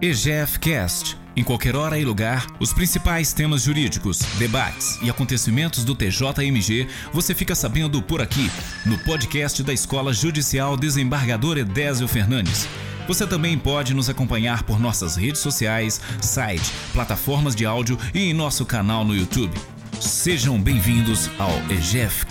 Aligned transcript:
EGF 0.00 0.58
Cast. 0.58 1.16
Em 1.36 1.42
qualquer 1.42 1.74
hora 1.74 1.98
e 1.98 2.04
lugar, 2.04 2.46
os 2.60 2.72
principais 2.72 3.32
temas 3.32 3.62
jurídicos, 3.62 4.20
debates 4.38 4.98
e 5.02 5.10
acontecimentos 5.10 5.82
do 5.82 5.94
TJMG 5.94 6.86
você 7.12 7.34
fica 7.34 7.54
sabendo 7.54 8.00
por 8.02 8.20
aqui, 8.20 8.50
no 8.84 8.96
podcast 8.98 9.62
da 9.62 9.72
Escola 9.72 10.12
Judicial 10.12 10.76
Desembargador 10.76 11.58
Edésio 11.58 12.06
Fernandes. 12.06 12.68
Você 13.08 13.26
também 13.26 13.58
pode 13.58 13.94
nos 13.94 14.08
acompanhar 14.08 14.62
por 14.62 14.78
nossas 14.78 15.16
redes 15.16 15.40
sociais, 15.40 16.00
site, 16.20 16.70
plataformas 16.92 17.54
de 17.56 17.66
áudio 17.66 17.98
e 18.14 18.30
em 18.30 18.34
nosso 18.34 18.64
canal 18.64 19.04
no 19.04 19.16
YouTube. 19.16 19.54
Sejam 20.00 20.60
bem-vindos 20.60 21.30
ao 21.38 21.50
EGF 21.70 22.26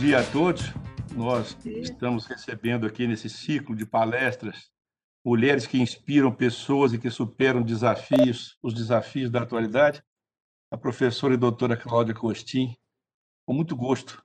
dia 0.00 0.20
a 0.20 0.32
todos. 0.32 0.62
Nós 1.14 1.54
estamos 1.66 2.24
recebendo 2.24 2.86
aqui 2.86 3.06
nesse 3.06 3.28
ciclo 3.28 3.76
de 3.76 3.84
palestras 3.84 4.70
mulheres 5.22 5.66
que 5.66 5.78
inspiram 5.78 6.34
pessoas 6.34 6.94
e 6.94 6.98
que 6.98 7.10
superam 7.10 7.60
desafios, 7.60 8.56
os 8.62 8.72
desafios 8.72 9.30
da 9.30 9.42
atualidade. 9.42 10.02
A 10.72 10.78
professora 10.78 11.34
e 11.34 11.36
doutora 11.36 11.76
Cláudia 11.76 12.14
Costin, 12.14 12.74
com 13.46 13.52
muito 13.52 13.76
gosto, 13.76 14.24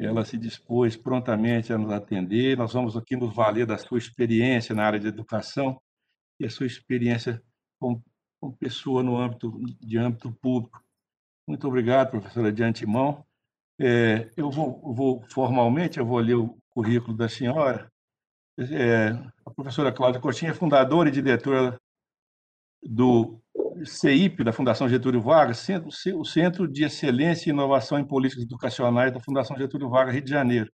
ela 0.00 0.24
se 0.24 0.36
dispôs 0.36 0.96
prontamente 0.96 1.72
a 1.72 1.78
nos 1.78 1.92
atender. 1.92 2.58
Nós 2.58 2.72
vamos 2.72 2.96
aqui 2.96 3.14
nos 3.14 3.32
valer 3.32 3.66
da 3.66 3.78
sua 3.78 3.98
experiência 3.98 4.74
na 4.74 4.84
área 4.84 4.98
de 4.98 5.06
educação 5.06 5.80
e 6.40 6.46
a 6.46 6.50
sua 6.50 6.66
experiência 6.66 7.40
como, 7.78 8.04
como 8.40 8.56
pessoa 8.56 9.00
no 9.00 9.16
âmbito 9.16 9.52
de 9.80 9.96
âmbito 9.96 10.32
público. 10.42 10.82
Muito 11.46 11.68
obrigado, 11.68 12.10
professora, 12.10 12.50
de 12.50 12.64
antemão. 12.64 13.24
É, 13.80 14.30
eu 14.36 14.50
vou, 14.50 14.94
vou, 14.94 15.22
formalmente, 15.30 15.98
eu 15.98 16.06
vou 16.06 16.18
ler 16.18 16.34
o 16.34 16.56
currículo 16.70 17.16
da 17.16 17.28
senhora. 17.28 17.90
É, 18.58 19.08
a 19.44 19.50
professora 19.50 19.92
Cláudia 19.92 20.20
Coutinho 20.20 20.50
é 20.52 20.54
fundadora 20.54 21.08
e 21.08 21.12
diretora 21.12 21.78
do 22.82 23.40
CEIP, 23.84 24.44
da 24.44 24.52
Fundação 24.52 24.88
Getúlio 24.88 25.20
Vargas, 25.20 25.66
o 26.14 26.24
Centro 26.24 26.68
de 26.68 26.84
Excelência 26.84 27.48
e 27.48 27.52
Inovação 27.52 27.98
em 27.98 28.04
Políticas 28.04 28.44
Educacionais 28.44 29.12
da 29.12 29.20
Fundação 29.20 29.56
Getúlio 29.56 29.88
Vargas, 29.88 30.14
Rio 30.14 30.24
de 30.24 30.30
Janeiro. 30.30 30.70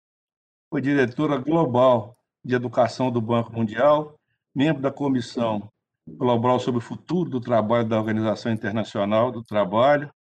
Foi 0.69 0.81
diretora 0.81 1.37
global 1.37 2.15
de 2.43 2.55
Educação 2.55 3.09
do 3.11 3.21
Banco 3.21 3.53
Mundial, 3.53 4.19
membro 4.53 4.81
da 4.81 4.91
Comissão 4.91 5.71
Global 6.07 6.59
sobre 6.59 6.79
o 6.79 6.81
Futuro 6.81 7.29
do 7.29 7.39
Trabalho 7.39 7.87
da 7.87 7.97
Organização 7.97 8.51
Internacional 8.51 9.31
do 9.31 9.43
Trabalho, 9.43 10.11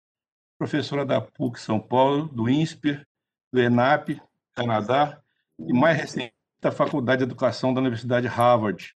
professora 0.59 1.07
da 1.07 1.21
PUC 1.21 1.61
São 1.61 1.79
Paulo, 1.79 2.27
do 2.29 2.49
INSPER, 2.49 3.07
do 3.53 3.61
ENAP, 3.61 4.21
Canadá, 4.55 5.21
e 5.59 5.73
mais 5.73 5.97
recente 5.97 6.35
da 6.61 6.73
Faculdade 6.73 7.19
de 7.19 7.25
Educação 7.25 7.73
da 7.73 7.81
Universidade 7.81 8.27
Harvard. 8.27 8.93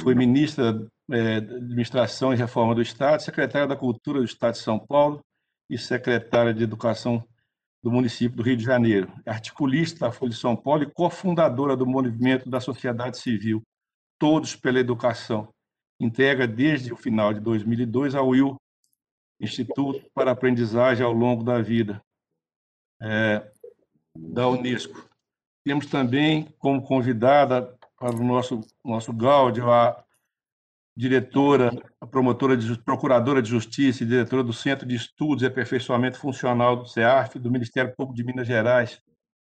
Foi 0.00 0.14
ministra 0.14 0.86
é, 1.10 1.40
de 1.40 1.54
Administração 1.56 2.32
e 2.32 2.36
Reforma 2.36 2.74
do 2.74 2.82
Estado, 2.82 3.22
secretária 3.22 3.68
da 3.68 3.76
Cultura 3.76 4.18
do 4.18 4.24
Estado 4.24 4.54
de 4.54 4.60
São 4.60 4.78
Paulo 4.78 5.20
e 5.68 5.76
secretária 5.76 6.54
de 6.54 6.62
Educação 6.62 7.22
do 7.82 7.90
município 7.90 8.36
do 8.36 8.42
Rio 8.42 8.56
de 8.56 8.64
Janeiro. 8.64 9.12
Articulista 9.26 10.06
da 10.06 10.12
Folha 10.12 10.30
de 10.30 10.38
São 10.38 10.56
Paulo 10.56 10.84
e 10.84 10.90
cofundadora 10.90 11.76
do 11.76 11.86
movimento 11.86 12.48
da 12.48 12.60
sociedade 12.60 13.18
civil 13.18 13.62
Todos 14.18 14.56
pela 14.56 14.78
Educação. 14.78 15.48
Integra 16.00 16.46
desde 16.46 16.92
o 16.92 16.96
final 16.96 17.34
de 17.34 17.40
2002 17.40 18.14
a 18.14 18.22
UIL, 18.22 18.56
Instituto 19.44 20.10
para 20.14 20.30
Aprendizagem 20.30 21.04
ao 21.04 21.12
Longo 21.12 21.42
da 21.44 21.60
Vida, 21.60 22.02
é, 23.00 23.50
da 24.16 24.48
Unesco. 24.48 25.08
Temos 25.64 25.86
também 25.86 26.44
como 26.58 26.82
convidada 26.82 27.76
para 27.98 28.16
o 28.16 28.24
nosso, 28.24 28.60
nosso 28.84 29.12
Gáudio 29.12 29.70
a 29.70 30.04
diretora, 30.96 31.70
a 32.00 32.06
promotora 32.06 32.56
de 32.56 32.78
procuradora 32.82 33.42
de 33.42 33.50
justiça 33.50 34.02
e 34.02 34.06
diretora 34.06 34.44
do 34.44 34.52
Centro 34.52 34.86
de 34.86 34.94
Estudos 34.94 35.42
e 35.42 35.46
Aperfeiçoamento 35.46 36.18
Funcional 36.18 36.76
do 36.76 36.86
CEARF, 36.86 37.38
do 37.38 37.50
Ministério 37.50 37.94
Público 37.96 38.16
de 38.16 38.24
Minas 38.24 38.46
Gerais, 38.46 39.00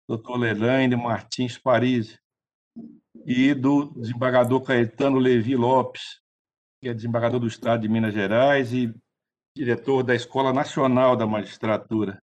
doutor 0.08 0.36
Lelaine 0.36 0.94
Martins 0.94 1.58
Paris, 1.58 2.18
e 3.26 3.54
do 3.54 3.86
desembargador 3.98 4.60
Caetano 4.62 5.18
Levi 5.18 5.56
Lopes, 5.56 6.20
que 6.80 6.88
é 6.88 6.94
desembargador 6.94 7.40
do 7.40 7.46
Estado 7.46 7.82
de 7.82 7.88
Minas 7.88 8.12
Gerais 8.12 8.72
e 8.72 8.94
diretor 9.56 10.02
da 10.02 10.14
Escola 10.14 10.52
Nacional 10.52 11.16
da 11.16 11.26
Magistratura. 11.26 12.18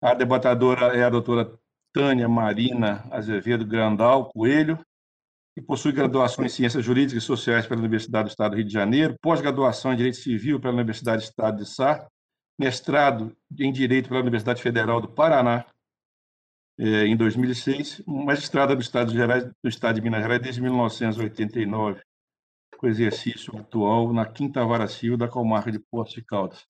A 0.00 0.14
debatadora 0.14 0.96
é 0.96 1.04
a 1.04 1.10
doutora 1.10 1.52
Tânia 1.92 2.28
Marina 2.28 3.04
Azevedo 3.10 3.66
Grandal 3.66 4.30
Coelho, 4.30 4.78
que 5.54 5.60
possui 5.60 5.92
graduação 5.92 6.44
em 6.44 6.48
Ciências 6.48 6.82
Jurídicas 6.82 7.22
e 7.22 7.26
Sociais 7.26 7.66
pela 7.66 7.80
Universidade 7.80 8.28
do 8.28 8.30
Estado 8.30 8.52
do 8.52 8.56
Rio 8.56 8.66
de 8.66 8.72
Janeiro, 8.72 9.16
pós-graduação 9.20 9.92
em 9.92 9.96
Direito 9.96 10.16
Civil 10.16 10.58
pela 10.58 10.72
Universidade 10.72 11.22
do 11.22 11.24
Estado 11.24 11.58
de 11.58 11.68
Sá, 11.68 12.08
mestrado 12.58 13.36
em 13.58 13.70
Direito 13.70 14.08
pela 14.08 14.22
Universidade 14.22 14.62
Federal 14.62 14.98
do 14.98 15.08
Paraná, 15.08 15.66
eh, 16.78 17.06
em 17.06 17.14
2006, 17.14 18.02
magistrada 18.06 18.74
do 18.74 18.80
Estado, 18.80 19.12
Gerais, 19.12 19.44
do 19.44 19.68
Estado 19.68 19.96
de 19.96 20.00
Minas 20.00 20.22
Gerais 20.22 20.40
desde 20.40 20.62
1989 20.62 22.00
com 22.82 22.88
exercício 22.88 23.56
atual 23.56 24.12
na 24.12 24.26
Quinta 24.26 24.64
Vara 24.64 24.88
Civil 24.88 25.16
da 25.16 25.28
Comarca 25.28 25.70
de 25.70 25.78
Poços 25.78 26.14
de 26.14 26.24
Caldas. 26.24 26.66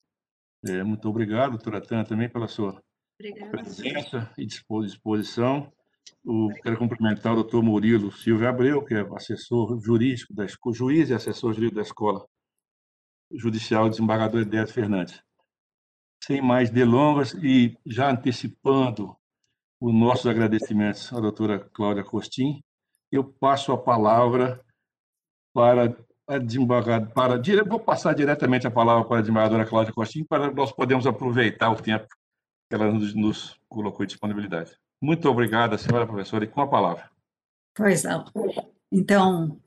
É, 0.63 0.83
muito 0.83 1.09
obrigado, 1.09 1.53
doutora 1.53 1.81
Tânia, 1.81 2.05
também 2.05 2.29
pela 2.29 2.47
sua 2.47 2.79
Obrigada. 3.19 3.49
presença 3.49 4.31
e 4.37 4.45
disposição. 4.45 5.73
O, 6.23 6.49
quero 6.61 6.77
cumprimentar 6.77 7.33
o 7.33 7.37
doutor 7.37 7.63
Murilo 7.63 8.11
Silvio 8.11 8.47
Abreu, 8.47 8.85
que 8.85 8.93
é 8.93 9.01
assessor 9.15 9.81
jurídico, 9.81 10.35
da, 10.35 10.45
juiz 10.71 11.09
e 11.09 11.15
assessor 11.15 11.51
jurídico 11.51 11.77
da 11.77 11.81
Escola 11.81 12.23
Judicial 13.31 13.89
Desembargador 13.89 14.41
Edésio 14.41 14.71
Fernandes. 14.71 15.19
Sem 16.23 16.43
mais 16.43 16.69
delongas 16.69 17.33
e 17.41 17.75
já 17.87 18.11
antecipando 18.11 19.17
os 19.81 19.91
nossos 19.91 20.27
agradecimentos 20.27 21.11
à 21.11 21.19
doutora 21.19 21.59
Cláudia 21.73 22.03
Costin, 22.03 22.61
eu 23.11 23.23
passo 23.23 23.71
a 23.71 23.77
palavra 23.81 24.63
para 25.53 25.95
a 26.27 26.37
desembargadora, 26.37 27.11
para, 27.11 27.63
vou 27.65 27.79
passar 27.79 28.13
diretamente 28.13 28.65
a 28.65 28.71
palavra 28.71 29.05
para 29.05 29.17
a 29.17 29.21
desembargadora 29.21 29.65
Cláudia 29.65 29.93
Costinho, 29.93 30.25
para 30.27 30.51
nós 30.51 30.71
podermos 30.71 31.05
aproveitar 31.05 31.69
o 31.69 31.75
tempo 31.75 32.07
que 32.69 32.75
ela 32.75 32.91
nos, 32.91 33.13
nos 33.13 33.59
colocou 33.67 34.03
em 34.03 34.07
disponibilidade. 34.07 34.71
Muito 35.01 35.29
obrigada, 35.29 35.77
senhora 35.77 36.07
professora, 36.07 36.45
e 36.45 36.47
com 36.47 36.61
a 36.61 36.67
palavra. 36.67 37.09
Pois 37.75 38.03
não. 38.03 38.25
Então, 38.91 39.59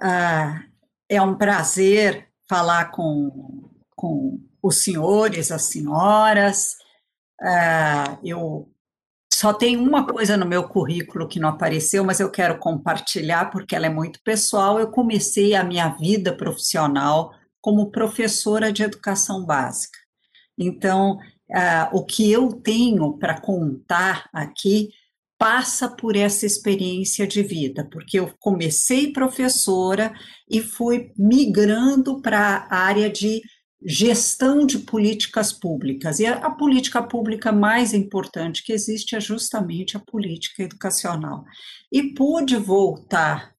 ah, 0.00 0.62
é 1.08 1.20
um 1.20 1.36
prazer 1.36 2.28
falar 2.48 2.90
com, 2.90 3.68
com 3.94 4.40
os 4.62 4.82
senhores, 4.82 5.52
as 5.52 5.64
senhoras. 5.64 6.78
Ah, 7.40 8.18
eu 8.24 8.71
só 9.42 9.52
tem 9.52 9.76
uma 9.76 10.06
coisa 10.06 10.36
no 10.36 10.46
meu 10.46 10.68
currículo 10.68 11.26
que 11.26 11.40
não 11.40 11.48
apareceu, 11.48 12.04
mas 12.04 12.20
eu 12.20 12.30
quero 12.30 12.60
compartilhar 12.60 13.50
porque 13.50 13.74
ela 13.74 13.86
é 13.86 13.90
muito 13.90 14.20
pessoal. 14.22 14.78
Eu 14.78 14.88
comecei 14.92 15.56
a 15.56 15.64
minha 15.64 15.88
vida 15.88 16.32
profissional 16.32 17.34
como 17.60 17.90
professora 17.90 18.72
de 18.72 18.84
educação 18.84 19.44
básica. 19.44 19.98
Então, 20.56 21.18
uh, 21.50 21.88
o 21.90 22.04
que 22.04 22.30
eu 22.30 22.52
tenho 22.52 23.18
para 23.18 23.40
contar 23.40 24.30
aqui 24.32 24.90
passa 25.36 25.88
por 25.88 26.14
essa 26.14 26.46
experiência 26.46 27.26
de 27.26 27.42
vida, 27.42 27.88
porque 27.90 28.20
eu 28.20 28.32
comecei 28.38 29.12
professora 29.12 30.14
e 30.48 30.62
fui 30.62 31.10
migrando 31.18 32.22
para 32.22 32.68
a 32.70 32.76
área 32.76 33.10
de 33.10 33.42
gestão 33.84 34.66
de 34.66 34.78
políticas 34.78 35.52
públicas. 35.52 36.20
E 36.20 36.26
a, 36.26 36.36
a, 36.36 36.50
política 36.50 37.02
pública 37.02 37.50
mais 37.50 37.92
importante 37.92 38.62
que 38.62 38.72
existe 38.72 39.16
é 39.16 39.20
justamente 39.20 39.96
a 39.96 40.00
política 40.00 40.62
educacional. 40.62 41.44
E 41.90 42.14
pude 42.14 42.56
voltar 42.56 43.52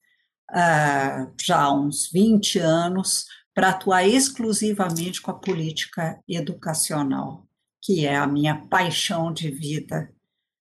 uh, 0.52 1.34
já 1.42 1.62
há 1.62 1.74
uns 1.74 2.10
20 2.12 2.60
anos 2.60 3.26
para 3.54 3.70
atuar 3.70 4.08
exclusivamente 4.08 5.22
com 5.22 5.32
a 5.32 5.40
política 5.40 6.20
educacional, 6.28 7.48
que 7.82 8.06
é 8.06 8.16
a 8.16 8.26
minha 8.26 8.56
paixão 8.68 9.32
de 9.32 9.52
vida. 9.52 10.12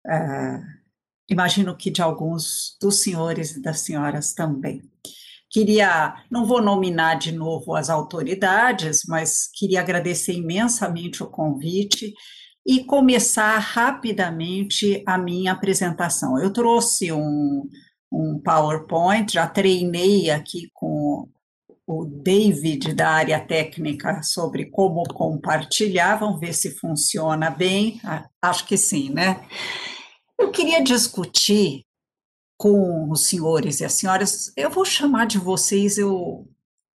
Uh, 0.05 0.63
imagino 1.29 1.75
que 1.75 1.89
de 1.89 2.01
alguns 2.01 2.77
dos 2.79 3.01
senhores 3.01 3.55
e 3.55 3.61
das 3.61 3.81
senhoras 3.81 4.33
também. 4.33 4.83
Queria, 5.49 6.15
não 6.29 6.45
vou 6.45 6.61
nominar 6.61 7.15
de 7.15 7.31
novo 7.31 7.73
as 7.75 7.89
autoridades, 7.89 9.01
mas 9.07 9.49
queria 9.53 9.79
agradecer 9.79 10.33
imensamente 10.33 11.23
o 11.23 11.27
convite 11.27 12.13
e 12.65 12.83
começar 12.83 13.57
rapidamente 13.59 15.01
a 15.07 15.17
minha 15.17 15.53
apresentação. 15.53 16.37
Eu 16.37 16.51
trouxe 16.51 17.13
um, 17.13 17.63
um 18.11 18.41
PowerPoint, 18.43 19.31
já 19.31 19.47
treinei 19.47 20.29
aqui 20.29 20.69
com 20.73 21.29
o 21.87 22.05
David 22.05 22.93
da 22.93 23.09
área 23.09 23.39
técnica 23.39 24.21
sobre 24.21 24.65
como 24.65 25.03
compartilhar, 25.07 26.17
vamos 26.17 26.41
ver 26.41 26.53
se 26.53 26.77
funciona 26.77 27.49
bem, 27.49 28.01
acho 28.41 28.65
que 28.65 28.75
sim, 28.75 29.09
né? 29.09 29.47
Eu 30.37 30.51
queria 30.51 30.83
discutir 30.83 31.85
com 32.57 33.09
os 33.11 33.27
senhores 33.27 33.79
e 33.79 33.85
as 33.85 33.93
senhoras, 33.93 34.51
eu 34.57 34.69
vou 34.69 34.83
chamar 34.83 35.27
de 35.27 35.37
vocês, 35.37 35.97
eu 35.97 36.49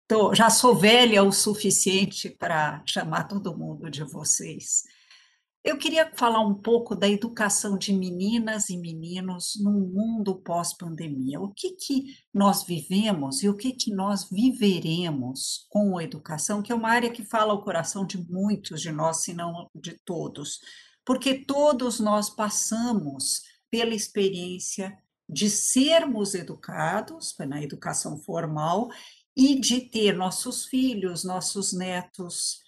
tô, 0.08 0.34
já 0.34 0.48
sou 0.48 0.74
velha 0.74 1.22
o 1.22 1.30
suficiente 1.30 2.30
para 2.30 2.82
chamar 2.86 3.24
todo 3.24 3.56
mundo 3.56 3.90
de 3.90 4.02
vocês. 4.02 4.84
Eu 5.62 5.76
queria 5.76 6.10
falar 6.16 6.40
um 6.40 6.54
pouco 6.54 6.96
da 6.96 7.06
educação 7.06 7.76
de 7.76 7.92
meninas 7.92 8.70
e 8.70 8.78
meninos 8.78 9.52
num 9.62 9.78
mundo 9.92 10.34
pós-pandemia. 10.36 11.38
O 11.38 11.52
que, 11.52 11.72
que 11.72 12.06
nós 12.32 12.62
vivemos 12.64 13.42
e 13.42 13.48
o 13.48 13.54
que, 13.54 13.72
que 13.72 13.94
nós 13.94 14.26
viveremos 14.30 15.66
com 15.68 15.98
a 15.98 16.02
educação, 16.02 16.62
que 16.62 16.72
é 16.72 16.74
uma 16.74 16.88
área 16.88 17.10
que 17.10 17.22
fala 17.22 17.52
ao 17.52 17.62
coração 17.62 18.06
de 18.06 18.16
muitos 18.16 18.80
de 18.80 18.90
nós, 18.90 19.22
se 19.22 19.34
não 19.34 19.68
de 19.74 20.00
todos, 20.02 20.60
porque 21.04 21.44
todos 21.44 22.00
nós 22.00 22.30
passamos 22.30 23.42
pela 23.70 23.94
experiência 23.94 24.96
de 25.30 25.48
sermos 25.48 26.34
educados 26.34 27.34
na 27.38 27.62
educação 27.62 28.18
formal 28.18 28.90
e 29.36 29.58
de 29.58 29.80
ter 29.80 30.16
nossos 30.16 30.64
filhos, 30.64 31.24
nossos 31.24 31.72
netos, 31.72 32.60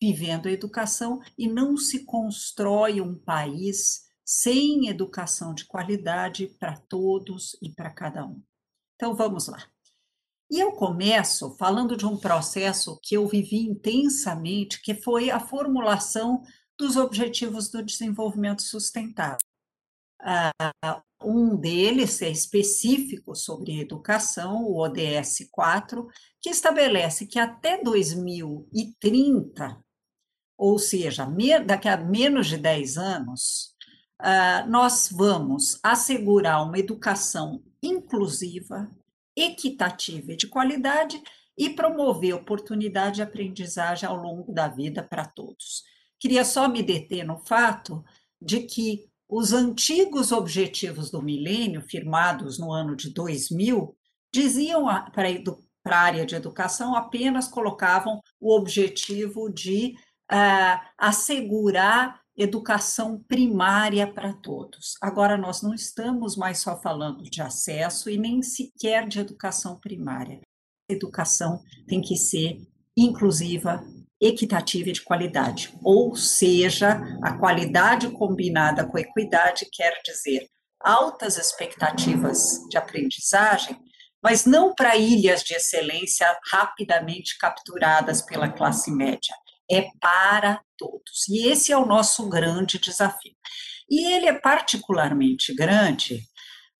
vivendo 0.00 0.46
a 0.46 0.52
educação 0.52 1.20
e 1.36 1.48
não 1.48 1.76
se 1.76 2.04
constrói 2.04 3.00
um 3.00 3.16
país 3.16 4.06
sem 4.24 4.88
educação 4.88 5.54
de 5.54 5.64
qualidade 5.64 6.48
para 6.58 6.76
todos 6.76 7.56
e 7.62 7.70
para 7.70 7.90
cada 7.90 8.26
um. 8.26 8.42
Então 8.94 9.14
vamos 9.14 9.46
lá. 9.48 9.64
E 10.50 10.60
eu 10.60 10.72
começo 10.72 11.56
falando 11.56 11.96
de 11.96 12.06
um 12.06 12.16
processo 12.16 12.98
que 13.02 13.16
eu 13.16 13.26
vivi 13.26 13.60
intensamente, 13.60 14.80
que 14.82 14.94
foi 14.94 15.30
a 15.30 15.38
formulação 15.38 16.42
dos 16.78 16.96
Objetivos 16.96 17.70
do 17.70 17.82
Desenvolvimento 17.82 18.62
Sustentável. 18.62 19.47
Uh, 20.20 21.02
um 21.22 21.56
deles 21.56 22.22
é 22.22 22.30
específico 22.30 23.34
sobre 23.34 23.80
educação, 23.80 24.64
o 24.64 24.78
ODS 24.78 25.48
4, 25.50 26.08
que 26.40 26.50
estabelece 26.50 27.26
que 27.26 27.38
até 27.38 27.82
2030 27.82 29.82
ou 30.58 30.76
seja, 30.76 31.24
daqui 31.64 31.88
a 31.88 31.96
menos 31.96 32.48
de 32.48 32.56
10 32.56 32.98
anos, 32.98 33.76
uh, 34.20 34.68
nós 34.68 35.08
vamos 35.12 35.78
assegurar 35.84 36.64
uma 36.64 36.80
educação 36.80 37.62
inclusiva, 37.80 38.90
equitativa 39.36 40.32
e 40.32 40.36
de 40.36 40.48
qualidade 40.48 41.22
e 41.56 41.70
promover 41.70 42.34
oportunidade 42.34 43.16
de 43.16 43.22
aprendizagem 43.22 44.08
ao 44.08 44.16
longo 44.16 44.52
da 44.52 44.66
vida 44.66 45.00
para 45.00 45.24
todos. 45.24 45.84
Queria 46.18 46.44
só 46.44 46.66
me 46.66 46.82
deter 46.82 47.24
no 47.24 47.38
fato 47.38 48.04
de 48.42 48.62
que 48.62 49.07
os 49.28 49.52
antigos 49.52 50.32
objetivos 50.32 51.10
do 51.10 51.22
milênio, 51.22 51.82
firmados 51.82 52.58
no 52.58 52.72
ano 52.72 52.96
de 52.96 53.12
2000, 53.12 53.94
diziam 54.32 54.86
para 55.12 55.28
a 55.84 56.00
área 56.00 56.24
de 56.24 56.34
educação 56.34 56.94
apenas 56.94 57.48
colocavam 57.48 58.20
o 58.40 58.56
objetivo 58.56 59.50
de 59.50 59.94
uh, 60.32 60.80
assegurar 60.96 62.20
educação 62.36 63.18
primária 63.26 64.10
para 64.10 64.32
todos. 64.32 64.94
Agora, 65.02 65.36
nós 65.36 65.60
não 65.60 65.74
estamos 65.74 66.36
mais 66.36 66.60
só 66.60 66.80
falando 66.80 67.24
de 67.24 67.42
acesso 67.42 68.08
e 68.08 68.16
nem 68.16 68.42
sequer 68.42 69.08
de 69.08 69.18
educação 69.18 69.78
primária. 69.78 70.40
Educação 70.88 71.60
tem 71.86 72.00
que 72.00 72.16
ser 72.16 72.56
inclusiva, 72.96 73.84
equitativa 74.20 74.88
e 74.88 74.92
de 74.92 75.02
qualidade. 75.02 75.72
Ou 75.82 76.16
seja, 76.16 77.00
a 77.22 77.38
qualidade 77.38 78.10
combinada 78.10 78.86
com 78.86 78.98
equidade 78.98 79.66
quer 79.72 80.00
dizer 80.04 80.48
altas 80.80 81.36
expectativas 81.36 82.60
de 82.68 82.76
aprendizagem, 82.76 83.76
mas 84.22 84.44
não 84.44 84.74
para 84.74 84.96
ilhas 84.96 85.42
de 85.42 85.54
excelência 85.54 86.26
rapidamente 86.50 87.36
capturadas 87.38 88.22
pela 88.22 88.48
classe 88.48 88.90
média 88.90 89.34
é 89.70 89.90
para 90.00 90.60
todos. 90.76 91.28
E 91.28 91.46
esse 91.48 91.72
é 91.72 91.76
o 91.76 91.86
nosso 91.86 92.28
grande 92.28 92.78
desafio. 92.78 93.34
E 93.90 94.12
ele 94.12 94.26
é 94.26 94.32
particularmente 94.32 95.54
grande, 95.54 96.22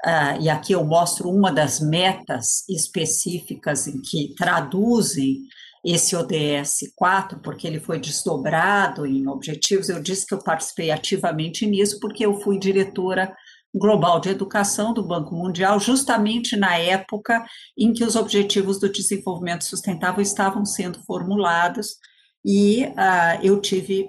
uh, 0.04 0.40
e 0.40 0.48
aqui 0.48 0.72
eu 0.72 0.84
mostro 0.84 1.30
uma 1.30 1.52
das 1.52 1.80
metas 1.80 2.68
específicas 2.68 3.86
em 3.86 4.00
que 4.00 4.34
traduzem 4.34 5.42
esse 5.90 6.14
ODS 6.14 6.92
4, 6.94 7.40
porque 7.40 7.66
ele 7.66 7.80
foi 7.80 7.98
desdobrado 7.98 9.06
em 9.06 9.26
objetivos. 9.26 9.88
Eu 9.88 10.02
disse 10.02 10.26
que 10.26 10.34
eu 10.34 10.42
participei 10.42 10.90
ativamente 10.90 11.64
nisso, 11.66 11.98
porque 11.98 12.26
eu 12.26 12.38
fui 12.40 12.58
diretora 12.58 13.34
global 13.74 14.20
de 14.20 14.28
educação 14.28 14.92
do 14.92 15.02
Banco 15.02 15.34
Mundial, 15.34 15.80
justamente 15.80 16.56
na 16.56 16.76
época 16.76 17.42
em 17.76 17.92
que 17.92 18.04
os 18.04 18.16
objetivos 18.16 18.78
do 18.78 18.90
desenvolvimento 18.90 19.64
sustentável 19.64 20.20
estavam 20.20 20.64
sendo 20.64 21.02
formulados 21.04 21.96
e 22.44 22.84
uh, 22.84 23.42
eu 23.42 23.60
tive 23.60 24.08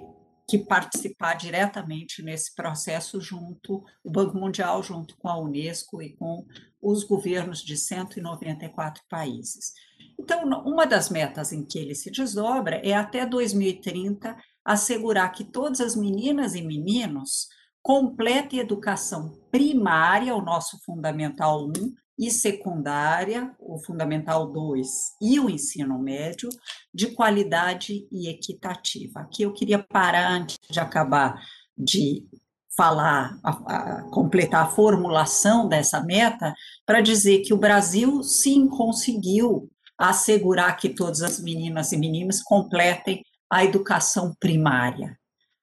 que 0.50 0.58
participar 0.58 1.34
diretamente 1.34 2.24
nesse 2.24 2.52
processo 2.56 3.20
junto, 3.20 3.84
o 4.02 4.10
Banco 4.10 4.36
Mundial 4.36 4.82
junto 4.82 5.16
com 5.16 5.28
a 5.28 5.38
Unesco 5.38 6.02
e 6.02 6.16
com 6.16 6.44
os 6.82 7.04
governos 7.04 7.60
de 7.62 7.76
194 7.76 9.00
países. 9.08 9.72
Então, 10.18 10.42
uma 10.66 10.88
das 10.88 11.08
metas 11.08 11.52
em 11.52 11.64
que 11.64 11.78
ele 11.78 11.94
se 11.94 12.10
desdobra 12.10 12.84
é 12.84 12.92
até 12.92 13.24
2030 13.24 14.36
assegurar 14.64 15.30
que 15.30 15.44
todas 15.44 15.80
as 15.80 15.94
meninas 15.94 16.56
e 16.56 16.62
meninos 16.62 17.46
completem 17.80 18.58
educação 18.58 19.40
primária, 19.52 20.34
o 20.34 20.42
nosso 20.42 20.80
fundamental 20.84 21.64
1, 21.68 21.94
e 22.20 22.30
secundária, 22.30 23.50
o 23.58 23.78
Fundamental 23.78 24.46
2 24.52 24.88
e 25.22 25.40
o 25.40 25.48
ensino 25.48 25.98
médio, 25.98 26.50
de 26.92 27.12
qualidade 27.12 28.06
e 28.12 28.28
equitativa. 28.28 29.20
Aqui 29.20 29.42
eu 29.42 29.54
queria 29.54 29.78
parar 29.78 30.30
antes 30.30 30.58
de 30.70 30.78
acabar 30.78 31.40
de 31.76 32.28
falar, 32.76 33.38
a, 33.42 33.50
a, 33.50 34.02
completar 34.10 34.66
a 34.66 34.70
formulação 34.70 35.66
dessa 35.66 36.02
meta, 36.02 36.54
para 36.84 37.00
dizer 37.00 37.40
que 37.40 37.54
o 37.54 37.58
Brasil 37.58 38.22
sim 38.22 38.68
conseguiu 38.68 39.70
assegurar 39.98 40.76
que 40.76 40.90
todas 40.90 41.22
as 41.22 41.40
meninas 41.40 41.90
e 41.90 41.96
meninos 41.96 42.42
completem 42.42 43.22
a 43.50 43.64
educação 43.64 44.34
primária. 44.38 45.18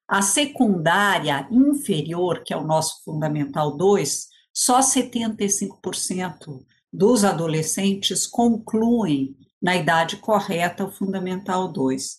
A 0.08 0.22
secundária 0.22 1.46
inferior, 1.50 2.42
que 2.44 2.52
é 2.52 2.56
o 2.56 2.66
nosso 2.66 3.04
Fundamental 3.04 3.76
2, 3.76 4.27
só 4.58 4.80
75% 4.80 6.66
dos 6.92 7.22
adolescentes 7.22 8.26
concluem 8.26 9.36
na 9.62 9.76
idade 9.76 10.16
correta 10.16 10.84
o 10.84 10.90
Fundamental 10.90 11.70
2. 11.70 12.18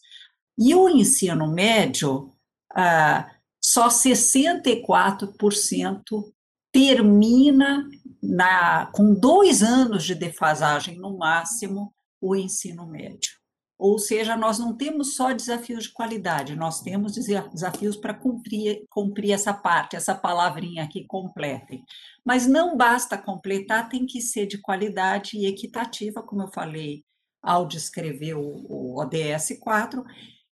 E 0.57 0.73
o 0.73 0.87
ensino 0.87 1.51
médio, 1.51 2.33
ah, 2.73 3.29
só 3.61 3.89
64% 3.89 6.31
termina 6.71 7.85
na, 8.23 8.85
com 8.93 9.13
dois 9.13 9.61
anos 9.61 10.05
de 10.05 10.15
defasagem 10.15 10.97
no 10.97 11.17
máximo 11.17 11.93
o 12.21 12.37
ensino 12.37 12.87
médio. 12.87 13.38
Ou 13.79 13.97
seja, 13.97 14.35
nós 14.35 14.59
não 14.59 14.75
temos 14.75 15.15
só 15.15 15.31
desafios 15.31 15.85
de 15.85 15.93
qualidade, 15.93 16.53
nós 16.53 16.81
temos 16.81 17.13
desafios 17.13 17.95
para 17.95 18.13
cumprir, 18.13 18.83
cumprir 18.89 19.31
essa 19.31 19.53
parte, 19.53 19.95
essa 19.95 20.13
palavrinha 20.13 20.83
aqui, 20.83 21.05
completem. 21.05 21.85
Mas 22.25 22.45
não 22.45 22.75
basta 22.75 23.17
completar, 23.17 23.87
tem 23.87 24.05
que 24.05 24.19
ser 24.19 24.47
de 24.47 24.57
qualidade 24.57 25.37
e 25.37 25.45
equitativa, 25.45 26.21
como 26.21 26.41
eu 26.41 26.49
falei 26.49 27.05
ao 27.41 27.65
descrever 27.65 28.33
o, 28.33 28.41
o 28.41 28.99
ODS 28.99 29.57
4. 29.61 30.03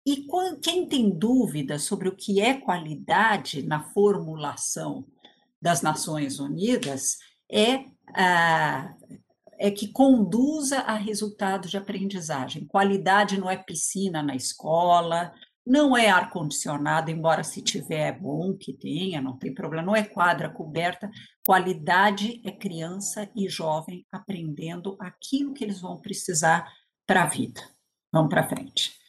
E 0.03 0.25
quem 0.59 0.87
tem 0.87 1.11
dúvida 1.11 1.77
sobre 1.77 2.09
o 2.09 2.15
que 2.15 2.41
é 2.41 2.55
qualidade 2.55 3.61
na 3.61 3.83
formulação 3.83 5.05
das 5.61 5.83
Nações 5.83 6.39
Unidas 6.39 7.19
é, 7.51 7.85
ah, 8.15 8.95
é 9.61 9.69
que 9.69 9.87
conduza 9.87 10.79
a 10.79 10.95
resultados 10.95 11.69
de 11.69 11.77
aprendizagem. 11.77 12.65
Qualidade 12.65 13.39
não 13.39 13.47
é 13.47 13.55
piscina 13.55 14.23
na 14.23 14.35
escola, 14.35 15.31
não 15.63 15.95
é 15.95 16.09
ar-condicionado, 16.09 17.11
embora 17.11 17.43
se 17.43 17.61
tiver 17.61 18.07
é 18.07 18.11
bom 18.11 18.57
que 18.57 18.73
tenha, 18.73 19.21
não 19.21 19.37
tem 19.37 19.53
problema, 19.53 19.85
não 19.85 19.95
é 19.95 20.03
quadra 20.03 20.49
coberta. 20.49 21.11
Qualidade 21.45 22.41
é 22.43 22.51
criança 22.51 23.29
e 23.35 23.47
jovem 23.47 24.03
aprendendo 24.11 24.97
aquilo 24.99 25.53
que 25.53 25.63
eles 25.63 25.79
vão 25.79 26.01
precisar 26.01 26.67
para 27.05 27.21
a 27.21 27.27
vida. 27.27 27.61
Vamos 28.11 28.29
para 28.29 28.49
frente. 28.49 28.99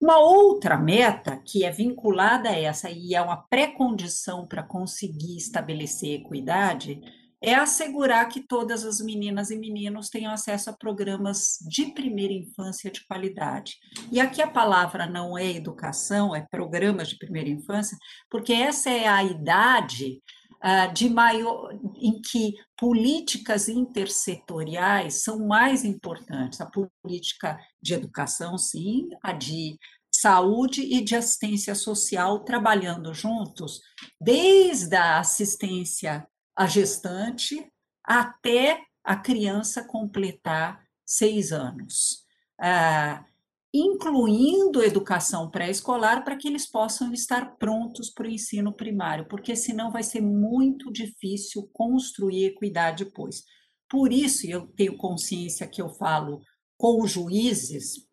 Uma 0.00 0.20
outra 0.20 0.76
meta 0.76 1.42
que 1.44 1.64
é 1.64 1.72
vinculada 1.72 2.50
a 2.50 2.56
essa 2.56 2.88
e 2.88 3.16
é 3.16 3.20
uma 3.20 3.36
pré-condição 3.36 4.46
para 4.46 4.62
conseguir 4.62 5.36
estabelecer 5.36 6.20
equidade 6.20 7.00
é 7.46 7.54
assegurar 7.54 8.28
que 8.28 8.40
todas 8.40 8.84
as 8.84 9.00
meninas 9.00 9.52
e 9.52 9.56
meninos 9.56 10.10
tenham 10.10 10.32
acesso 10.32 10.68
a 10.68 10.72
programas 10.72 11.58
de 11.68 11.86
primeira 11.92 12.32
infância 12.32 12.90
de 12.90 13.06
qualidade. 13.06 13.76
E 14.10 14.18
aqui 14.18 14.42
a 14.42 14.50
palavra 14.50 15.06
não 15.06 15.38
é 15.38 15.52
educação, 15.52 16.34
é 16.34 16.44
programas 16.50 17.08
de 17.08 17.16
primeira 17.16 17.48
infância, 17.48 17.96
porque 18.28 18.52
essa 18.52 18.90
é 18.90 19.06
a 19.06 19.22
idade 19.22 20.20
uh, 20.56 20.92
de 20.92 21.08
maior 21.08 21.72
em 21.94 22.20
que 22.20 22.52
políticas 22.76 23.68
intersetoriais 23.68 25.22
são 25.22 25.46
mais 25.46 25.84
importantes. 25.84 26.60
A 26.60 26.68
política 27.00 27.56
de 27.80 27.94
educação, 27.94 28.58
sim, 28.58 29.08
a 29.22 29.30
de 29.30 29.78
saúde 30.12 30.82
e 30.82 31.00
de 31.00 31.14
assistência 31.14 31.76
social 31.76 32.42
trabalhando 32.42 33.14
juntos, 33.14 33.80
desde 34.20 34.96
a 34.96 35.20
assistência 35.20 36.26
a 36.56 36.66
gestante 36.66 37.70
até 38.02 38.80
a 39.04 39.14
criança 39.14 39.84
completar 39.84 40.82
seis 41.04 41.52
anos, 41.52 42.24
ah, 42.58 43.24
incluindo 43.72 44.82
educação 44.82 45.50
pré-escolar 45.50 46.24
para 46.24 46.36
que 46.36 46.48
eles 46.48 46.66
possam 46.66 47.12
estar 47.12 47.56
prontos 47.56 48.08
para 48.10 48.26
o 48.26 48.30
ensino 48.30 48.72
primário, 48.72 49.28
porque 49.28 49.54
senão 49.54 49.92
vai 49.92 50.02
ser 50.02 50.22
muito 50.22 50.90
difícil 50.90 51.68
construir 51.72 52.46
equidade 52.46 53.04
depois. 53.04 53.44
Por 53.88 54.12
isso, 54.12 54.46
eu 54.46 54.66
tenho 54.68 54.96
consciência 54.96 55.68
que 55.68 55.82
eu 55.82 55.90
falo 55.90 56.40
com 56.76 57.02
os 57.02 57.10
juízes, 57.10 58.08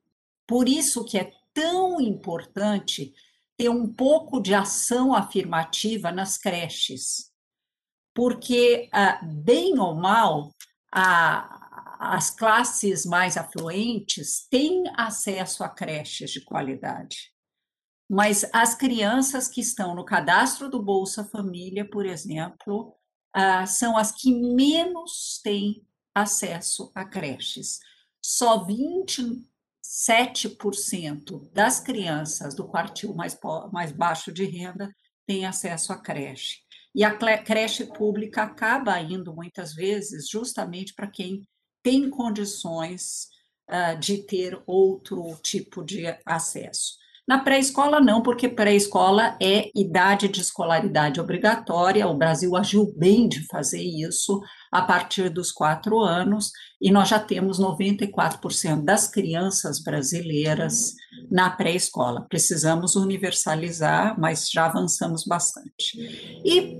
por 0.45 0.67
isso 0.67 1.05
que 1.05 1.17
é 1.17 1.31
tão 1.53 2.01
importante 2.01 3.13
ter 3.57 3.69
um 3.69 3.91
pouco 3.91 4.41
de 4.41 4.53
ação 4.53 5.13
afirmativa 5.13 6.11
nas 6.11 6.37
creches 6.37 7.32
porque, 8.13 8.89
ah, 8.91 9.19
bem 9.23 9.79
ou 9.79 9.95
mal, 9.95 10.51
as 10.91 12.29
classes 12.29 13.05
mais 13.05 13.37
afluentes 13.37 14.45
têm 14.49 14.83
acesso 14.95 15.63
a 15.63 15.69
creches 15.69 16.31
de 16.31 16.41
qualidade. 16.41 17.31
Mas 18.09 18.45
as 18.53 18.75
crianças 18.75 19.47
que 19.47 19.61
estão 19.61 19.95
no 19.95 20.03
cadastro 20.05 20.69
do 20.69 20.81
Bolsa 20.81 21.23
Família, 21.23 21.89
por 21.89 22.05
exemplo, 22.05 22.95
ah, 23.33 23.65
são 23.65 23.97
as 23.97 24.11
que 24.11 24.31
menos 24.31 25.41
têm 25.43 25.83
acesso 26.13 26.91
a 26.93 27.03
creches. 27.03 27.79
Só 28.21 28.63
27% 28.65 31.51
das 31.51 31.79
crianças 31.79 32.53
do 32.53 32.67
quartil 32.67 33.15
mais, 33.15 33.35
baixo 33.91 34.31
de 34.31 34.45
renda 34.45 34.95
têm 35.25 35.43
acesso 35.45 35.91
à 35.91 35.97
creche. 35.97 36.62
E 36.95 37.03
a 37.03 37.17
creche 37.17 37.85
pública 37.85 38.43
acaba 38.43 38.99
indo 38.99 39.33
muitas 39.33 39.73
vezes 39.73 40.29
justamente 40.29 40.93
para 40.93 41.09
quem 41.09 41.41
tem 41.81 42.09
condições 42.09 43.27
uh, 43.69 43.97
de 43.99 44.23
ter 44.23 44.61
outro 44.65 45.35
tipo 45.41 45.83
de 45.83 46.03
acesso. 46.25 47.02
Na 47.25 47.39
pré-escola, 47.39 48.01
não, 48.01 48.21
porque 48.21 48.49
pré-escola 48.49 49.37
é 49.41 49.69
idade 49.73 50.27
de 50.27 50.41
escolaridade 50.41 51.21
obrigatória. 51.21 52.07
O 52.07 52.17
Brasil 52.17 52.53
agiu 52.55 52.93
bem 52.97 53.29
de 53.29 53.47
fazer 53.47 53.81
isso 53.81 54.41
a 54.69 54.81
partir 54.81 55.29
dos 55.29 55.49
quatro 55.49 55.99
anos, 55.99 56.51
e 56.81 56.91
nós 56.91 57.07
já 57.07 57.19
temos 57.19 57.59
94% 57.59 58.83
das 58.83 59.07
crianças 59.07 59.81
brasileiras 59.81 60.95
na 61.31 61.49
pré-escola. 61.49 62.25
Precisamos 62.27 62.97
universalizar, 62.97 64.19
mas 64.19 64.49
já 64.49 64.65
avançamos 64.65 65.23
bastante. 65.25 65.97
E, 66.43 66.77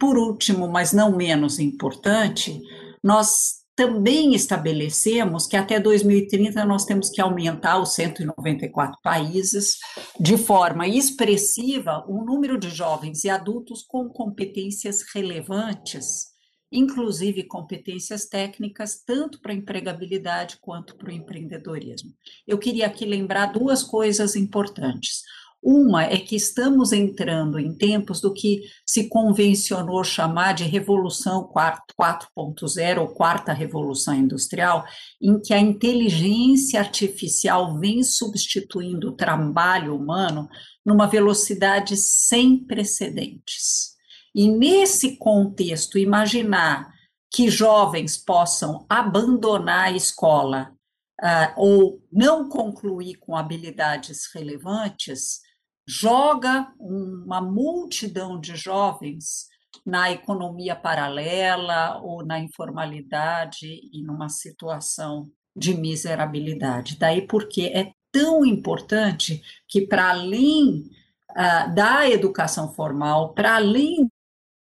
por 0.00 0.16
último, 0.16 0.66
mas 0.66 0.94
não 0.94 1.14
menos 1.14 1.58
importante, 1.58 2.58
nós 3.02 3.63
também 3.76 4.34
estabelecemos 4.34 5.46
que 5.46 5.56
até 5.56 5.80
2030 5.80 6.64
nós 6.64 6.84
temos 6.84 7.10
que 7.10 7.20
aumentar 7.20 7.80
os 7.80 7.94
194 7.94 8.98
países 9.02 9.78
de 10.18 10.36
forma 10.36 10.86
expressiva 10.86 12.04
o 12.06 12.24
número 12.24 12.58
de 12.58 12.70
jovens 12.70 13.24
e 13.24 13.30
adultos 13.30 13.82
com 13.82 14.08
competências 14.08 15.02
relevantes, 15.12 16.26
inclusive 16.70 17.44
competências 17.44 18.26
técnicas, 18.26 19.02
tanto 19.04 19.40
para 19.40 19.52
a 19.52 19.56
empregabilidade 19.56 20.58
quanto 20.60 20.96
para 20.96 21.08
o 21.08 21.12
empreendedorismo. 21.12 22.12
Eu 22.46 22.58
queria 22.58 22.86
aqui 22.86 23.04
lembrar 23.04 23.46
duas 23.46 23.82
coisas 23.82 24.36
importantes. 24.36 25.22
Uma 25.66 26.04
é 26.04 26.18
que 26.18 26.36
estamos 26.36 26.92
entrando 26.92 27.58
em 27.58 27.72
tempos 27.72 28.20
do 28.20 28.34
que 28.34 28.64
se 28.84 29.08
convencionou 29.08 30.04
chamar 30.04 30.52
de 30.52 30.64
Revolução 30.64 31.50
4.0 31.50 32.98
ou 32.98 33.08
Quarta 33.08 33.50
Revolução 33.50 34.12
Industrial, 34.12 34.84
em 35.22 35.40
que 35.40 35.54
a 35.54 35.58
inteligência 35.58 36.78
artificial 36.78 37.78
vem 37.78 38.02
substituindo 38.02 39.08
o 39.08 39.16
trabalho 39.16 39.96
humano 39.96 40.50
numa 40.84 41.06
velocidade 41.06 41.96
sem 41.96 42.58
precedentes. 42.58 43.94
E 44.34 44.50
nesse 44.50 45.16
contexto, 45.16 45.96
imaginar 45.96 46.92
que 47.32 47.48
jovens 47.48 48.18
possam 48.18 48.84
abandonar 48.86 49.84
a 49.84 49.92
escola 49.92 50.74
uh, 51.22 51.52
ou 51.56 52.02
não 52.12 52.50
concluir 52.50 53.14
com 53.14 53.34
habilidades 53.34 54.26
relevantes 54.34 55.42
joga 55.86 56.72
uma 56.78 57.40
multidão 57.40 58.40
de 58.40 58.56
jovens 58.56 59.48
na 59.84 60.10
economia 60.10 60.74
paralela 60.74 62.00
ou 62.02 62.24
na 62.24 62.38
informalidade 62.38 63.80
e 63.92 64.02
numa 64.02 64.28
situação 64.28 65.30
de 65.54 65.74
miserabilidade. 65.74 66.96
Daí 66.98 67.26
porque 67.26 67.62
é 67.74 67.92
tão 68.10 68.44
importante 68.44 69.42
que, 69.68 69.86
para 69.86 70.10
além 70.10 70.88
uh, 71.30 71.74
da 71.74 72.08
educação 72.08 72.72
formal, 72.72 73.34
para 73.34 73.56
além 73.56 74.08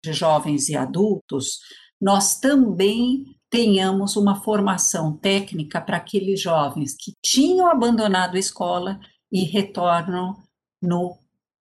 de 0.04 0.12
jovens 0.12 0.68
e 0.68 0.76
adultos, 0.76 1.58
nós 2.00 2.40
também 2.40 3.36
tenhamos 3.50 4.16
uma 4.16 4.40
formação 4.40 5.16
técnica 5.16 5.80
para 5.80 5.96
aqueles 5.96 6.40
jovens 6.40 6.94
que 6.96 7.12
tinham 7.22 7.66
abandonado 7.66 8.36
a 8.36 8.38
escola 8.38 9.00
e 9.30 9.44
retornam 9.44 10.36
no 10.80 11.18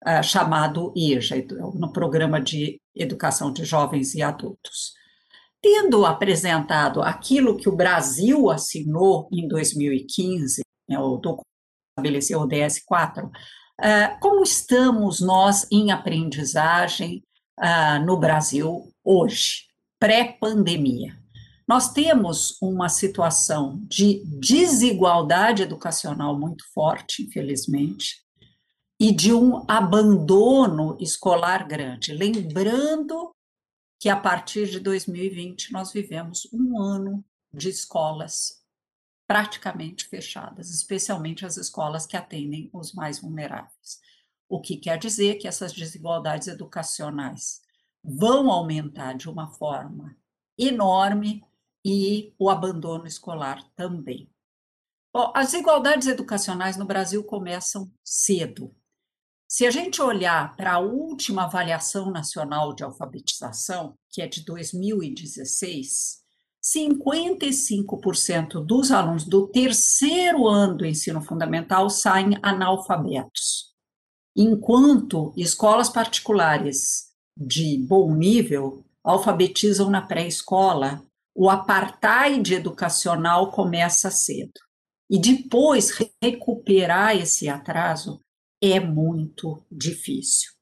uh, 0.07 0.23
chamado 0.23 0.93
IRJA, 0.97 1.37
no 1.75 1.93
Programa 1.93 2.41
de 2.41 2.81
Educação 2.95 3.53
de 3.53 3.65
Jovens 3.65 4.15
e 4.15 4.23
Adultos. 4.23 4.93
Tendo 5.61 6.05
apresentado 6.05 7.03
aquilo 7.03 7.57
que 7.57 7.69
o 7.69 7.77
Brasil 7.77 8.51
assinou 8.51 9.29
em 9.33 9.47
2015, 9.47 10.63
né, 10.89 10.99
o 10.99 11.17
documento 11.17 11.47
estabeleceu 11.97 12.41
o 12.41 12.49
DS4, 12.49 13.27
uh, 13.27 13.31
ah, 13.81 14.19
como 14.21 14.43
estamos 14.43 15.21
nós 15.21 15.67
em 15.71 15.91
aprendizagem 15.91 17.23
uh, 17.61 18.05
no 18.05 18.19
Brasil 18.19 18.93
hoje, 19.05 19.67
pré-pandemia? 20.01 21.23
Nós 21.69 21.93
temos 21.93 22.61
uma 22.61 22.89
situação 22.89 23.81
de 23.89 24.23
desigualdade 24.27 25.63
educacional 25.63 26.39
muito 26.39 26.65
forte, 26.75 27.23
infelizmente, 27.23 28.17
e 29.03 29.11
de 29.11 29.35
um 29.35 29.65
abandono 29.69 30.97
escolar 31.01 31.67
grande. 31.67 32.13
Lembrando 32.13 33.35
que 33.99 34.09
a 34.09 34.17
partir 34.17 34.71
de 34.71 34.79
2020 34.79 35.73
nós 35.73 35.93
vivemos 35.93 36.49
um 36.53 36.81
ano 36.81 37.25
de 37.53 37.69
escolas 37.69 38.63
praticamente 39.27 40.07
fechadas, 40.07 40.71
especialmente 40.71 41.45
as 41.45 41.57
escolas 41.57 42.07
que 42.07 42.17
atendem 42.17 42.71
os 42.73 42.93
mais 42.93 43.19
vulneráveis. 43.19 44.01
O 44.49 44.61
que 44.61 44.77
quer 44.77 44.99
dizer 44.99 45.35
que 45.35 45.49
essas 45.49 45.73
desigualdades 45.73 46.47
educacionais 46.47 47.61
vão 48.05 48.53
aumentar 48.53 49.15
de 49.15 49.29
uma 49.29 49.49
forma 49.49 50.17
enorme 50.57 51.45
e 51.85 52.33
o 52.39 52.49
abandono 52.49 53.09
escolar 53.09 53.69
também. 53.75 54.31
Bom, 55.13 55.33
as 55.35 55.51
desigualdades 55.51 56.07
educacionais 56.07 56.77
no 56.77 56.85
Brasil 56.85 57.25
começam 57.25 57.93
cedo. 58.05 58.73
Se 59.55 59.67
a 59.67 59.71
gente 59.71 60.01
olhar 60.01 60.57
para 60.57 60.73
a 60.73 60.79
última 60.79 61.45
avaliação 61.45 62.11
nacional 62.11 62.75
de 62.75 62.85
alfabetização, 62.85 63.93
que 64.09 64.23
é 64.23 64.27
de 64.27 64.43
2016, 64.47 66.23
55% 66.65 68.65
dos 68.65 68.91
alunos 68.91 69.25
do 69.25 69.47
terceiro 69.47 70.49
ano 70.49 70.79
do 70.79 70.87
ensino 70.87 71.21
fundamental 71.21 71.91
saem 71.91 72.39
analfabetos, 72.43 73.75
enquanto 74.35 75.35
escolas 75.37 75.91
particulares 75.91 77.11
de 77.37 77.77
bom 77.87 78.15
nível 78.15 78.83
alfabetizam 79.05 79.91
na 79.91 80.01
pré-escola, 80.01 81.05
o 81.37 81.51
apartheid 81.51 82.55
educacional 82.55 83.51
começa 83.51 84.11
cedo. 84.11 84.59
E 85.11 85.19
depois 85.19 85.91
recuperar 86.23 87.15
esse 87.15 87.51
atraso 87.51 88.19
é 88.63 88.79
muito 88.79 89.65
difícil. 89.71 90.53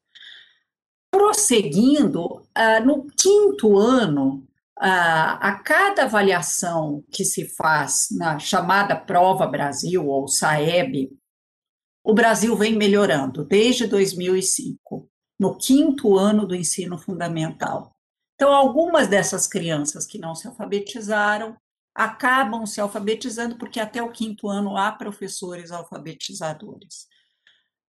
Prosseguindo, 1.11 2.47
ah, 2.55 2.79
no 2.79 3.05
quinto 3.07 3.77
ano, 3.77 4.47
ah, 4.79 5.33
a 5.35 5.59
cada 5.59 6.03
avaliação 6.03 7.03
que 7.11 7.23
se 7.23 7.47
faz 7.55 8.07
na 8.11 8.39
chamada 8.39 8.95
Prova 8.95 9.45
Brasil, 9.45 10.07
ou 10.07 10.27
SAEB, 10.27 11.11
o 12.03 12.13
Brasil 12.13 12.55
vem 12.55 12.75
melhorando 12.75 13.45
desde 13.45 13.85
2005, 13.85 15.07
no 15.39 15.55
quinto 15.55 16.17
ano 16.17 16.47
do 16.47 16.55
ensino 16.55 16.97
fundamental. 16.97 17.91
Então, 18.33 18.51
algumas 18.51 19.07
dessas 19.07 19.45
crianças 19.45 20.07
que 20.07 20.17
não 20.17 20.33
se 20.33 20.47
alfabetizaram 20.47 21.55
acabam 21.93 22.65
se 22.65 22.81
alfabetizando, 22.81 23.57
porque 23.57 23.79
até 23.79 24.01
o 24.01 24.11
quinto 24.11 24.47
ano 24.47 24.75
há 24.77 24.91
professores 24.91 25.71
alfabetizadores. 25.71 27.07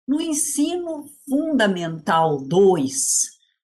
No 0.06 0.20
ensino 0.20 1.06
fundamental 1.28 2.40
2, 2.42 3.22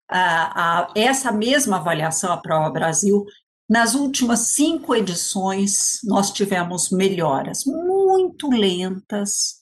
a, 0.08 0.80
a, 0.80 0.92
essa 0.94 1.32
mesma 1.32 1.76
avaliação, 1.76 2.32
a 2.32 2.36
Prova 2.36 2.70
Brasil, 2.70 3.26
nas 3.68 3.94
últimas 3.94 4.40
cinco 4.48 4.94
edições, 4.94 5.98
nós 6.04 6.32
tivemos 6.32 6.90
melhoras 6.90 7.64
muito 7.66 8.48
lentas, 8.50 9.58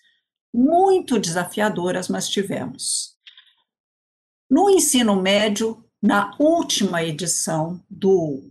muito 0.54 1.18
desafiadoras, 1.18 2.08
mas 2.08 2.28
tivemos. 2.28 3.16
No 4.48 4.70
ensino 4.70 5.20
médio, 5.20 5.84
na 6.00 6.36
última 6.38 7.02
edição 7.02 7.82
do, 7.90 8.48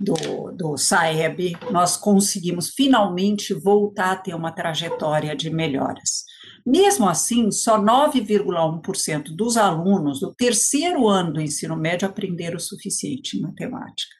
do, 0.00 0.52
do 0.52 0.78
SAEB, 0.78 1.52
nós 1.70 1.98
conseguimos 1.98 2.70
finalmente 2.70 3.52
voltar 3.52 4.12
a 4.12 4.16
ter 4.16 4.34
uma 4.34 4.52
trajetória 4.52 5.36
de 5.36 5.50
melhoras. 5.50 6.24
Mesmo 6.68 7.08
assim, 7.08 7.50
só 7.50 7.82
9,1% 7.82 9.34
dos 9.34 9.56
alunos 9.56 10.20
do 10.20 10.34
terceiro 10.34 11.08
ano 11.08 11.32
do 11.32 11.40
ensino 11.40 11.74
médio 11.74 12.06
aprenderam 12.06 12.58
o 12.58 12.60
suficiente 12.60 13.38
em 13.38 13.40
matemática. 13.40 14.14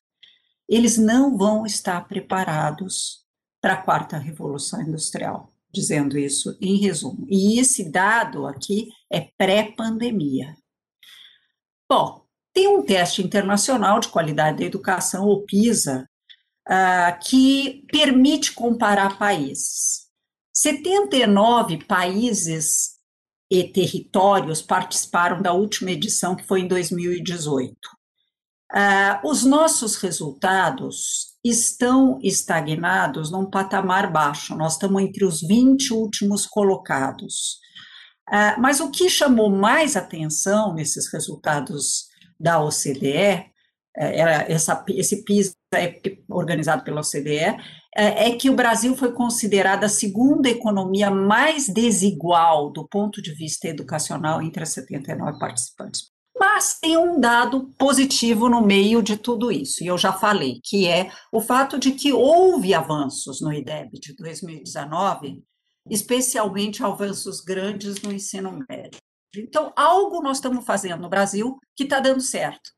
Eles 0.67 0.97
não 0.97 1.37
vão 1.37 1.67
estar 1.67 2.09
preparados 2.09 3.19
para 3.61 3.75
a 3.75 3.83
quarta 3.83 4.17
revolução 4.17 4.81
industrial, 4.81 5.52
dizendo 5.71 6.17
isso 6.17 6.57
em 6.59 6.78
resumo. 6.78 7.26
E 7.28 7.61
esse 7.61 7.93
dado 7.93 8.47
aqui 8.47 8.88
é 9.12 9.28
pré-pandemia. 9.37 10.57
Bom, 11.87 12.25
tem 12.55 12.67
um 12.67 12.83
teste 12.83 13.23
internacional 13.23 14.00
de 14.00 14.09
qualidade 14.09 14.61
da 14.61 14.64
educação, 14.64 15.26
o 15.26 15.45
PISA, 15.45 16.09
uh, 16.67 17.28
que 17.28 17.85
permite 17.93 18.55
comparar 18.55 19.19
países. 19.19 20.07
79 20.60 21.84
países 21.84 22.98
e 23.48 23.62
territórios 23.64 24.60
participaram 24.60 25.40
da 25.40 25.52
última 25.52 25.92
edição, 25.92 26.34
que 26.34 26.44
foi 26.44 26.62
em 26.62 26.68
2018. 26.68 27.70
Uh, 27.70 27.76
ah, 28.72 29.20
os 29.24 29.44
nossos 29.44 29.96
resultados 29.96 31.36
estão 31.44 32.18
estagnados 32.22 33.30
num 33.30 33.48
patamar 33.48 34.12
baixo, 34.12 34.56
nós 34.56 34.72
estamos 34.72 35.00
entre 35.00 35.24
os 35.24 35.40
20 35.40 35.94
últimos 35.94 36.44
colocados. 36.44 37.60
Uh, 38.28 38.60
mas 38.60 38.80
o 38.80 38.90
que 38.90 39.08
chamou 39.08 39.48
mais 39.48 39.96
atenção 39.96 40.74
nesses 40.74 41.10
resultados 41.12 42.08
da 42.38 42.60
OCDE, 42.60 43.47
é, 43.97 44.52
essa, 44.52 44.84
esse 44.88 45.25
PISA 45.25 45.54
é 45.75 46.00
organizado 46.28 46.84
pela 46.84 47.00
OCDE, 47.00 47.56
é, 47.96 48.28
é 48.28 48.36
que 48.36 48.50
o 48.50 48.54
Brasil 48.54 48.96
foi 48.96 49.12
considerada 49.12 49.86
a 49.86 49.90
segunda 49.90 50.48
economia 50.48 51.10
mais 51.10 51.68
desigual 51.68 52.70
do 52.70 52.86
ponto 52.86 53.20
de 53.22 53.32
vista 53.34 53.68
educacional 53.68 54.42
entre 54.42 54.62
as 54.62 54.70
79 54.70 55.38
participantes. 55.38 56.10
Mas 56.38 56.78
tem 56.78 56.96
um 56.96 57.18
dado 57.18 57.68
positivo 57.76 58.48
no 58.48 58.60
meio 58.60 59.02
de 59.02 59.16
tudo 59.16 59.50
isso, 59.50 59.82
e 59.82 59.88
eu 59.88 59.98
já 59.98 60.12
falei, 60.12 60.60
que 60.62 60.86
é 60.86 61.10
o 61.32 61.40
fato 61.40 61.78
de 61.78 61.92
que 61.92 62.12
houve 62.12 62.72
avanços 62.72 63.40
no 63.40 63.52
IDEB 63.52 63.98
de 63.98 64.14
2019, 64.14 65.42
especialmente 65.90 66.84
avanços 66.84 67.40
grandes 67.40 68.00
no 68.02 68.12
ensino 68.12 68.64
médio. 68.68 69.00
Então, 69.36 69.72
algo 69.76 70.22
nós 70.22 70.38
estamos 70.38 70.64
fazendo 70.64 71.00
no 71.02 71.08
Brasil 71.08 71.58
que 71.76 71.84
está 71.84 72.00
dando 72.00 72.20
certo. 72.20 72.70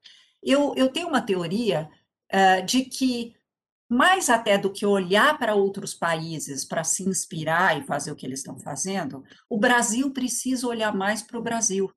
Eu, 0.43 0.75
eu 0.75 0.89
tenho 0.89 1.09
uma 1.09 1.21
teoria 1.21 1.89
uh, 2.33 2.65
de 2.65 2.85
que, 2.85 3.35
mais 3.91 4.31
até 4.31 4.57
do 4.57 4.71
que 4.71 4.87
olhar 4.87 5.37
para 5.37 5.57
outros 5.57 5.93
países 5.93 6.65
para 6.65 6.85
se 6.85 7.03
inspirar 7.03 7.77
e 7.77 7.85
fazer 7.85 8.13
o 8.13 8.15
que 8.15 8.25
eles 8.25 8.39
estão 8.39 8.57
fazendo, 8.57 9.25
o 9.49 9.59
Brasil 9.59 10.13
precisa 10.13 10.69
olhar 10.69 10.95
mais 10.95 11.23
para 11.23 11.39
o 11.39 11.43
Brasil. 11.43 11.91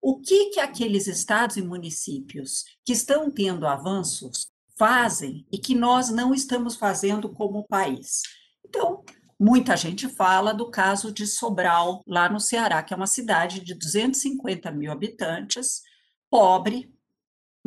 O 0.00 0.20
que, 0.20 0.50
que 0.50 0.60
aqueles 0.60 1.06
estados 1.06 1.56
e 1.56 1.62
municípios 1.62 2.64
que 2.84 2.92
estão 2.92 3.30
tendo 3.30 3.66
avanços 3.66 4.48
fazem 4.78 5.46
e 5.50 5.56
que 5.56 5.74
nós 5.74 6.10
não 6.10 6.34
estamos 6.34 6.76
fazendo 6.76 7.30
como 7.30 7.66
país? 7.66 8.22
Então, 8.64 9.02
Muita 9.40 9.76
gente 9.76 10.08
fala 10.08 10.52
do 10.52 10.68
caso 10.68 11.12
de 11.12 11.24
Sobral, 11.24 12.02
lá 12.04 12.28
no 12.28 12.40
Ceará, 12.40 12.82
que 12.82 12.92
é 12.92 12.96
uma 12.96 13.06
cidade 13.06 13.60
de 13.60 13.72
250 13.72 14.68
mil 14.72 14.90
habitantes, 14.90 15.82
pobre, 16.28 16.92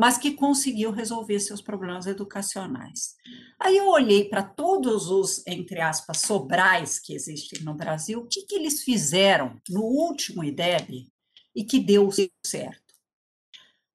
mas 0.02 0.18
que 0.18 0.32
conseguiu 0.32 0.90
resolver 0.90 1.40
seus 1.40 1.62
problemas 1.62 2.08
educacionais. 2.08 3.14
Aí 3.60 3.78
eu 3.78 3.88
olhei 3.88 4.28
para 4.28 4.42
todos 4.42 5.12
os, 5.12 5.46
entre 5.46 5.80
aspas, 5.80 6.22
sobrais 6.22 7.00
que 7.00 7.14
existem 7.14 7.62
no 7.62 7.76
Brasil, 7.76 8.22
o 8.22 8.28
que, 8.28 8.42
que 8.48 8.56
eles 8.56 8.82
fizeram 8.82 9.62
no 9.70 9.84
último 9.84 10.44
IDEB 10.44 11.08
e 11.56 11.64
que 11.64 11.80
deu 11.80 12.10
certo. 12.44 12.96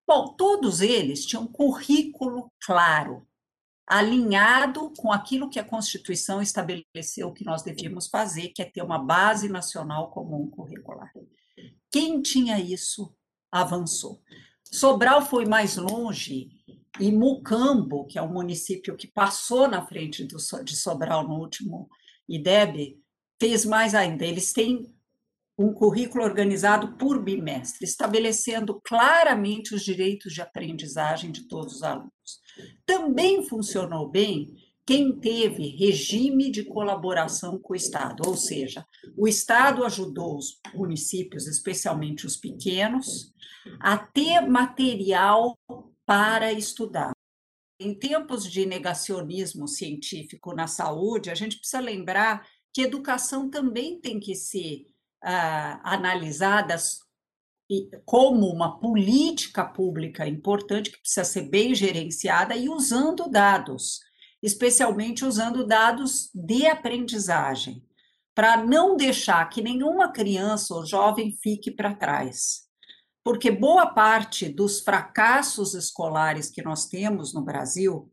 Bom, 0.07 0.29
todos 0.37 0.81
eles 0.81 1.27
tinham 1.27 1.43
um 1.43 1.51
currículo 1.51 2.53
claro, 2.65 3.27
alinhado 3.85 4.93
com 4.97 5.11
aquilo 5.11 5.51
que 5.51 5.59
a 5.59 5.65
Constituição 5.65 6.41
estabeleceu 6.41 7.33
que 7.33 7.45
nós 7.45 7.65
devíamos 7.65 8.07
fazer, 8.07 8.51
que 8.51 8.63
é 8.63 8.65
ter 8.65 8.83
uma 8.83 9.01
base 9.01 9.49
nacional 9.49 10.13
comum 10.13 10.49
curricular. 10.49 11.13
Quem 11.91 12.23
tinha 12.23 12.61
isso 12.61 13.13
avançou. 13.51 14.23
Sobral 14.77 15.25
foi 15.25 15.47
mais 15.47 15.79
longe 15.79 16.51
e 17.01 17.11
Mucambo, 17.11 18.07
que 18.07 18.19
é 18.19 18.23
o 18.23 18.29
município 18.29 18.95
que 18.95 19.07
passou 19.07 19.67
na 19.67 19.85
frente 19.87 20.23
do, 20.25 20.37
de 20.63 20.77
Sobral 20.77 21.27
no 21.27 21.39
último 21.41 21.89
IDEB, 22.29 22.99
fez 23.41 23.65
mais 23.65 23.95
ainda. 23.95 24.27
Eles 24.27 24.53
têm 24.53 24.95
um 25.59 25.73
currículo 25.73 26.23
organizado 26.23 26.93
por 26.99 27.23
bimestre, 27.23 27.87
estabelecendo 27.87 28.79
claramente 28.85 29.75
os 29.75 29.83
direitos 29.83 30.35
de 30.35 30.43
aprendizagem 30.43 31.33
de 31.33 31.49
todos 31.49 31.77
os 31.77 31.83
alunos. 31.83 32.13
Também 32.85 33.47
funcionou 33.49 34.07
bem 34.07 34.55
quem 34.87 35.19
teve 35.19 35.77
regime 35.77 36.49
de 36.49 36.63
colaboração 36.63 37.59
com 37.59 37.73
o 37.73 37.77
Estado, 37.77 38.23
ou 38.25 38.37
seja, 38.37 38.87
o 39.17 39.27
Estado 39.27 39.85
ajudou 39.85 40.37
os 40.37 40.61
municípios, 40.73 41.49
especialmente 41.49 42.25
os 42.25 42.37
pequenos, 42.37 43.35
a 43.81 43.99
ter 43.99 44.43
material 44.43 45.59
para 46.07 46.53
estudar. 46.53 47.11
Em 47.81 47.93
tempos 47.93 48.51
de 48.51 48.65
negacionismo 48.65 49.67
científico 49.67 50.55
na 50.55 50.69
saúde, 50.69 51.31
a 51.31 51.35
gente 51.35 51.59
precisa 51.59 51.81
lembrar 51.81 52.47
que 52.73 52.83
educação 52.83 53.51
também 53.51 54.01
tem 54.01 54.21
que 54.21 54.37
ser 54.37 54.87
uh, 55.25 55.81
analisada 55.83 56.77
como 58.05 58.47
uma 58.47 58.79
política 58.79 59.65
pública 59.65 60.29
importante 60.29 60.93
que 60.93 61.01
precisa 61.01 61.25
ser 61.25 61.49
bem 61.49 61.75
gerenciada 61.75 62.55
e 62.55 62.69
usando 62.69 63.29
dados, 63.29 64.01
especialmente 64.47 65.25
usando 65.25 65.67
dados 65.67 66.31
de 66.33 66.69
aprendizagem, 66.69 67.85
para 68.33 68.57
não 68.57 68.97
deixar 68.97 69.45
que 69.49 69.61
nenhuma 69.61 70.13
criança 70.13 70.73
ou 70.73 70.87
jovem 70.87 71.37
fique 71.43 71.69
para 71.69 71.97
trás. 71.97 72.63
Porque 73.25 73.51
boa 73.51 73.89
parte 73.89 74.49
dos 74.49 74.79
fracassos 74.79 75.75
escolares 75.75 76.49
que 76.49 76.63
nós 76.63 76.87
temos 76.87 77.35
no 77.35 77.43
Brasil, 77.43 78.09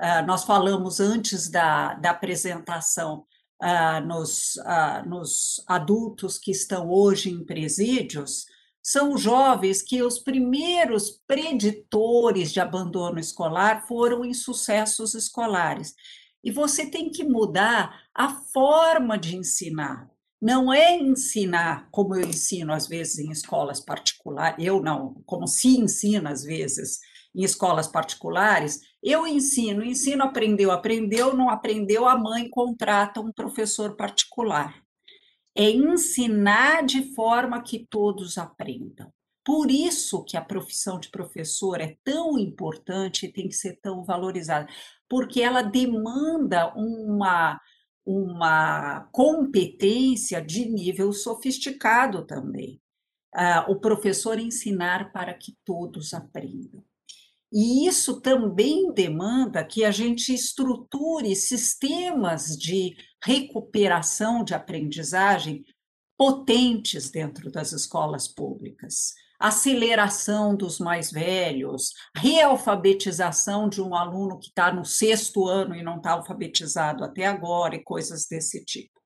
uh, 0.00 0.26
nós 0.26 0.42
falamos 0.42 0.98
antes 0.98 1.48
da, 1.48 1.94
da 1.94 2.10
apresentação 2.10 3.24
uh, 3.62 4.04
nos, 4.04 4.56
uh, 4.56 5.08
nos 5.08 5.62
adultos 5.68 6.36
que 6.36 6.50
estão 6.50 6.90
hoje 6.90 7.30
em 7.30 7.44
presídios, 7.44 8.44
são 8.86 9.18
jovens 9.18 9.82
que 9.82 10.00
os 10.00 10.16
primeiros 10.16 11.10
preditores 11.26 12.52
de 12.52 12.60
abandono 12.60 13.18
escolar 13.18 13.84
foram 13.88 14.24
insucessos 14.24 15.12
escolares. 15.12 15.92
E 16.44 16.52
você 16.52 16.86
tem 16.86 17.10
que 17.10 17.24
mudar 17.24 18.04
a 18.14 18.28
forma 18.28 19.18
de 19.18 19.36
ensinar. 19.36 20.08
Não 20.40 20.72
é 20.72 20.96
ensinar 20.96 21.88
como 21.90 22.14
eu 22.14 22.28
ensino 22.28 22.72
às 22.72 22.86
vezes 22.86 23.18
em 23.18 23.32
escolas 23.32 23.80
particulares, 23.80 24.64
eu 24.64 24.80
não, 24.80 25.20
como 25.26 25.48
se 25.48 25.80
ensina 25.80 26.30
às 26.30 26.44
vezes 26.44 27.00
em 27.34 27.42
escolas 27.42 27.88
particulares, 27.88 28.82
eu 29.02 29.26
ensino, 29.26 29.84
ensino, 29.84 30.22
aprendeu, 30.22 30.70
aprendeu, 30.70 31.36
não 31.36 31.50
aprendeu, 31.50 32.06
a 32.06 32.16
mãe 32.16 32.48
contrata 32.48 33.20
um 33.20 33.32
professor 33.32 33.96
particular. 33.96 34.85
É 35.56 35.70
ensinar 35.70 36.84
de 36.84 37.14
forma 37.14 37.62
que 37.62 37.86
todos 37.88 38.36
aprendam. 38.36 39.10
Por 39.44 39.70
isso 39.70 40.24
que 40.24 40.36
a 40.36 40.44
profissão 40.44 40.98
de 40.98 41.08
professor 41.08 41.80
é 41.80 41.96
tão 42.02 42.36
importante 42.38 43.26
e 43.26 43.32
tem 43.32 43.48
que 43.48 43.54
ser 43.54 43.78
tão 43.80 44.04
valorizada, 44.04 44.68
porque 45.08 45.40
ela 45.40 45.62
demanda 45.62 46.72
uma 46.74 47.60
uma 48.06 49.00
competência 49.10 50.40
de 50.40 50.64
nível 50.68 51.12
sofisticado 51.12 52.24
também. 52.24 52.80
Uh, 53.34 53.72
o 53.72 53.80
professor 53.80 54.38
ensinar 54.38 55.10
para 55.10 55.34
que 55.34 55.56
todos 55.64 56.14
aprendam. 56.14 56.84
E 57.52 57.86
isso 57.86 58.20
também 58.20 58.92
demanda 58.92 59.64
que 59.64 59.84
a 59.84 59.90
gente 59.90 60.32
estruture 60.32 61.34
sistemas 61.34 62.56
de 62.56 62.96
recuperação 63.26 64.44
de 64.44 64.54
aprendizagem 64.54 65.64
potentes 66.16 67.10
dentro 67.10 67.50
das 67.50 67.72
escolas 67.72 68.28
públicas 68.28 69.14
aceleração 69.38 70.56
dos 70.56 70.78
mais 70.78 71.10
velhos, 71.10 71.92
realfabetização 72.16 73.68
de 73.68 73.82
um 73.82 73.94
aluno 73.94 74.38
que 74.38 74.48
está 74.48 74.72
no 74.72 74.84
sexto 74.84 75.46
ano 75.46 75.74
e 75.74 75.82
não 75.82 75.98
está 75.98 76.12
alfabetizado 76.12 77.04
até 77.04 77.26
agora, 77.26 77.76
e 77.76 77.84
coisas 77.84 78.26
desse 78.26 78.64
tipo. 78.64 78.98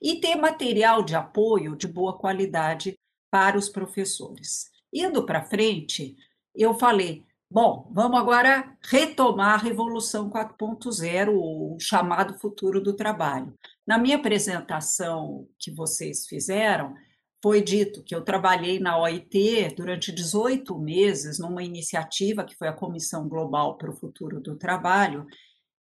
E 0.00 0.20
ter 0.20 0.36
material 0.36 1.02
de 1.02 1.14
apoio 1.14 1.76
de 1.76 1.86
boa 1.86 2.18
qualidade 2.18 2.98
para 3.30 3.56
os 3.56 3.68
professores. 3.68 4.66
Indo 4.92 5.24
para 5.24 5.44
frente, 5.44 6.16
eu 6.54 6.74
falei, 6.74 7.24
bom, 7.50 7.90
vamos 7.92 8.18
agora 8.18 8.76
retomar 8.82 9.54
a 9.54 9.62
Revolução 9.62 10.30
4.0, 10.30 11.32
o 11.34 11.76
chamado 11.80 12.38
futuro 12.38 12.80
do 12.80 12.94
trabalho. 12.94 13.52
Na 13.86 13.98
minha 13.98 14.16
apresentação 14.16 15.48
que 15.58 15.70
vocês 15.70 16.26
fizeram, 16.26 16.94
foi 17.42 17.62
dito 17.62 18.02
que 18.04 18.14
eu 18.14 18.22
trabalhei 18.22 18.78
na 18.78 18.98
OIT 18.98 19.74
durante 19.74 20.12
18 20.12 20.78
meses 20.78 21.38
numa 21.38 21.62
iniciativa 21.62 22.44
que 22.44 22.56
foi 22.56 22.68
a 22.68 22.72
Comissão 22.72 23.28
Global 23.28 23.76
para 23.78 23.90
o 23.90 23.96
Futuro 23.96 24.40
do 24.40 24.56
Trabalho. 24.56 25.26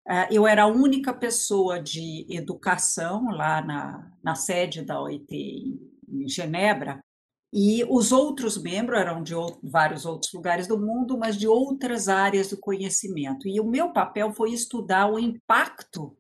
Eh, 0.07 0.29
eu 0.31 0.47
era 0.47 0.63
a 0.63 0.67
única 0.67 1.13
pessoa 1.13 1.81
de 1.81 2.25
educação 2.29 3.29
lá 3.31 3.61
na, 3.61 4.11
na 4.23 4.35
sede 4.35 4.81
da 4.81 5.01
OIT 5.01 5.79
em 6.07 6.27
Genebra, 6.27 7.03
e 7.51 7.83
os 7.89 8.11
outros 8.11 8.61
membros 8.61 8.99
eram 8.99 9.23
de 9.23 9.33
vários 9.63 10.05
outros 10.05 10.31
lugares 10.33 10.67
do 10.67 10.79
mundo, 10.79 11.17
mas 11.17 11.35
de 11.35 11.47
outras 11.47 12.07
áreas 12.07 12.49
do 12.49 12.57
conhecimento. 12.57 13.47
E 13.47 13.59
o 13.59 13.67
meu 13.67 13.91
papel 13.91 14.31
foi 14.31 14.51
estudar 14.51 15.11
o 15.11 15.17
impacto 15.17 16.15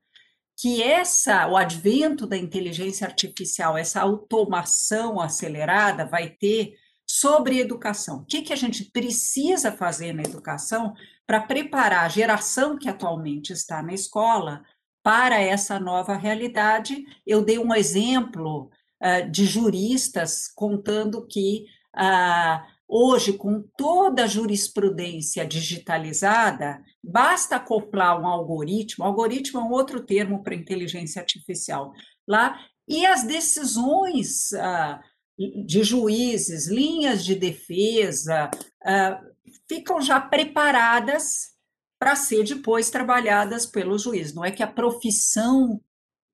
que 0.57 0.83
essa, 0.83 1.47
o 1.47 1.55
advento 1.55 2.27
da 2.27 2.35
inteligência 2.35 3.07
artificial, 3.07 3.77
essa 3.77 4.01
automação 4.01 5.21
acelerada 5.21 6.05
vai 6.05 6.29
ter 6.29 6.73
sobre 7.07 7.59
educação. 7.59 8.17
O 8.17 8.25
que, 8.25 8.41
que 8.41 8.51
a 8.51 8.57
gente 8.57 8.85
precisa 8.85 9.71
fazer 9.71 10.13
na 10.13 10.23
educação 10.23 10.93
para 11.25 11.41
preparar 11.41 12.05
a 12.05 12.09
geração 12.09 12.77
que 12.77 12.89
atualmente 12.89 13.53
está 13.53 13.81
na 13.81 13.93
escola 13.93 14.63
para 15.01 15.39
essa 15.39 15.79
nova 15.79 16.15
realidade? 16.15 17.05
Eu 17.25 17.41
dei 17.41 17.57
um 17.57 17.73
exemplo 17.73 18.69
uh, 19.01 19.29
de 19.29 19.45
juristas 19.45 20.47
contando 20.47 21.25
que 21.25 21.65
uh, 21.95 22.79
Hoje, 22.91 23.33
com 23.33 23.61
toda 23.77 24.23
a 24.23 24.27
jurisprudência 24.27 25.45
digitalizada, 25.45 26.83
basta 27.03 27.57
acoplar 27.57 28.19
um 28.19 28.25
algoritmo, 28.25 29.05
algoritmo 29.05 29.59
é 29.59 29.63
um 29.63 29.71
outro 29.71 30.01
termo 30.01 30.41
para 30.41 30.55
inteligência 30.55 31.21
artificial, 31.21 31.93
lá, 32.27 32.59
e 32.87 33.05
as 33.05 33.23
decisões 33.23 34.51
ah, 34.53 34.99
de 35.37 35.83
juízes, 35.83 36.67
linhas 36.67 37.23
de 37.23 37.35
defesa, 37.35 38.49
ah, 38.83 39.21
ficam 39.67 40.01
já 40.01 40.19
preparadas 40.19 41.51
para 41.99 42.15
ser 42.15 42.43
depois 42.43 42.89
trabalhadas 42.89 43.67
pelo 43.67 43.99
juiz. 43.99 44.33
Não 44.33 44.43
é 44.43 44.49
que 44.49 44.63
a 44.63 44.67
profissão 44.67 45.79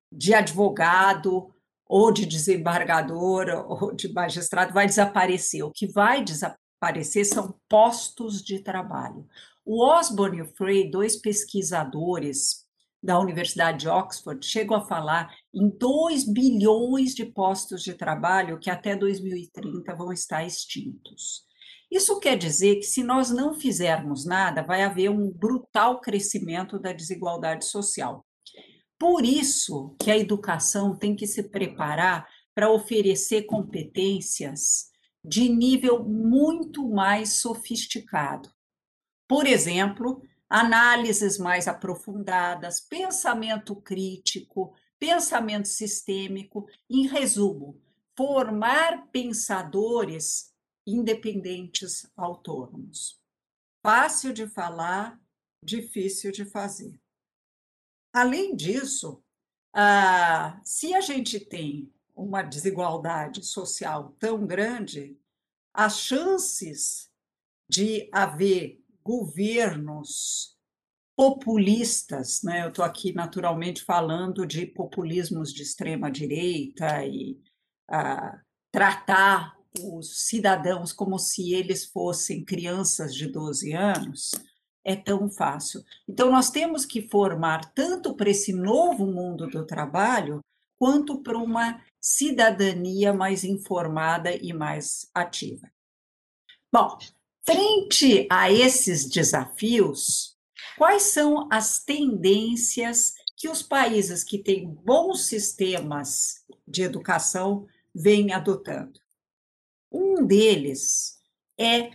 de 0.09 0.33
advogado 0.33 1.53
ou 1.87 2.11
de 2.11 2.25
desembargador 2.25 3.47
ou 3.67 3.93
de 3.93 4.11
magistrado 4.11 4.73
vai 4.73 4.87
desaparecer. 4.87 5.63
O 5.63 5.71
que 5.71 5.87
vai 5.87 6.23
desaparecer 6.23 7.25
são 7.25 7.55
postos 7.69 8.41
de 8.41 8.59
trabalho. 8.59 9.27
O 9.63 9.83
Osborne 9.83 10.37
e 10.37 10.41
o 10.41 10.55
Frey, 10.55 10.89
dois 10.89 11.15
pesquisadores 11.15 12.65
da 13.01 13.19
Universidade 13.19 13.79
de 13.79 13.87
Oxford, 13.87 14.43
chegam 14.45 14.77
a 14.77 14.85
falar 14.85 15.31
em 15.53 15.69
2 15.69 16.25
bilhões 16.31 17.13
de 17.13 17.25
postos 17.25 17.83
de 17.83 17.93
trabalho 17.93 18.59
que 18.59 18.69
até 18.69 18.95
2030 18.95 19.95
vão 19.95 20.11
estar 20.11 20.43
extintos. 20.43 21.45
Isso 21.89 22.19
quer 22.19 22.35
dizer 22.35 22.77
que, 22.77 22.83
se 22.83 23.03
nós 23.03 23.29
não 23.29 23.53
fizermos 23.53 24.25
nada, 24.25 24.63
vai 24.63 24.81
haver 24.81 25.09
um 25.09 25.31
brutal 25.31 26.01
crescimento 26.01 26.79
da 26.79 26.91
desigualdade 26.91 27.65
social. 27.65 28.24
Por 28.97 29.25
isso 29.25 29.95
que 29.99 30.09
a 30.09 30.17
educação 30.17 30.95
tem 30.95 31.15
que 31.15 31.27
se 31.27 31.43
preparar 31.43 32.27
para 32.53 32.71
oferecer 32.71 33.43
competências 33.43 34.89
de 35.23 35.49
nível 35.49 36.03
muito 36.03 36.87
mais 36.87 37.33
sofisticado. 37.33 38.49
Por 39.27 39.45
exemplo, 39.45 40.21
análises 40.47 41.37
mais 41.37 41.67
aprofundadas, 41.67 42.79
pensamento 42.79 43.75
crítico, 43.75 44.73
pensamento 44.97 45.67
sistêmico, 45.67 46.67
em 46.89 47.07
resumo, 47.07 47.81
formar 48.15 49.07
pensadores 49.11 50.53
independentes 50.87 52.09
autônomos. 52.15 53.19
Fácil 53.81 54.31
de 54.31 54.47
falar, 54.47 55.19
difícil 55.61 56.31
de 56.31 56.45
fazer. 56.45 56.99
Além 58.15 58.55
disso, 58.55 59.21
ah, 59.73 60.61
se 60.63 60.93
a 60.93 61.01
gente 61.01 61.37
tem 61.37 61.93
uma 62.15 62.41
desigualdade 62.41 63.45
social 63.45 64.15
tão 64.17 64.47
grande, 64.47 65.19
as 65.73 65.99
chances 65.99 67.11
de 67.67 68.09
haver 68.13 68.81
governos 69.03 70.57
populistas, 71.13 72.41
né? 72.41 72.63
eu 72.63 72.69
estou 72.69 72.85
aqui 72.85 73.11
naturalmente 73.11 73.83
falando 73.83 74.47
de 74.47 74.65
populismos 74.65 75.53
de 75.53 75.63
extrema 75.63 76.09
direita 76.09 77.05
e 77.05 77.37
ah, 77.89 78.39
tratar 78.71 79.57
os 79.81 80.25
cidadãos 80.25 80.93
como 80.93 81.19
se 81.19 81.53
eles 81.53 81.83
fossem 81.83 82.45
crianças 82.45 83.13
de 83.13 83.27
12 83.27 83.73
anos, 83.73 84.31
é 84.85 84.95
tão 84.95 85.27
fácil. 85.27 85.83
Então, 86.07 86.31
nós 86.31 86.51
temos 86.51 86.85
que 86.85 87.01
formar 87.09 87.73
tanto 87.73 88.13
para 88.13 88.29
esse 88.29 88.53
novo 88.53 89.07
mundo 89.07 89.47
do 89.47 89.65
trabalho, 89.65 90.39
quanto 90.77 91.21
para 91.23 91.37
uma 91.37 91.81
cidadania 91.99 93.11
mais 93.11 93.43
informada 93.43 94.31
e 94.35 94.53
mais 94.53 95.09
ativa. 95.13 95.67
Bom, 96.71 96.97
frente 97.43 98.27
a 98.29 98.51
esses 98.51 99.09
desafios, 99.09 100.37
quais 100.77 101.03
são 101.03 101.47
as 101.51 101.83
tendências 101.83 103.13
que 103.35 103.49
os 103.49 103.63
países 103.63 104.23
que 104.23 104.37
têm 104.37 104.69
bons 104.69 105.25
sistemas 105.25 106.45
de 106.67 106.83
educação 106.83 107.65
vêm 107.93 108.33
adotando? 108.33 108.99
Um 109.91 110.25
deles 110.25 111.17
é 111.57 111.91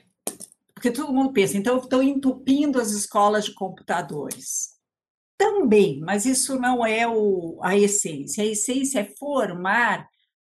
porque 0.80 0.90
todo 0.90 1.12
mundo 1.12 1.34
pensa, 1.34 1.58
então 1.58 1.76
estão 1.76 2.02
entupindo 2.02 2.80
as 2.80 2.92
escolas 2.92 3.44
de 3.44 3.52
computadores. 3.52 4.70
Também, 5.36 6.00
mas 6.00 6.24
isso 6.24 6.58
não 6.58 6.86
é 6.86 7.06
o, 7.06 7.60
a 7.62 7.76
essência. 7.76 8.42
A 8.42 8.46
essência 8.46 9.00
é 9.00 9.14
formar 9.18 10.08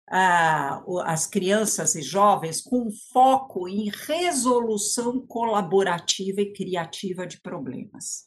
ah, 0.10 0.84
as 1.04 1.28
crianças 1.28 1.94
e 1.94 2.02
jovens 2.02 2.60
com 2.60 2.90
foco 3.14 3.68
em 3.68 3.92
resolução 3.92 5.24
colaborativa 5.28 6.42
e 6.42 6.54
criativa 6.54 7.28
de 7.28 7.40
problemas. 7.40 8.24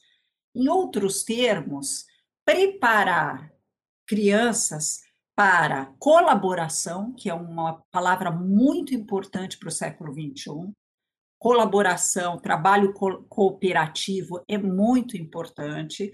Em 0.54 0.68
outros 0.68 1.24
termos, 1.24 2.04
preparar 2.44 3.52
crianças 4.06 5.00
para 5.34 5.86
colaboração, 5.98 7.12
que 7.12 7.28
é 7.28 7.34
uma 7.34 7.82
palavra 7.90 8.30
muito 8.30 8.94
importante 8.94 9.58
para 9.58 9.68
o 9.68 9.72
século 9.72 10.12
XXI. 10.12 10.72
Colaboração, 11.38 12.38
trabalho 12.38 12.92
co 12.92 13.24
cooperativo 13.28 14.42
é 14.48 14.58
muito 14.58 15.16
importante. 15.16 16.10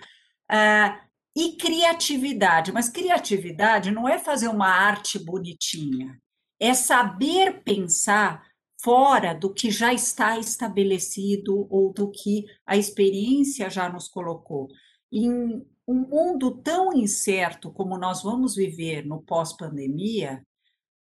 Uh, 0.51 1.05
e 1.37 1.57
criatividade, 1.57 2.71
mas 2.71 2.89
criatividade 2.89 3.91
não 3.91 4.09
é 4.09 4.19
fazer 4.19 4.49
uma 4.49 4.69
arte 4.69 5.19
bonitinha, 5.19 6.17
é 6.61 6.73
saber 6.75 7.65
pensar 7.65 8.43
fora 8.81 9.35
do 9.35 9.53
que 9.53 9.71
já 9.71 9.93
está 9.93 10.39
estabelecido 10.39 11.67
ou 11.71 11.93
do 11.93 12.11
que 12.11 12.45
a 12.67 12.77
experiência 12.77 13.69
já 13.69 13.89
nos 13.89 14.07
colocou. 14.09 14.69
Em 15.11 15.65
um 15.87 16.09
mundo 16.09 16.63
tão 16.63 16.93
incerto 16.93 17.73
como 17.73 17.99
nós 17.99 18.23
vamos 18.23 18.55
viver 18.55 19.05
no 19.05 19.23
pós-pandemia, 19.23 20.45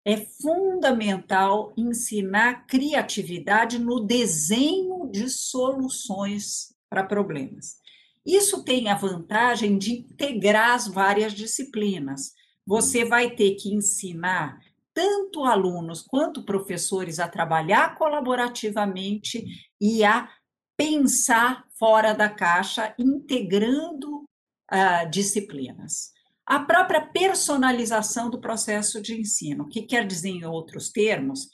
é 0.06 0.16
fundamental 0.40 1.74
ensinar 1.76 2.64
criatividade 2.68 3.76
no 3.76 3.98
desenho 3.98 5.10
de 5.10 5.28
soluções 5.28 6.72
para 6.88 7.02
problemas. 7.02 7.78
Isso 8.24 8.62
tem 8.62 8.88
a 8.88 8.94
vantagem 8.94 9.76
de 9.76 9.94
integrar 9.94 10.76
as 10.76 10.86
várias 10.86 11.32
disciplinas. 11.32 12.34
Você 12.64 13.04
vai 13.04 13.34
ter 13.34 13.56
que 13.56 13.74
ensinar 13.74 14.60
tanto 14.94 15.44
alunos 15.44 16.02
quanto 16.02 16.44
professores 16.44 17.18
a 17.18 17.26
trabalhar 17.26 17.96
colaborativamente 17.96 19.44
e 19.80 20.04
a 20.04 20.28
pensar 20.76 21.66
fora 21.76 22.12
da 22.12 22.28
caixa, 22.28 22.94
integrando 22.96 24.18
uh, 24.18 25.10
disciplinas. 25.10 26.12
A 26.46 26.61
própria 26.61 27.04
personalização 27.04 28.30
do 28.30 28.40
processo 28.40 29.02
de 29.02 29.20
ensino, 29.20 29.68
que 29.68 29.82
quer 29.82 30.06
dizer, 30.06 30.28
em 30.28 30.44
outros 30.44 30.90
termos, 30.90 31.48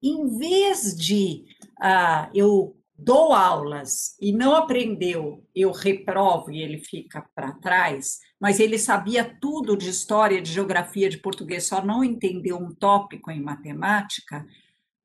em 0.00 0.38
vez 0.38 0.94
de 0.96 1.44
uh, 1.80 2.30
eu 2.32 2.76
dou 2.98 3.32
aulas 3.32 4.16
e 4.20 4.32
não 4.32 4.54
aprendeu, 4.54 5.44
eu 5.54 5.72
reprovo 5.72 6.50
e 6.50 6.62
ele 6.62 6.78
fica 6.78 7.28
para 7.34 7.52
trás, 7.54 8.20
mas 8.40 8.60
ele 8.60 8.78
sabia 8.78 9.36
tudo 9.40 9.76
de 9.76 9.90
história, 9.90 10.40
de 10.40 10.52
geografia, 10.52 11.08
de 11.08 11.18
português, 11.18 11.66
só 11.66 11.84
não 11.84 12.04
entendeu 12.04 12.56
um 12.56 12.72
tópico 12.72 13.30
em 13.30 13.42
matemática. 13.42 14.46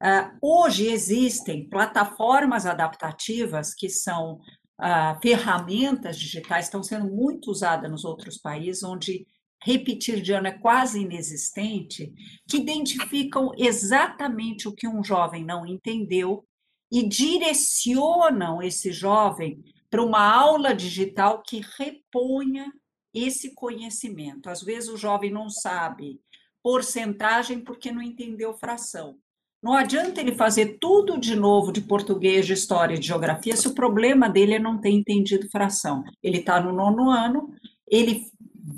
Uh, 0.02 0.38
hoje 0.42 0.88
existem 0.88 1.68
plataformas 1.68 2.66
adaptativas 2.66 3.74
que 3.74 3.90
são 3.90 4.40
uh, 4.80 5.20
ferramentas 5.22 6.18
digitais 6.18 6.66
estão 6.66 6.84
sendo 6.84 7.06
muito 7.12 7.52
usadas 7.52 7.90
nos 7.90 8.06
outros 8.06 8.38
países, 8.38 8.84
onde 8.84 9.26
repetir 9.64 10.22
de 10.22 10.34
ano 10.34 10.48
é 10.48 10.52
quase 10.52 11.02
inexistente, 11.02 12.14
que 12.48 12.58
identificam 12.58 13.52
exatamente 13.58 14.68
o 14.68 14.74
que 14.74 14.88
um 14.88 15.04
jovem 15.04 15.46
não 15.46 15.66
entendeu 15.66 16.46
e 16.92 17.08
direcionam 17.08 18.62
esse 18.62 18.92
jovem 18.92 19.64
para 19.90 20.04
uma 20.04 20.24
aula 20.24 20.74
digital 20.74 21.42
que 21.42 21.62
reponha 21.78 22.72
esse 23.14 23.54
conhecimento. 23.54 24.50
Às 24.50 24.62
vezes 24.62 24.90
o 24.90 24.98
jovem 24.98 25.32
não 25.32 25.50
sabe 25.50 26.20
porcentagem 26.64 27.60
porque 27.60 27.92
não 27.92 28.02
entendeu 28.02 28.54
fração. 28.54 29.18
Não 29.62 29.74
adianta 29.74 30.20
ele 30.20 30.34
fazer 30.34 30.78
tudo 30.80 31.20
de 31.20 31.36
novo 31.36 31.72
de 31.72 31.82
português, 31.82 32.48
de 32.48 32.54
história, 32.54 32.98
de 32.98 33.08
geografia, 33.08 33.56
se 33.56 33.68
o 33.68 33.76
problema 33.76 34.28
dele 34.28 34.56
é 34.56 34.60
não 34.60 34.80
ter 34.80 34.90
entendido 34.90 35.50
fração. 35.50 36.04
Ele 36.24 36.40
está 36.40 36.60
no 36.60 36.74
nono 36.74 37.12
ano, 37.12 37.54
ele 37.88 38.26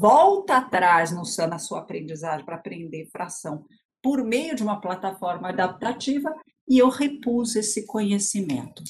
volta 0.04 0.58
atrás 0.58 1.12
no, 1.14 1.24
na 1.48 1.58
sua 1.58 1.80
aprendizagem 1.80 2.46
para 2.46 2.58
aprender 2.58 3.08
fração 3.10 3.64
por 4.02 4.22
meio 4.22 4.54
de 4.54 4.62
uma 4.62 4.82
plataforma 4.82 5.48
adaptativa 5.48 6.30
e 6.68 6.78
eu 6.78 6.90
repus 6.90 7.56
esse 7.56 7.88
conhecimento. 7.88 8.84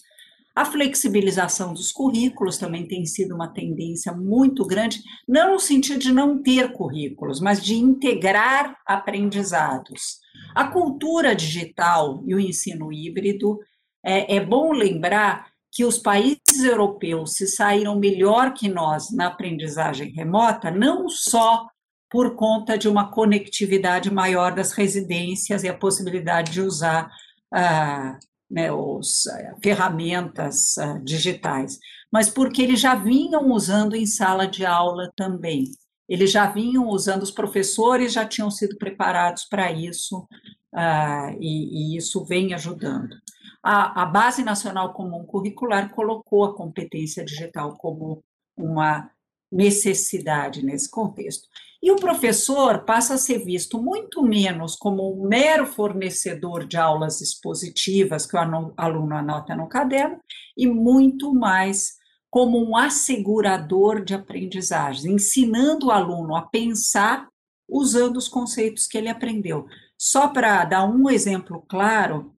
A 0.55 0.65
flexibilização 0.65 1.71
dos 1.71 1.91
currículos 1.91 2.57
também 2.57 2.87
tem 2.87 3.05
sido 3.05 3.35
uma 3.35 3.47
tendência 3.47 4.11
muito 4.11 4.65
grande, 4.65 5.03
não 5.27 5.53
no 5.53 5.59
sentido 5.59 5.99
de 5.99 6.11
não 6.11 6.41
ter 6.41 6.73
currículos, 6.73 7.39
mas 7.39 7.63
de 7.63 7.75
integrar 7.75 8.75
aprendizados. 8.83 10.17
A 10.55 10.67
cultura 10.67 11.35
digital 11.35 12.23
e 12.25 12.33
o 12.33 12.39
ensino 12.39 12.91
híbrido, 12.91 13.59
é, 14.03 14.37
é 14.37 14.43
bom 14.43 14.71
lembrar 14.71 15.52
que 15.73 15.83
os 15.83 15.97
países 15.97 16.63
europeus 16.63 17.33
se 17.33 17.47
saíram 17.47 17.97
melhor 17.97 18.53
que 18.53 18.69
nós 18.69 19.11
na 19.11 19.27
aprendizagem 19.27 20.11
remota, 20.11 20.69
não 20.69 21.09
só 21.09 21.67
por 22.11 22.35
conta 22.35 22.77
de 22.77 22.87
uma 22.87 23.09
conectividade 23.09 24.13
maior 24.13 24.53
das 24.53 24.71
residências 24.71 25.63
e 25.63 25.67
a 25.67 25.75
possibilidade 25.75 26.51
de 26.51 26.61
usar 26.61 27.09
ah, 27.51 28.19
né, 28.49 28.71
os, 28.71 29.25
eh, 29.25 29.55
ferramentas 29.63 30.77
ah, 30.77 30.99
digitais, 31.03 31.79
mas 32.11 32.29
porque 32.29 32.61
eles 32.61 32.79
já 32.79 32.93
vinham 32.93 33.51
usando 33.51 33.95
em 33.95 34.05
sala 34.05 34.47
de 34.47 34.63
aula 34.63 35.11
também. 35.15 35.71
Eles 36.07 36.31
já 36.31 36.45
vinham 36.45 36.87
usando, 36.87 37.23
os 37.23 37.31
professores 37.31 38.13
já 38.13 38.23
tinham 38.23 38.51
sido 38.51 38.77
preparados 38.77 39.45
para 39.45 39.71
isso, 39.71 40.27
ah, 40.71 41.33
e, 41.39 41.95
e, 41.95 41.97
isso 41.97 42.23
vem 42.25 42.53
ajudando. 42.53 43.15
A, 43.63 44.03
a 44.03 44.05
Base 44.05 44.43
Nacional 44.43 44.93
Comum 44.93 45.25
Curricular 45.25 45.89
colocou 45.89 46.43
a 46.43 46.53
competência 46.53 47.23
digital 47.23 47.77
como 47.77 48.21
uma 48.57 49.09
necessidade 49.51 50.65
nesse 50.65 50.89
contexto. 50.89 51.47
E 51.81 51.91
o 51.91 51.97
professor 51.97 52.85
passa 52.85 53.13
a 53.13 53.17
ser 53.17 53.39
visto 53.39 53.81
muito 53.81 54.23
menos 54.23 54.75
como 54.75 55.13
um 55.13 55.27
mero 55.27 55.65
fornecedor 55.65 56.65
de 56.65 56.77
aulas 56.77 57.21
expositivas 57.21 58.25
que 58.25 58.35
o 58.35 58.39
aluno 58.75 59.15
anota 59.15 59.55
no 59.55 59.67
caderno, 59.67 60.19
e 60.57 60.65
muito 60.65 61.33
mais 61.33 61.93
como 62.29 62.57
um 62.57 62.75
assegurador 62.75 64.03
de 64.03 64.15
aprendizagem, 64.15 65.13
ensinando 65.13 65.87
o 65.87 65.91
aluno 65.91 66.35
a 66.35 66.41
pensar 66.41 67.27
usando 67.69 68.17
os 68.17 68.27
conceitos 68.27 68.87
que 68.87 68.97
ele 68.97 69.09
aprendeu. 69.09 69.67
Só 69.97 70.27
para 70.27 70.65
dar 70.65 70.85
um 70.85 71.09
exemplo 71.09 71.63
claro, 71.69 72.32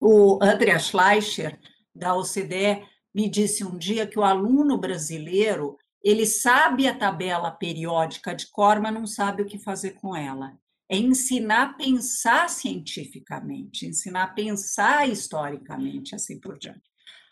o 0.00 0.38
Andrea 0.42 0.78
Schleicher, 0.78 1.58
da 1.94 2.14
OCDE, 2.14 2.86
me 3.14 3.28
disse 3.28 3.64
um 3.64 3.78
dia 3.78 4.06
que 4.06 4.18
o 4.18 4.24
aluno 4.24 4.76
brasileiro 4.78 5.76
ele 6.04 6.24
sabe 6.24 6.86
a 6.86 6.96
tabela 6.96 7.50
periódica 7.50 8.34
de 8.34 8.46
cor, 8.48 8.80
mas 8.80 8.94
não 8.94 9.06
sabe 9.06 9.42
o 9.42 9.46
que 9.46 9.58
fazer 9.58 9.92
com 9.92 10.14
ela. 10.14 10.56
É 10.88 10.96
ensinar 10.96 11.62
a 11.62 11.72
pensar 11.72 12.48
cientificamente, 12.48 13.86
ensinar 13.86 14.22
a 14.22 14.28
pensar 14.28 15.08
historicamente, 15.08 16.14
assim 16.14 16.38
por 16.38 16.58
diante. 16.58 16.82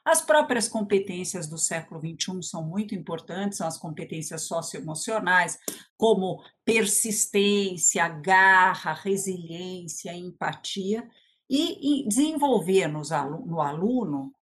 As 0.04 0.20
próprias 0.20 0.68
competências 0.68 1.46
do 1.46 1.56
século 1.56 2.00
XXI 2.00 2.42
são 2.42 2.62
muito 2.62 2.94
importantes, 2.94 3.58
são 3.58 3.66
as 3.66 3.78
competências 3.78 4.42
socioemocionais, 4.42 5.56
como 5.96 6.42
persistência, 6.64 8.06
garra, 8.08 8.92
resiliência, 8.92 10.12
empatia, 10.12 11.08
e, 11.48 12.08
desenvolver 12.08 12.88
no 12.88 13.60
aluno 13.60 14.32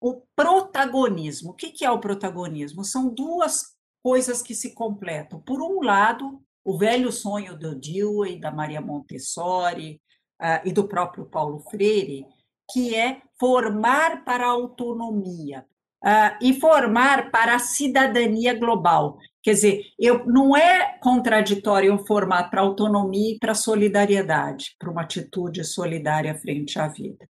o 0.00 0.22
protagonismo. 0.34 1.50
O 1.50 1.54
que 1.54 1.84
é 1.84 1.90
o 1.90 2.00
protagonismo? 2.00 2.84
São 2.84 3.08
duas 3.08 3.76
coisas 4.02 4.42
que 4.42 4.54
se 4.54 4.74
completam. 4.74 5.40
Por 5.40 5.62
um 5.62 5.80
lado, 5.80 6.42
o 6.64 6.76
velho 6.76 7.12
sonho 7.12 7.56
do 7.56 7.78
Dewey, 7.78 8.40
da 8.40 8.50
Maria 8.50 8.80
Montessori 8.80 10.00
uh, 10.40 10.66
e 10.66 10.72
do 10.72 10.88
próprio 10.88 11.26
Paulo 11.26 11.60
Freire, 11.70 12.26
que 12.72 12.94
é 12.94 13.22
formar 13.38 14.24
para 14.24 14.46
a 14.46 14.50
autonomia 14.50 15.64
uh, 16.04 16.36
e 16.40 16.58
formar 16.58 17.30
para 17.30 17.54
a 17.54 17.60
cidadania 17.60 18.54
global. 18.54 19.18
Quer 19.42 19.54
dizer, 19.54 19.86
eu, 19.98 20.24
não 20.26 20.56
é 20.56 20.98
contraditório 20.98 21.88
eu 21.88 22.06
formar 22.06 22.44
para 22.44 22.60
autonomia 22.60 23.34
e 23.34 23.38
para 23.38 23.54
solidariedade, 23.54 24.76
para 24.78 24.90
uma 24.90 25.02
atitude 25.02 25.64
solidária 25.64 26.34
frente 26.38 26.78
à 26.78 26.86
vida. 26.86 27.28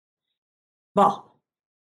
Bom, 0.94 1.32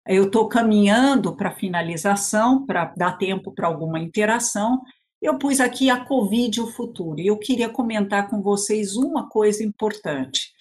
eu 0.08 0.26
estou 0.26 0.48
caminhando 0.48 1.36
para 1.36 1.50
a 1.50 1.56
finalização, 1.56 2.66
para 2.66 2.86
dar 2.96 3.18
tempo 3.18 3.52
para 3.52 3.68
alguma 3.68 4.00
interação. 4.00 4.84
Eu 5.20 5.40
pus 5.40 5.60
aqui 5.60 5.90
a 5.90 6.06
Covid 6.06 6.60
e 6.60 6.62
o 6.62 6.68
futuro, 6.68 7.20
e 7.20 7.28
eu 7.28 7.40
queria 7.40 7.70
comentar 7.70 8.30
com 8.30 8.42
vocês 8.42 8.96
uma 8.96 9.28
coisa 9.30 9.64
importante. 9.64 10.54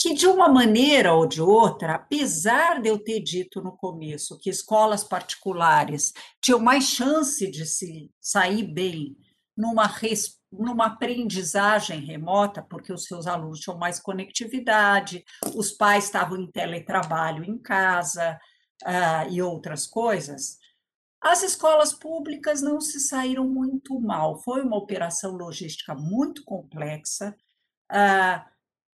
Que 0.00 0.14
de 0.14 0.26
uma 0.26 0.48
maneira 0.48 1.12
ou 1.12 1.26
de 1.26 1.42
outra, 1.42 1.96
apesar 1.96 2.80
de 2.80 2.88
eu 2.88 2.98
ter 3.02 3.20
dito 3.20 3.60
no 3.60 3.76
começo 3.76 4.38
que 4.38 4.48
escolas 4.48 5.02
particulares 5.02 6.12
tinham 6.40 6.60
mais 6.60 6.84
chance 6.84 7.50
de 7.50 7.66
se 7.66 8.10
sair 8.20 8.62
bem 8.62 9.16
numa, 9.56 9.92
numa 10.52 10.86
aprendizagem 10.86 12.00
remota, 12.04 12.62
porque 12.62 12.92
os 12.92 13.04
seus 13.06 13.26
alunos 13.26 13.58
tinham 13.58 13.76
mais 13.76 13.98
conectividade, 13.98 15.24
os 15.54 15.72
pais 15.72 16.04
estavam 16.04 16.38
em 16.38 16.50
teletrabalho 16.50 17.42
em 17.44 17.58
casa, 17.58 18.38
uh, 18.84 19.30
e 19.30 19.42
outras 19.42 19.86
coisas, 19.86 20.58
As 21.20 21.42
escolas 21.42 21.92
públicas 21.92 22.62
não 22.62 22.80
se 22.80 23.00
saíram 23.00 23.48
muito 23.48 24.00
mal. 24.00 24.40
Foi 24.42 24.62
uma 24.62 24.76
operação 24.76 25.32
logística 25.36 25.94
muito 25.94 26.44
complexa. 26.44 27.36
Ah, 27.90 28.46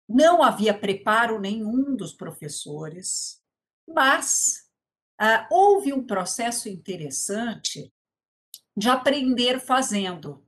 não 0.09 0.41
havia 0.41 0.73
preparo 0.73 1.39
nenhum 1.39 1.95
dos 1.95 2.13
professores, 2.13 3.39
mas 3.87 4.67
ah, 5.19 5.47
houve 5.51 5.93
um 5.93 6.03
processo 6.03 6.67
interessante 6.67 7.93
de 8.75 8.89
aprender 8.89 9.59
fazendo. 9.59 10.43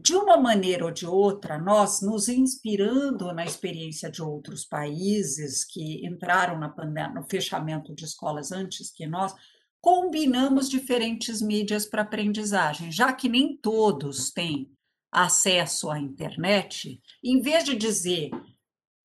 De 0.00 0.14
uma 0.14 0.36
maneira 0.36 0.84
ou 0.84 0.92
de 0.92 1.04
outra, 1.04 1.58
nós 1.58 2.00
nos 2.00 2.28
inspirando 2.28 3.32
na 3.32 3.44
experiência 3.44 4.08
de 4.08 4.22
outros 4.22 4.64
países 4.64 5.64
que 5.64 6.06
entraram 6.06 6.56
na 6.56 6.72
no 7.08 7.24
fechamento 7.24 7.92
de 7.92 8.04
escolas 8.04 8.52
antes 8.52 8.92
que 8.92 9.08
nós, 9.08 9.34
combinamos 9.80 10.68
diferentes 10.68 11.42
mídias 11.42 11.84
para 11.84 12.02
aprendizagem, 12.02 12.92
já 12.92 13.12
que 13.12 13.28
nem 13.28 13.56
todos 13.56 14.30
têm 14.30 14.70
acesso 15.10 15.90
à 15.90 15.98
internet, 15.98 17.00
em 17.24 17.40
vez 17.40 17.64
de 17.64 17.74
dizer 17.74 18.30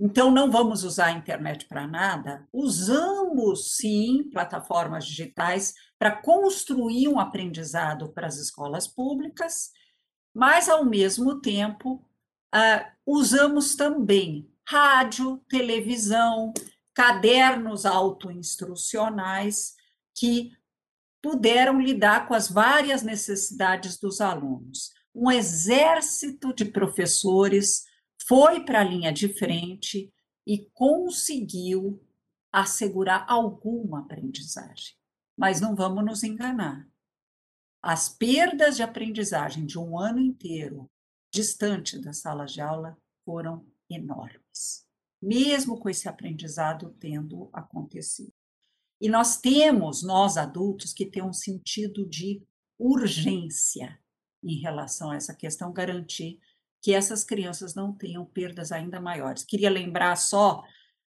então, 0.05 0.29
não 0.29 0.51
vamos 0.51 0.83
usar 0.83 1.05
a 1.05 1.11
internet 1.13 1.65
para 1.65 1.87
nada? 1.87 2.45
Usamos, 2.51 3.77
sim, 3.77 4.29
plataformas 4.33 5.05
digitais 5.05 5.73
para 5.97 6.11
construir 6.11 7.07
um 7.07 7.21
aprendizado 7.21 8.11
para 8.11 8.27
as 8.27 8.35
escolas 8.35 8.85
públicas, 8.85 9.71
mas, 10.33 10.67
ao 10.67 10.83
mesmo 10.83 11.39
tempo, 11.39 12.05
uh, 12.53 12.85
usamos 13.05 13.75
também 13.75 14.51
rádio, 14.67 15.41
televisão, 15.47 16.53
cadernos 16.93 17.85
autoinstrucionais 17.85 19.73
que 20.13 20.51
puderam 21.21 21.79
lidar 21.79 22.27
com 22.27 22.33
as 22.33 22.51
várias 22.51 23.03
necessidades 23.03 23.97
dos 23.97 24.19
alunos. 24.19 24.91
Um 25.15 25.31
exército 25.31 26.53
de 26.53 26.65
professores 26.65 27.85
foi 28.27 28.63
para 28.63 28.81
a 28.81 28.83
linha 28.83 29.11
de 29.11 29.27
frente 29.27 30.13
e 30.45 30.65
conseguiu 30.73 32.01
assegurar 32.51 33.25
alguma 33.27 34.01
aprendizagem. 34.01 34.95
Mas 35.37 35.59
não 35.59 35.75
vamos 35.75 36.05
nos 36.05 36.23
enganar. 36.23 36.87
As 37.81 38.07
perdas 38.07 38.75
de 38.75 38.83
aprendizagem 38.83 39.65
de 39.65 39.77
um 39.77 39.97
ano 39.97 40.19
inteiro 40.19 40.89
distante 41.33 41.99
das 41.99 42.19
salas 42.19 42.53
de 42.53 42.61
aula 42.61 42.97
foram 43.25 43.65
enormes, 43.89 44.87
mesmo 45.21 45.79
com 45.79 45.89
esse 45.89 46.07
aprendizado 46.07 46.95
tendo 46.99 47.49
acontecido. 47.51 48.33
E 49.01 49.09
nós 49.09 49.37
temos, 49.37 50.03
nós 50.03 50.37
adultos, 50.37 50.93
que 50.93 51.05
ter 51.05 51.23
um 51.23 51.33
sentido 51.33 52.07
de 52.07 52.41
urgência 52.79 53.99
em 54.41 54.59
relação 54.59 55.11
a 55.11 55.15
essa 55.15 55.35
questão, 55.35 55.73
garantir 55.73 56.39
que 56.83 56.93
essas 56.93 57.23
crianças 57.23 57.73
não 57.73 57.93
tenham 57.93 58.25
perdas 58.25 58.73
ainda 58.73 58.99
maiores. 58.99 59.45
Queria 59.45 59.69
lembrar 59.69 60.17
só 60.17 60.61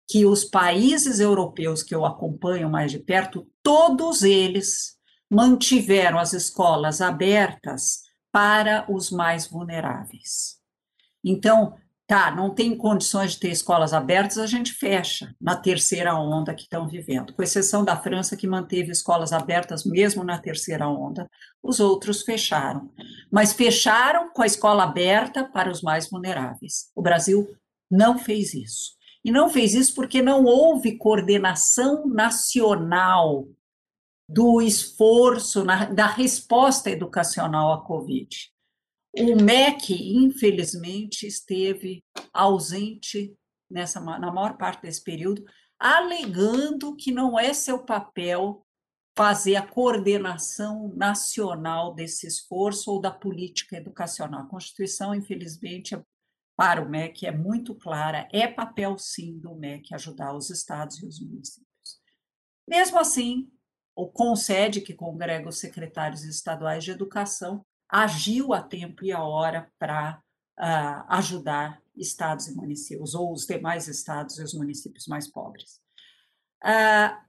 que 0.08 0.26
os 0.26 0.44
países 0.44 1.22
europeus 1.22 1.82
que 1.82 1.96
eu 1.96 2.06
acompanho 2.06 2.70
mais 2.70 2.92
de 2.92 3.00
perto, 3.00 3.48
todos 3.64 4.22
eles 4.24 4.98
mantiveram 5.30 6.20
as 6.20 6.34
escolas 6.34 7.00
abertas 7.00 8.02
para 8.34 8.86
os 8.92 9.10
mais 9.10 9.48
vulneráveis. 9.48 10.60
Então, 11.24 11.78
Tá, 12.12 12.30
não 12.30 12.54
tem 12.54 12.76
condições 12.76 13.32
de 13.32 13.40
ter 13.40 13.52
escolas 13.52 13.94
abertas, 13.94 14.38
a 14.38 14.46
gente 14.46 14.74
fecha 14.74 15.34
na 15.40 15.56
terceira 15.56 16.14
onda 16.14 16.54
que 16.54 16.64
estão 16.64 16.86
vivendo, 16.86 17.34
com 17.34 17.42
exceção 17.42 17.86
da 17.86 17.96
França, 17.96 18.36
que 18.36 18.46
manteve 18.46 18.92
escolas 18.92 19.32
abertas 19.32 19.86
mesmo 19.86 20.22
na 20.22 20.38
terceira 20.38 20.90
onda, 20.90 21.26
os 21.64 21.80
outros 21.80 22.24
fecharam. 22.24 22.92
Mas 23.32 23.54
fecharam 23.54 24.30
com 24.34 24.42
a 24.42 24.46
escola 24.46 24.84
aberta 24.84 25.46
para 25.46 25.72
os 25.72 25.82
mais 25.82 26.10
vulneráveis. 26.10 26.92
O 26.94 27.02
Brasil 27.02 27.48
não 27.90 28.20
fez 28.20 28.54
isso. 28.54 28.92
E 29.24 29.32
não 29.32 29.50
fez 29.50 29.74
isso 29.74 29.96
porque 29.96 30.22
não 30.22 30.44
houve 30.44 30.98
coordenação 30.98 32.06
nacional 32.08 33.48
do 34.28 34.62
esforço, 34.62 35.64
na, 35.64 35.86
da 35.86 36.08
resposta 36.08 36.92
educacional 36.92 37.72
à 37.72 37.82
Covid. 37.86 38.51
O 39.14 39.36
MEC, 39.36 39.94
infelizmente, 39.94 41.28
esteve 41.28 42.04
ausente 42.34 43.36
nessa, 43.70 44.00
na 44.00 44.32
maior 44.32 44.58
parte 44.58 44.84
desse 44.84 45.04
período, 45.04 45.44
alegando 45.78 46.96
que 46.96 47.12
não 47.12 47.38
é 47.38 47.54
seu 47.54 47.84
papel 47.84 48.66
fazer 49.18 49.58
a 49.58 49.68
coordenação 49.68 50.94
nacional 50.96 51.94
desse 51.94 52.26
esforço 52.26 52.92
ou 52.92 53.02
da 53.02 53.12
política 53.12 53.76
educacional. 53.76 54.42
A 54.42 54.48
Constituição, 54.48 55.14
infelizmente, 55.14 56.00
para 56.56 56.82
o 56.82 56.90
MEC 56.90 57.26
é 57.26 57.32
muito 57.32 57.76
clara, 57.76 58.30
é 58.32 58.48
papel 58.48 58.98
sim 58.98 59.38
do 59.40 59.56
MEC 59.56 59.94
ajudar 59.94 60.34
os 60.34 60.50
estados 60.50 61.02
e 61.02 61.06
os 61.06 61.20
municípios. 61.20 62.00
Mesmo 62.68 63.00
assim, 63.00 63.52
o 63.96 64.08
CONSED, 64.08 64.82
que 64.82 64.94
congrega 64.94 65.50
os 65.50 65.58
secretários 65.58 66.24
estaduais 66.24 66.84
de 66.84 66.92
educação, 66.92 67.66
agiu 67.92 68.54
a 68.54 68.64
tempo 68.64 69.04
e 69.04 69.12
a 69.12 69.22
hora 69.22 69.70
para 69.78 70.24
uh, 70.58 71.06
ajudar 71.10 71.82
estados 71.96 72.48
e 72.48 72.56
municípios, 72.56 73.14
ou 73.14 73.34
os 73.34 73.46
demais 73.46 73.90
estados 73.90 74.40
e 74.40 74.44
os 74.44 74.54
municípios 74.54 75.08
mais 75.08 75.30
pobres. 75.30 75.82
Uh, 76.64 77.20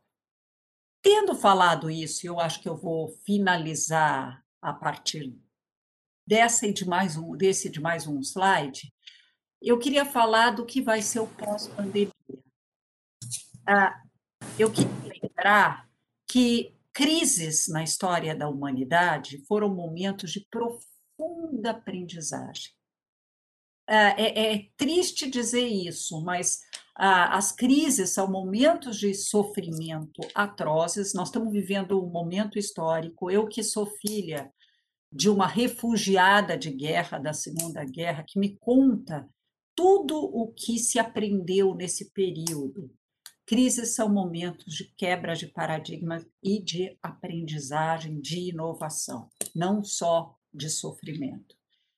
tendo 1.02 1.34
falado 1.34 1.90
isso, 1.90 2.24
eu 2.24 2.38
acho 2.38 2.62
que 2.62 2.68
eu 2.68 2.76
vou 2.76 3.08
finalizar 3.26 4.44
a 4.60 4.72
partir 4.72 5.36
dessa 6.24 6.64
e 6.66 6.72
de 6.72 6.86
mais 6.86 7.16
um, 7.16 7.36
desse 7.36 7.68
de 7.68 7.80
mais 7.80 8.06
um 8.06 8.20
slide. 8.20 8.94
Eu 9.60 9.78
queria 9.80 10.04
falar 10.04 10.50
do 10.50 10.64
que 10.64 10.80
vai 10.80 11.02
ser 11.02 11.18
o 11.18 11.26
pós-pandemia. 11.26 12.12
Uh, 13.68 14.08
eu 14.56 14.70
queria 14.70 15.20
lembrar 15.22 15.88
que 16.28 16.72
crises 16.92 17.68
na 17.68 17.82
história 17.82 18.34
da 18.34 18.48
humanidade 18.48 19.44
foram 19.46 19.74
momentos 19.74 20.30
de 20.30 20.46
profunda 20.50 21.70
aprendizagem. 21.70 22.70
É, 23.88 23.96
é, 23.96 24.54
é 24.54 24.68
triste 24.76 25.28
dizer 25.28 25.66
isso, 25.66 26.22
mas 26.22 26.60
as 26.94 27.52
crises 27.52 28.10
são 28.10 28.30
momentos 28.30 28.98
de 28.98 29.14
sofrimento 29.14 30.20
atrozes. 30.34 31.14
Nós 31.14 31.28
estamos 31.28 31.52
vivendo 31.52 32.02
um 32.02 32.08
momento 32.08 32.58
histórico. 32.58 33.30
Eu, 33.30 33.46
que 33.46 33.62
sou 33.62 33.86
filha 33.86 34.52
de 35.12 35.28
uma 35.28 35.46
refugiada 35.46 36.56
de 36.56 36.70
guerra, 36.70 37.18
da 37.18 37.32
Segunda 37.32 37.84
Guerra, 37.84 38.24
que 38.26 38.38
me 38.38 38.56
conta 38.58 39.28
tudo 39.74 40.16
o 40.16 40.52
que 40.52 40.78
se 40.78 40.98
aprendeu 40.98 41.74
nesse 41.74 42.10
período 42.12 42.90
Crises 43.44 43.94
são 43.94 44.08
momentos 44.08 44.72
de 44.74 44.84
quebra 44.96 45.34
de 45.34 45.46
paradigmas 45.46 46.26
e 46.42 46.62
de 46.62 46.96
aprendizagem, 47.02 48.20
de 48.20 48.50
inovação, 48.50 49.28
não 49.54 49.82
só 49.82 50.36
de 50.52 50.70
sofrimento. 50.70 51.56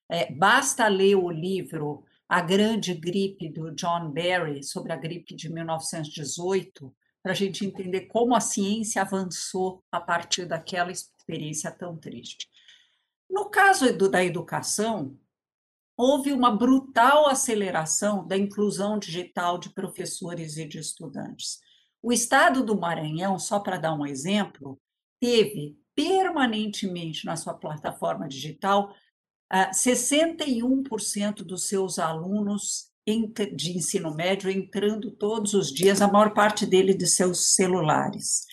É, 0.09 0.33
basta 0.33 0.87
ler 0.88 1.16
o 1.16 1.30
livro 1.30 2.04
A 2.28 2.40
Grande 2.40 2.94
Gripe, 2.94 3.48
do 3.48 3.72
John 3.72 4.11
Barry, 4.11 4.62
sobre 4.62 4.92
a 4.92 4.96
gripe 4.96 5.35
de 5.35 5.52
1918, 5.52 6.94
para 7.22 7.33
a 7.33 7.35
gente 7.35 7.64
entender 7.64 8.02
como 8.02 8.35
a 8.35 8.40
ciência 8.40 9.02
avançou 9.02 9.83
a 9.90 10.00
partir 10.00 10.46
daquela 10.46 10.92
experiência 10.92 11.70
tão 11.70 11.96
triste. 11.96 12.48
No 13.28 13.46
caso 13.46 13.90
da 14.11 14.24
educação, 14.24 15.18
houve 15.96 16.33
uma 16.33 16.50
brutal 16.50 17.28
aceleração 17.28 18.26
da 18.26 18.37
inclusão 18.37 18.98
digital 18.98 19.59
de 19.59 19.70
professores 19.70 20.57
e 20.57 20.66
de 20.66 20.78
estudantes. 20.78 21.59
O 22.02 22.12
estado 22.12 22.64
do 22.64 22.78
Maranhão, 22.78 23.38
só 23.38 23.61
para 23.61 23.78
dar 23.78 23.94
um 23.94 24.07
exemplo, 24.07 24.78
teve 25.20 25.76
permanentemente 25.94 27.24
na 27.24 27.37
sua 27.37 27.54
plataforma 27.54 28.28
digital 28.28 28.92
61% 29.72 31.40
ah, 31.40 31.44
dos 31.44 31.68
seus 31.68 31.98
alunos 31.98 32.90
de 33.07 33.76
ensino 33.76 34.14
médio 34.14 34.50
entrando 34.50 35.11
todos 35.11 35.54
os 35.54 35.72
dias, 35.72 36.00
a 36.00 36.09
maior 36.09 36.33
parte 36.33 36.66
dele 36.66 36.94
de 36.94 37.07
seus 37.07 37.54
celulares. 37.54 38.46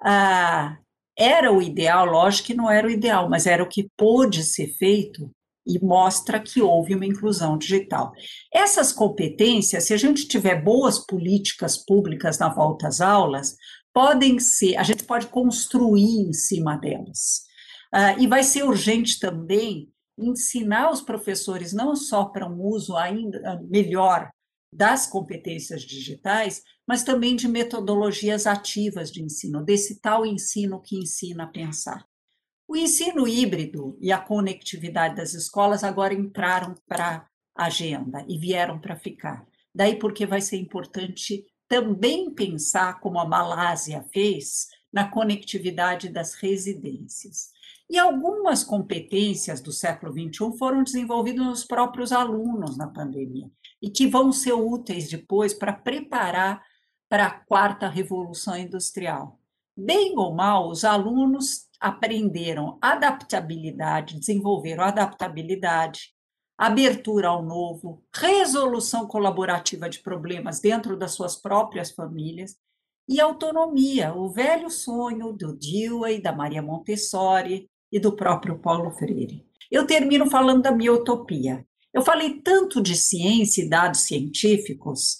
Ah, 0.00 0.76
era 1.18 1.50
o 1.50 1.62
ideal, 1.62 2.04
lógico 2.04 2.48
que 2.48 2.54
não 2.54 2.70
era 2.70 2.86
o 2.86 2.90
ideal, 2.90 3.28
mas 3.30 3.46
era 3.46 3.62
o 3.62 3.68
que 3.68 3.88
pôde 3.96 4.44
ser 4.44 4.68
feito 4.76 5.30
e 5.66 5.78
mostra 5.84 6.38
que 6.38 6.62
houve 6.62 6.94
uma 6.94 7.06
inclusão 7.06 7.58
digital. 7.58 8.12
Essas 8.52 8.92
competências, 8.92 9.84
se 9.84 9.92
a 9.92 9.96
gente 9.96 10.28
tiver 10.28 10.62
boas 10.62 10.98
políticas 10.98 11.76
públicas 11.76 12.38
na 12.38 12.48
volta 12.48 12.88
às 12.88 13.00
aulas, 13.00 13.56
podem 13.92 14.38
ser, 14.38 14.76
a 14.76 14.82
gente 14.82 15.04
pode 15.04 15.26
construir 15.26 16.28
em 16.28 16.32
cima 16.32 16.76
delas. 16.76 17.44
Uh, 17.94 18.20
e 18.20 18.26
vai 18.26 18.42
ser 18.42 18.62
urgente 18.62 19.18
também 19.18 19.90
ensinar 20.18 20.90
os 20.90 21.00
professores 21.00 21.72
não 21.72 21.96
só 21.96 22.26
para 22.26 22.48
um 22.48 22.62
uso 22.62 22.96
ainda 22.96 23.60
melhor 23.68 24.30
das 24.72 25.06
competências 25.06 25.82
digitais, 25.82 26.62
mas 26.86 27.02
também 27.02 27.34
de 27.34 27.48
metodologias 27.48 28.46
ativas 28.46 29.10
de 29.10 29.22
ensino, 29.22 29.64
desse 29.64 30.00
tal 30.00 30.26
ensino 30.26 30.80
que 30.80 30.96
ensina 30.96 31.44
a 31.44 31.48
pensar. 31.48 32.04
O 32.68 32.76
ensino 32.76 33.28
híbrido 33.28 33.96
e 34.00 34.10
a 34.10 34.18
conectividade 34.18 35.14
das 35.14 35.34
escolas 35.34 35.84
agora 35.84 36.12
entraram 36.12 36.74
para 36.88 37.26
a 37.54 37.66
agenda 37.66 38.24
e 38.28 38.36
vieram 38.36 38.80
para 38.80 38.96
ficar. 38.96 39.46
Daí 39.72 39.96
porque 39.96 40.26
vai 40.26 40.40
ser 40.40 40.56
importante 40.56 41.44
também 41.68 42.32
pensar, 42.34 43.00
como 43.00 43.18
a 43.18 43.24
Malásia 43.24 44.04
fez, 44.12 44.66
na 44.92 45.08
conectividade 45.08 46.08
das 46.08 46.34
residências. 46.34 47.50
E 47.88 47.98
algumas 47.98 48.64
competências 48.64 49.60
do 49.60 49.70
século 49.70 50.12
XXI 50.12 50.58
foram 50.58 50.82
desenvolvidas 50.82 51.46
nos 51.46 51.64
próprios 51.64 52.10
alunos 52.10 52.76
na 52.76 52.88
pandemia 52.88 53.48
e 53.80 53.90
que 53.90 54.08
vão 54.08 54.32
ser 54.32 54.54
úteis 54.54 55.08
depois 55.08 55.54
para 55.54 55.72
preparar 55.72 56.62
para 57.08 57.26
a 57.26 57.30
quarta 57.30 57.88
revolução 57.88 58.56
industrial. 58.56 59.38
Bem 59.76 60.18
ou 60.18 60.34
mal, 60.34 60.68
os 60.68 60.84
alunos 60.84 61.66
aprenderam 61.86 62.78
adaptabilidade, 62.82 64.18
desenvolveram 64.18 64.82
adaptabilidade, 64.82 66.10
abertura 66.58 67.28
ao 67.28 67.44
novo, 67.44 68.02
resolução 68.12 69.06
colaborativa 69.06 69.88
de 69.88 70.00
problemas 70.00 70.58
dentro 70.58 70.96
das 70.96 71.12
suas 71.12 71.36
próprias 71.36 71.92
famílias 71.92 72.56
e 73.08 73.20
autonomia, 73.20 74.12
o 74.12 74.28
velho 74.28 74.68
sonho 74.68 75.32
do 75.32 75.56
Dewey, 75.56 76.20
da 76.20 76.32
Maria 76.32 76.60
Montessori 76.60 77.70
e 77.92 78.00
do 78.00 78.16
próprio 78.16 78.58
Paulo 78.58 78.90
Freire. 78.90 79.46
Eu 79.70 79.86
termino 79.86 80.28
falando 80.28 80.62
da 80.62 80.72
minha 80.72 80.92
utopia. 80.92 81.64
Eu 81.94 82.02
falei 82.02 82.40
tanto 82.40 82.80
de 82.80 82.96
ciência 82.96 83.62
e 83.62 83.68
dados 83.68 84.00
científicos, 84.00 85.18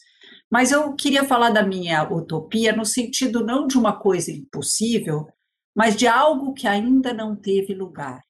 mas 0.50 0.72
eu 0.72 0.94
queria 0.94 1.24
falar 1.24 1.50
da 1.50 1.62
minha 1.62 2.02
utopia 2.12 2.74
no 2.74 2.84
sentido 2.84 3.44
não 3.44 3.68
de 3.68 3.78
uma 3.78 3.92
coisa 3.92 4.32
impossível, 4.32 5.28
mas 5.76 5.94
de 5.94 6.06
algo 6.06 6.54
que 6.54 6.66
ainda 6.66 7.12
não 7.12 7.36
teve 7.36 7.74
lugar. 7.74 8.24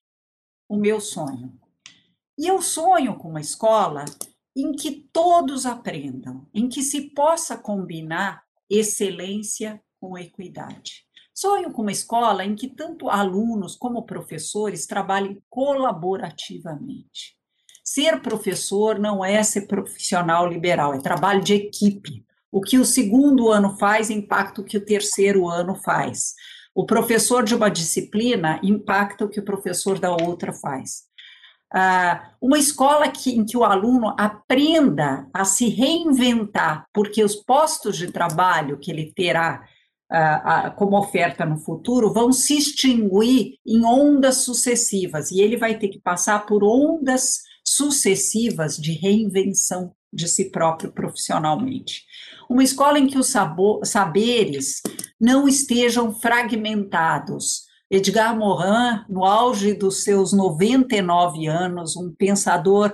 O 0.68 0.76
meu 0.76 1.00
sonho. 1.00 1.56
E 2.36 2.48
eu 2.48 2.60
sonho 2.60 3.16
com 3.16 3.28
uma 3.28 3.40
escola 3.40 4.04
em 4.56 4.72
que 4.72 5.08
todos 5.12 5.64
aprendam, 5.64 6.44
em 6.52 6.68
que 6.68 6.82
se 6.82 7.02
possa 7.10 7.56
combinar 7.56 8.42
excelência 8.68 9.80
com 10.00 10.18
equidade. 10.18 11.06
Sonho 11.32 11.70
com 11.70 11.82
uma 11.82 11.92
escola 11.92 12.44
em 12.44 12.56
que 12.56 12.66
tanto 12.66 13.08
alunos 13.08 13.76
como 13.76 14.04
professores 14.04 14.84
trabalhem 14.84 15.40
colaborativamente. 15.48 17.36
Ser 17.84 18.20
professor 18.20 18.98
não 18.98 19.24
é 19.24 19.40
ser 19.44 19.68
profissional 19.68 20.48
liberal, 20.48 20.94
é 20.94 20.98
trabalho 20.98 21.44
de 21.44 21.54
equipe. 21.54 22.26
O 22.50 22.60
que 22.60 22.78
o 22.78 22.84
segundo 22.84 23.52
ano 23.52 23.76
faz 23.78 24.10
impacta 24.10 24.60
o 24.62 24.64
que 24.64 24.76
o 24.76 24.84
terceiro 24.84 25.48
ano 25.48 25.76
faz. 25.76 26.34
O 26.76 26.84
professor 26.84 27.42
de 27.42 27.54
uma 27.54 27.70
disciplina 27.70 28.60
impacta 28.62 29.24
o 29.24 29.30
que 29.30 29.40
o 29.40 29.44
professor 29.44 29.98
da 29.98 30.10
outra 30.10 30.52
faz. 30.52 31.04
Ah, 31.72 32.32
uma 32.38 32.58
escola 32.58 33.08
que, 33.08 33.30
em 33.30 33.46
que 33.46 33.56
o 33.56 33.64
aluno 33.64 34.14
aprenda 34.18 35.26
a 35.32 35.42
se 35.46 35.70
reinventar, 35.70 36.84
porque 36.92 37.24
os 37.24 37.34
postos 37.34 37.96
de 37.96 38.12
trabalho 38.12 38.78
que 38.78 38.90
ele 38.90 39.10
terá 39.16 39.66
ah, 40.12 40.66
ah, 40.66 40.70
como 40.70 40.98
oferta 40.98 41.46
no 41.46 41.56
futuro 41.56 42.12
vão 42.12 42.30
se 42.30 42.58
extinguir 42.58 43.54
em 43.66 43.82
ondas 43.82 44.42
sucessivas, 44.42 45.30
e 45.30 45.40
ele 45.40 45.56
vai 45.56 45.78
ter 45.78 45.88
que 45.88 45.98
passar 45.98 46.44
por 46.44 46.62
ondas 46.62 47.38
sucessivas 47.66 48.76
de 48.76 48.92
reinvenção 48.92 49.94
de 50.12 50.28
si 50.28 50.50
próprio 50.50 50.92
profissionalmente. 50.92 52.04
Uma 52.50 52.62
escola 52.62 52.98
em 52.98 53.06
que 53.06 53.18
os 53.18 53.32
saberes 53.82 54.82
não 55.20 55.48
estejam 55.48 56.12
fragmentados. 56.12 57.64
Edgar 57.90 58.36
Morin, 58.36 59.04
no 59.08 59.24
auge 59.24 59.72
dos 59.72 60.02
seus 60.02 60.32
99 60.32 61.46
anos, 61.46 61.96
um 61.96 62.12
pensador 62.12 62.92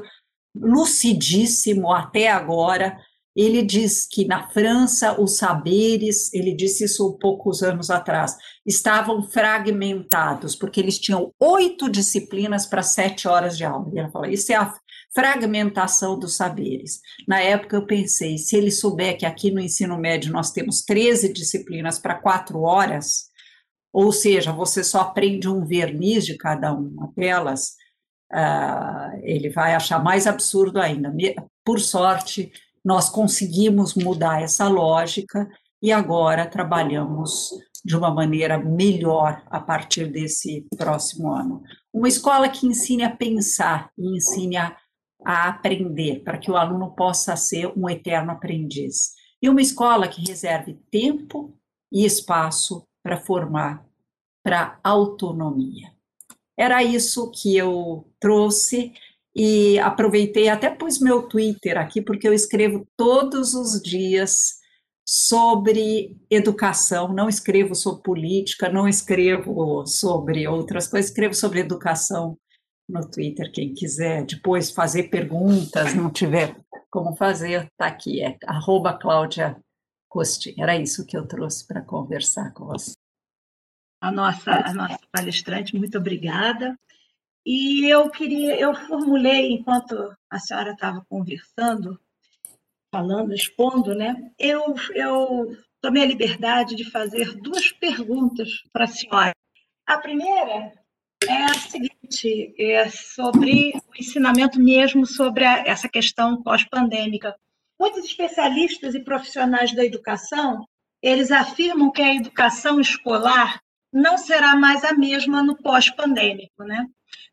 lucidíssimo 0.55 1.93
até 1.93 2.31
agora, 2.31 2.99
ele 3.35 3.62
diz 3.62 4.07
que 4.07 4.27
na 4.27 4.49
França 4.49 5.18
os 5.18 5.39
saberes, 5.39 6.33
ele 6.35 6.55
disse 6.55 6.85
isso 6.85 7.16
poucos 7.18 7.62
anos 7.62 7.91
atrás, 7.91 8.37
estavam 8.66 9.23
fragmentados, 9.23 10.55
porque 10.55 10.79
eles 10.79 10.99
tinham 10.99 11.33
oito 11.41 11.91
disciplinas 11.91 12.66
para 12.66 12.83
sete 12.83 13.27
horas 13.27 13.57
de 13.57 13.64
aula. 13.64 13.91
E 13.95 14.11
fala, 14.11 14.29
isso 14.29 14.53
é 14.53 14.57
a 14.57 14.75
fragmentação 15.15 16.19
dos 16.19 16.37
saberes. 16.37 17.01
Na 17.29 17.41
época 17.41 17.77
eu 17.77 17.87
pensei, 17.87 18.39
se 18.39 18.57
ele 18.57 18.71
souber 18.71 19.19
que 19.19 19.27
aqui 19.27 19.51
no 19.51 19.61
ensino 19.61 19.99
médio 19.99 20.33
nós 20.33 20.51
temos 20.51 20.83
13 20.83 21.33
disciplinas 21.33 21.99
para 21.99 22.15
quatro 22.15 22.63
horas, 22.63 23.31
ou 23.93 24.11
seja, 24.11 24.53
você 24.53 24.83
só 24.83 25.01
aprende 25.01 25.49
um 25.49 25.67
verniz 25.67 26.25
de 26.25 26.37
cada 26.37 26.73
uma 26.73 27.13
delas, 27.15 27.75
uh, 28.33 29.21
ele 29.23 29.51
vai 29.51 29.75
achar 29.75 30.03
mais 30.03 30.27
absurdo 30.27 30.81
ainda. 30.81 31.15
Por 31.63 31.79
sorte, 31.79 32.51
nós 32.83 33.11
conseguimos 33.11 33.95
mudar 33.95 34.43
essa 34.43 34.67
lógica 34.67 35.49
e 35.81 35.93
agora 35.93 36.47
trabalhamos 36.47 37.51
de 37.85 37.97
uma 37.97 38.11
maneira 38.11 38.59
melhor 38.59 39.43
a 39.51 39.61
partir 39.61 40.11
desse 40.11 40.67
próximo 40.77 41.33
ano. 41.33 41.63
Uma 41.93 42.09
escola 42.09 42.49
que 42.49 42.67
ensine 42.67 43.05
a 43.05 43.15
pensar 43.15 43.91
e 43.99 44.17
ensine 44.17 44.57
a, 44.57 44.77
a 45.25 45.49
aprender, 45.49 46.23
para 46.23 46.39
que 46.39 46.51
o 46.51 46.57
aluno 46.57 46.95
possa 46.95 47.37
ser 47.37 47.73
um 47.77 47.89
eterno 47.89 48.33
aprendiz. 48.33 49.12
E 49.41 49.49
uma 49.49 49.61
escola 49.61 50.09
que 50.09 50.27
reserve 50.27 50.79
tempo 50.91 51.57
e 51.91 52.05
espaço 52.05 52.87
para 53.03 53.16
formar 53.16 53.85
para 54.43 54.79
autonomia. 54.83 55.93
Era 56.57 56.83
isso 56.83 57.31
que 57.31 57.57
eu 57.57 58.07
trouxe 58.20 58.93
e 59.35 59.79
aproveitei, 59.79 60.49
até 60.49 60.68
pus 60.68 60.99
meu 60.99 61.23
Twitter 61.23 61.79
aqui, 61.79 62.03
porque 62.03 62.29
eu 62.29 62.35
escrevo 62.35 62.87
todos 62.97 63.55
os 63.55 63.81
dias 63.81 64.61
sobre 65.05 66.16
educação, 66.31 67.12
não 67.12 67.29
escrevo 67.29 67.75
sobre 67.75 68.03
política, 68.03 68.68
não 68.68 68.87
escrevo 68.87 69.87
sobre 69.87 70.47
outras 70.47 70.87
coisas, 70.87 71.11
escrevo 71.11 71.35
sobre 71.35 71.61
educação 71.61 72.37
no 72.89 73.09
Twitter, 73.11 73.51
quem 73.53 73.72
quiser 73.74 74.24
depois 74.24 74.70
fazer 74.70 75.05
perguntas, 75.05 75.95
não 75.95 76.11
tiver 76.11 76.57
como 76.91 77.16
fazer, 77.16 77.64
está 77.64 77.87
aqui, 77.87 78.22
é 78.22 78.37
arroba 78.47 78.93
Cláudia 78.99 79.57
Costi. 80.09 80.55
Era 80.61 80.76
isso 80.76 81.07
que 81.07 81.16
eu 81.16 81.26
trouxe 81.26 81.66
para 81.66 81.80
conversar 81.80 82.53
com 82.53 82.66
você. 82.66 82.93
A 84.01 84.11
nossa, 84.11 84.51
a 84.51 84.74
nossa 84.74 84.99
palestrante, 85.11 85.76
muito 85.76 85.97
obrigada. 85.97 86.78
E 87.47 87.89
eu 87.89 88.11
queria, 88.11 88.59
eu 88.59 88.74
formulei, 88.74 89.53
enquanto 89.53 90.14
a 90.30 90.39
senhora 90.39 90.72
estava 90.72 91.05
conversando, 91.09 91.99
falando, 92.93 93.33
expondo, 93.33 93.95
né? 93.95 94.30
Eu, 94.39 94.74
eu 94.95 95.57
tomei 95.80 96.03
a 96.03 96.07
liberdade 96.07 96.76
de 96.76 96.89
fazer 96.91 97.35
duas 97.41 97.72
perguntas 97.72 98.49
para 98.72 98.85
a 98.85 98.89
senhora. 98.89 99.33
A 99.87 99.99
primeira 99.99 100.72
é 101.29 101.45
a 101.45 101.55
seguinte, 101.55 102.55
é 102.59 102.89
sobre 102.89 103.73
o 103.77 104.01
ensinamento 104.01 104.61
mesmo 104.61 105.07
sobre 105.07 105.45
a, 105.45 105.64
essa 105.66 105.89
questão 105.89 106.43
pós-pandêmica. 106.43 107.35
Muitos 107.79 108.05
especialistas 108.05 108.95
e 108.95 109.01
profissionais 109.01 109.75
da 109.75 109.85
educação, 109.85 110.66
eles 111.03 111.31
afirmam 111.31 111.91
que 111.91 112.03
a 112.03 112.14
educação 112.14 112.81
escolar 112.81 113.61
não 113.93 114.16
será 114.16 114.57
mais 114.57 114.85
a 114.85 114.95
mesma 114.95 115.43
no 115.43 115.57
pós-pandêmico, 115.57 116.64
né? 116.64 116.87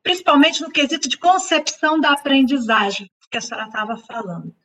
principalmente 0.03 0.61
no 0.61 0.71
quesito 0.71 1.07
de 1.07 1.17
concepção 1.17 1.99
da 1.99 2.11
aprendizagem, 2.11 3.09
que 3.29 3.37
a 3.37 3.41
senhora 3.41 3.67
estava 3.67 3.97
falando. 3.97 4.55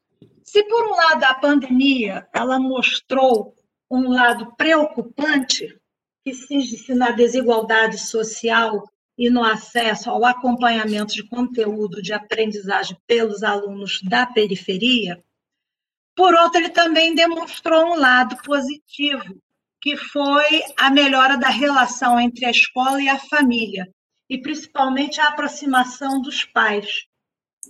Se, 0.43 0.63
por 0.65 0.87
um 0.87 0.97
lado, 0.97 1.25
a 1.25 1.35
pandemia 1.35 2.27
ela 2.33 2.59
mostrou 2.59 3.55
um 3.91 4.11
lado 4.11 4.55
preocupante, 4.57 5.79
que 6.25 6.33
se 6.33 6.95
na 6.95 7.11
desigualdade 7.11 7.99
social 7.99 8.85
e 9.17 9.31
no 9.31 9.45
acesso 9.45 10.11
ao 10.11 10.25
acompanhamento 10.25 11.15
de 11.15 11.29
conteúdo 11.29 12.03
de 12.03 12.13
aprendizagem 12.13 12.97
pelos 13.07 13.43
alunos 13.43 14.01
da 14.03 14.27
periferia, 14.27 15.23
por 16.17 16.33
outro, 16.35 16.61
ele 16.61 16.69
também 16.69 17.15
demonstrou 17.15 17.93
um 17.93 17.97
lado 17.97 18.37
positivo, 18.45 19.37
que 19.81 19.97
foi 19.97 20.63
a 20.77 20.89
melhora 20.89 21.37
da 21.37 21.49
relação 21.49 22.19
entre 22.21 22.47
a 22.47 22.51
escola 22.51 23.03
e 23.03 23.09
a 23.09 23.19
família, 23.19 23.89
e 24.31 24.41
principalmente 24.41 25.21
a 25.21 25.29
aproximação 25.29 26.23
dos 26.23 26.45
pais. 26.45 27.07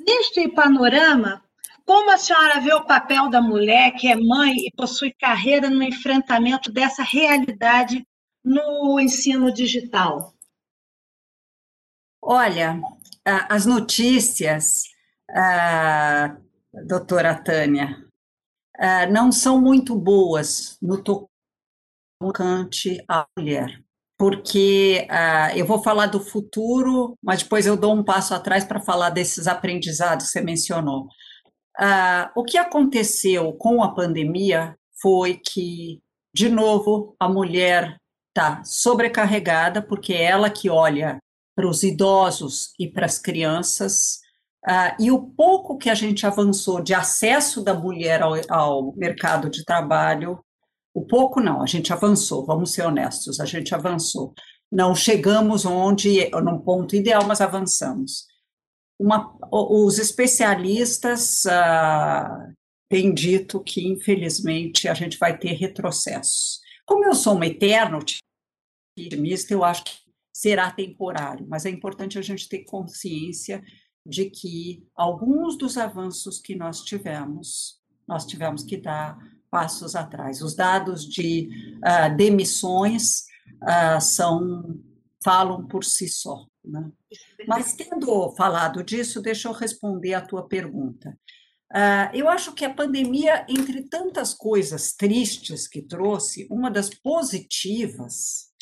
Neste 0.07 0.47
panorama, 0.49 1.43
como 1.87 2.11
a 2.11 2.19
senhora 2.19 2.61
vê 2.61 2.73
o 2.75 2.85
papel 2.85 3.31
da 3.31 3.41
mulher 3.41 3.93
que 3.93 4.09
é 4.09 4.17
mãe 4.17 4.55
e 4.57 4.71
possui 4.77 5.13
carreira 5.13 5.71
no 5.71 5.83
enfrentamento 5.83 6.71
dessa 6.71 7.03
realidade 7.03 8.07
no 8.45 9.01
ensino 9.01 9.53
digital? 9.53 10.34
Olha, 12.27 12.81
as 13.25 13.67
notícias, 13.67 14.85
doutora 16.87 17.35
Tânia, 17.35 18.03
não 19.13 19.31
são 19.31 19.61
muito 19.61 19.95
boas 19.95 20.79
no 20.81 21.03
tocante 22.19 23.05
à 23.07 23.27
mulher 23.39 23.85
porque 24.17 25.07
eu 25.55 25.67
vou 25.67 25.83
falar 25.83 26.07
do 26.07 26.19
futuro, 26.21 27.15
mas 27.23 27.43
depois 27.43 27.67
eu 27.67 27.77
dou 27.77 27.95
um 27.95 28.03
passo 28.03 28.33
atrás 28.33 28.65
para 28.65 28.81
falar 28.81 29.11
desses 29.11 29.47
aprendizados 29.47 30.27
que 30.27 30.33
você 30.33 30.41
mencionou. 30.41 31.09
O 32.35 32.43
que 32.43 32.57
aconteceu 32.57 33.53
com 33.53 33.83
a 33.83 33.95
pandemia 33.95 34.75
foi 35.03 35.35
que, 35.37 36.01
de 36.35 36.49
novo, 36.49 37.15
a 37.21 37.29
mulher 37.29 37.99
está 38.29 38.65
sobrecarregada, 38.65 39.83
porque 39.83 40.15
é 40.15 40.23
ela 40.23 40.49
que 40.49 40.71
olha 40.71 41.19
para 41.55 41.69
os 41.69 41.83
idosos 41.83 42.73
e 42.79 42.89
para 42.89 43.07
as 43.07 43.19
crianças, 43.19 44.21
uh, 44.67 44.95
e 45.01 45.11
o 45.11 45.23
pouco 45.23 45.79
que 45.79 45.89
a 45.89 45.95
gente 45.95 46.27
avançou 46.27 46.81
de 46.81 46.93
acesso 46.93 47.63
da 47.63 47.75
mulher 47.75 48.23
ao, 48.23 48.35
ao 48.49 48.93
mercado 48.97 49.49
de 49.49 49.65
trabalho, 49.65 50.45
o 50.93 51.05
pouco 51.05 51.41
não, 51.41 51.63
a 51.63 51.67
gente 51.67 51.93
avançou, 51.93 52.47
vamos 52.47 52.73
ser 52.73 52.83
honestos, 52.83 53.41
a 53.41 53.45
gente 53.45 53.75
avançou. 53.75 54.33
Não 54.71 54.95
chegamos 54.95 55.65
onde, 55.65 56.31
num 56.31 56.59
ponto 56.59 56.97
ideal, 56.97 57.25
mas 57.27 57.41
avançamos. 57.41 58.27
Uma, 58.99 59.37
os 59.51 59.99
especialistas 59.99 61.45
uh, 61.47 62.53
têm 62.89 63.13
dito 63.13 63.61
que, 63.61 63.87
infelizmente, 63.87 64.89
a 64.89 64.95
gente 64.95 65.19
vai 65.19 65.37
ter 65.37 65.53
retrocessos. 65.53 66.61
Como 66.87 67.05
eu 67.05 67.15
sou 67.15 67.35
um 67.37 67.43
eterno 67.43 67.99
otimista, 68.97 69.53
eu 69.53 69.65
acho 69.65 69.85
que 69.85 70.04
será 70.35 70.69
temporário, 70.73 71.47
mas 71.49 71.65
é 71.65 71.71
importante 71.71 72.19
a 72.19 72.23
gente 72.23 72.49
ter 72.49 72.65
consciência 72.65 73.63
de 74.05 74.29
que 74.29 74.85
alguns 74.97 75.57
dos 75.57 75.79
avanços 75.79 76.41
que 76.41 76.57
nós 76.57 76.83
tivemos, 76.83 77.81
nós 78.07 78.27
tivemos 78.27 78.65
que 78.65 78.77
dar 78.77 79.17
passos 79.49 79.95
atrás. 79.95 80.43
Os 80.43 80.57
dados 80.57 81.07
de 81.07 81.49
uh, 81.79 82.15
demissões 82.17 83.21
uh, 83.63 84.01
são 84.01 84.81
falam 85.23 85.67
por 85.67 85.85
si 85.85 86.07
só. 86.07 86.45
Né? 86.63 86.91
Mas 87.47 87.73
tendo 87.73 88.31
falado 88.33 88.83
disso, 88.83 89.23
deixa 89.23 89.49
eu 89.49 89.53
responder 89.53 90.15
a 90.15 90.21
tua 90.21 90.47
pergunta. 90.47 91.17
Uh, 91.73 92.13
eu 92.13 92.29
acho 92.29 92.53
que 92.53 92.65
a 92.65 92.75
pandemia, 92.75 93.47
entre 93.49 93.83
tantas 93.89 94.35
coisas 94.35 94.93
tristes 94.93 95.67
que 95.67 95.81
trouxe, 95.81 96.47
uma 96.51 96.71
das 96.71 96.91
positivas 96.91 98.53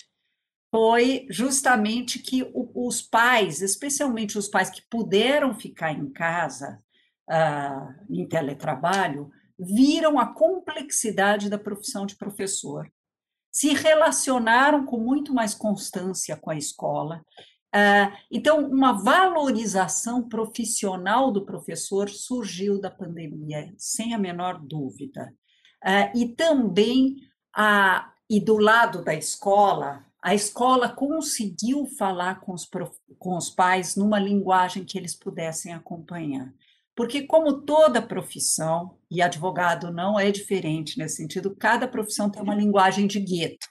foi 0.72 1.26
justamente 1.28 2.18
que 2.18 2.50
os 2.54 3.02
pais, 3.02 3.60
especialmente 3.60 4.38
os 4.38 4.48
pais 4.48 4.70
que 4.70 4.80
puderam 4.88 5.54
ficar 5.54 5.92
em 5.92 6.10
casa 6.10 6.82
uh, 7.30 7.94
em 8.08 8.26
teletrabalho, 8.26 9.30
viram 9.58 10.18
a 10.18 10.32
complexidade 10.32 11.50
da 11.50 11.58
profissão 11.58 12.06
de 12.06 12.16
professor, 12.16 12.90
se 13.52 13.74
relacionaram 13.74 14.86
com 14.86 14.96
muito 14.96 15.34
mais 15.34 15.54
constância 15.54 16.38
com 16.38 16.50
a 16.50 16.56
escola. 16.56 17.22
Uh, 17.74 18.16
então, 18.30 18.66
uma 18.66 18.94
valorização 18.94 20.26
profissional 20.26 21.30
do 21.30 21.44
professor 21.44 22.08
surgiu 22.08 22.80
da 22.80 22.90
pandemia, 22.90 23.74
sem 23.76 24.14
a 24.14 24.18
menor 24.18 24.58
dúvida. 24.58 25.34
Uh, 25.84 26.16
e 26.16 26.28
também, 26.28 27.16
a, 27.54 28.10
e 28.30 28.40
do 28.40 28.56
lado 28.56 29.04
da 29.04 29.14
escola, 29.14 30.06
a 30.22 30.34
escola 30.34 30.88
conseguiu 30.88 31.84
falar 31.98 32.40
com 32.40 32.52
os, 32.52 32.68
com 33.18 33.36
os 33.36 33.50
pais 33.50 33.96
numa 33.96 34.20
linguagem 34.20 34.84
que 34.84 34.96
eles 34.96 35.16
pudessem 35.16 35.74
acompanhar. 35.74 36.54
Porque, 36.94 37.22
como 37.22 37.62
toda 37.62 38.00
profissão, 38.00 38.96
e 39.10 39.20
advogado 39.20 39.90
não 39.90 40.20
é 40.20 40.30
diferente 40.30 40.96
nesse 40.96 41.16
sentido, 41.16 41.56
cada 41.56 41.88
profissão 41.88 42.30
tem 42.30 42.42
uma 42.42 42.54
linguagem 42.54 43.06
de 43.06 43.18
gueto, 43.18 43.66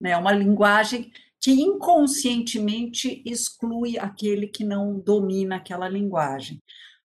né? 0.00 0.16
uma 0.16 0.32
linguagem 0.32 1.12
que 1.40 1.52
inconscientemente 1.52 3.22
exclui 3.24 3.98
aquele 3.98 4.48
que 4.48 4.64
não 4.64 4.98
domina 4.98 5.56
aquela 5.56 5.88
linguagem. 5.88 6.60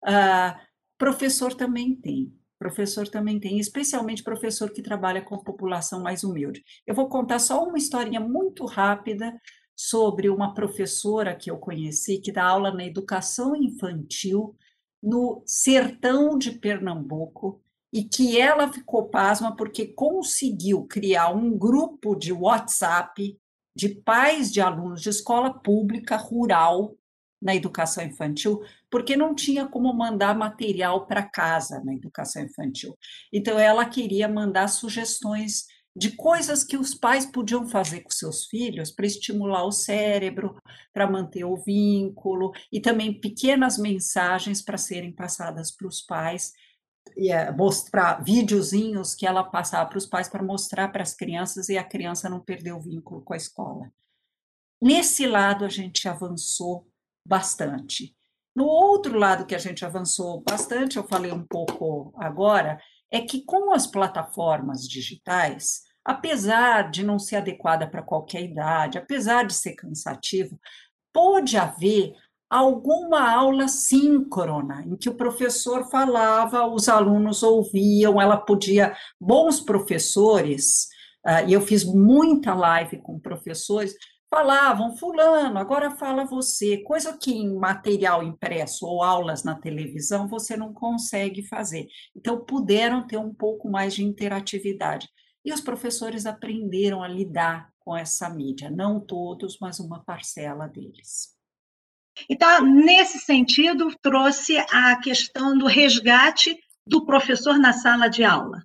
Uh, 0.05 0.59
professor 0.97 1.53
também 1.53 1.95
tem. 1.95 2.33
Professor 2.61 3.08
também 3.08 3.40
tem, 3.40 3.58
especialmente 3.58 4.22
professor 4.22 4.70
que 4.70 4.82
trabalha 4.82 5.22
com 5.22 5.38
população 5.38 6.02
mais 6.02 6.22
humilde. 6.22 6.62
Eu 6.86 6.94
vou 6.94 7.08
contar 7.08 7.38
só 7.38 7.64
uma 7.64 7.78
historinha 7.78 8.20
muito 8.20 8.66
rápida 8.66 9.34
sobre 9.74 10.28
uma 10.28 10.52
professora 10.52 11.34
que 11.34 11.50
eu 11.50 11.56
conheci, 11.56 12.18
que 12.18 12.30
dá 12.30 12.44
aula 12.44 12.70
na 12.70 12.84
educação 12.84 13.56
infantil 13.56 14.54
no 15.02 15.42
sertão 15.46 16.36
de 16.36 16.52
Pernambuco, 16.52 17.62
e 17.90 18.04
que 18.04 18.38
ela 18.38 18.70
ficou 18.70 19.08
pasma 19.08 19.56
porque 19.56 19.86
conseguiu 19.86 20.84
criar 20.84 21.30
um 21.30 21.56
grupo 21.56 22.14
de 22.14 22.30
WhatsApp 22.30 23.40
de 23.74 23.88
pais 23.88 24.52
de 24.52 24.61
alunos 24.61 25.00
de 25.00 25.08
escola 25.08 25.52
pública 25.52 26.14
rural 26.18 26.94
na 27.40 27.54
educação 27.56 28.04
infantil, 28.04 28.61
porque 28.91 29.16
não 29.16 29.34
tinha 29.34 29.66
como 29.66 29.93
mandar 29.93 30.36
material 30.36 31.07
para 31.07 31.22
casa 31.22 31.82
na 31.84 31.95
educação 31.95 32.43
infantil. 32.43 32.97
Então, 33.32 33.59
ela 33.59 33.84
queria 33.84 34.28
mandar 34.28 34.68
sugestões 34.68 35.64
de 35.95 36.12
coisas 36.12 36.62
que 36.62 36.76
os 36.76 36.95
pais 36.95 37.26
podiam 37.26 37.66
fazer 37.66 38.01
com 38.03 38.11
seus 38.11 38.47
filhos 38.47 38.91
para 38.91 39.07
estimular 39.07 39.64
o 39.64 39.72
cérebro, 39.72 40.57
para 40.93 41.11
manter 41.11 41.45
o 41.45 41.57
vínculo, 41.57 42.53
e 42.72 42.80
também 42.80 43.20
pequenas 43.20 43.76
mensagens 43.76 44.62
para 44.62 44.78
serem 44.78 45.12
passadas 45.12 45.70
para 45.70 45.88
os 45.88 46.01
pais, 46.01 46.53
é, 47.18 47.51
mostrar 47.51 48.22
videozinhos 48.22 49.14
que 49.14 49.26
ela 49.26 49.43
passava 49.43 49.88
para 49.88 49.99
os 49.99 50.07
pais 50.07 50.28
para 50.28 50.43
mostrar 50.43 50.88
para 50.88 51.03
as 51.03 51.14
crianças 51.14 51.68
e 51.68 51.76
a 51.76 51.84
criança 51.84 52.28
não 52.28 52.41
perder 52.41 52.72
o 52.72 52.80
vínculo 52.80 53.22
com 53.22 53.34
a 53.34 53.36
escola. 53.36 53.91
Nesse 54.80 55.26
lado, 55.26 55.64
a 55.64 55.68
gente 55.68 56.09
avançou 56.09 56.86
bastante. 57.26 58.16
No 58.55 58.64
outro 58.64 59.18
lado 59.18 59.46
que 59.46 59.55
a 59.55 59.59
gente 59.59 59.84
avançou 59.84 60.42
bastante, 60.42 60.96
eu 60.96 61.05
falei 61.05 61.32
um 61.32 61.44
pouco 61.46 62.12
agora, 62.18 62.80
é 63.11 63.20
que 63.20 63.44
com 63.44 63.72
as 63.72 63.86
plataformas 63.86 64.88
digitais, 64.88 65.82
apesar 66.05 66.90
de 66.90 67.05
não 67.05 67.18
ser 67.18 67.36
adequada 67.36 67.88
para 67.88 68.03
qualquer 68.03 68.42
idade, 68.42 68.98
apesar 68.98 69.44
de 69.44 69.55
ser 69.55 69.74
cansativo, 69.74 70.59
pode 71.12 71.57
haver 71.57 72.12
alguma 72.48 73.30
aula 73.30 73.68
síncrona, 73.68 74.82
em 74.82 74.96
que 74.96 75.09
o 75.09 75.14
professor 75.14 75.88
falava, 75.88 76.66
os 76.66 76.88
alunos 76.88 77.44
ouviam, 77.44 78.20
ela 78.20 78.36
podia. 78.36 78.96
Bons 79.20 79.61
professores, 79.61 80.88
uh, 81.24 81.46
e 81.46 81.53
eu 81.53 81.61
fiz 81.61 81.84
muita 81.84 82.53
live 82.53 82.98
com 82.98 83.20
professores, 83.20 83.94
falavam, 84.31 84.97
Fulano, 84.97 85.59
agora 85.59 85.91
fala 85.91 86.24
você, 86.24 86.78
coisa 86.78 87.18
que 87.18 87.33
em 87.33 87.53
material 87.53 88.22
impresso 88.22 88.87
ou 88.87 89.03
aulas 89.03 89.43
na 89.43 89.57
televisão 89.57 90.28
você 90.28 90.57
não 90.57 90.72
consegue 90.72 91.43
fazer. 91.43 91.89
Então, 92.16 92.45
puderam 92.45 93.05
ter 93.05 93.18
um 93.18 93.35
pouco 93.35 93.68
mais 93.68 93.93
de 93.93 94.05
interatividade. 94.05 95.09
E 95.45 95.53
os 95.53 95.61
professores 95.61 96.26
aprenderam 96.26 97.03
a 97.03 97.09
lidar 97.09 97.70
com 97.81 97.97
essa 97.97 98.31
mídia, 98.31 98.70
não 98.70 99.01
todos, 99.01 99.59
mas 99.61 99.81
uma 99.81 100.05
parcela 100.05 100.68
deles. 100.68 101.35
Então, 102.28 102.64
nesse 102.64 103.18
sentido, 103.18 103.93
trouxe 104.01 104.59
a 104.59 104.97
questão 105.01 105.57
do 105.57 105.66
resgate 105.66 106.57
do 106.87 107.05
professor 107.05 107.59
na 107.59 107.72
sala 107.72 108.09
de 108.09 108.22
aula. 108.22 108.62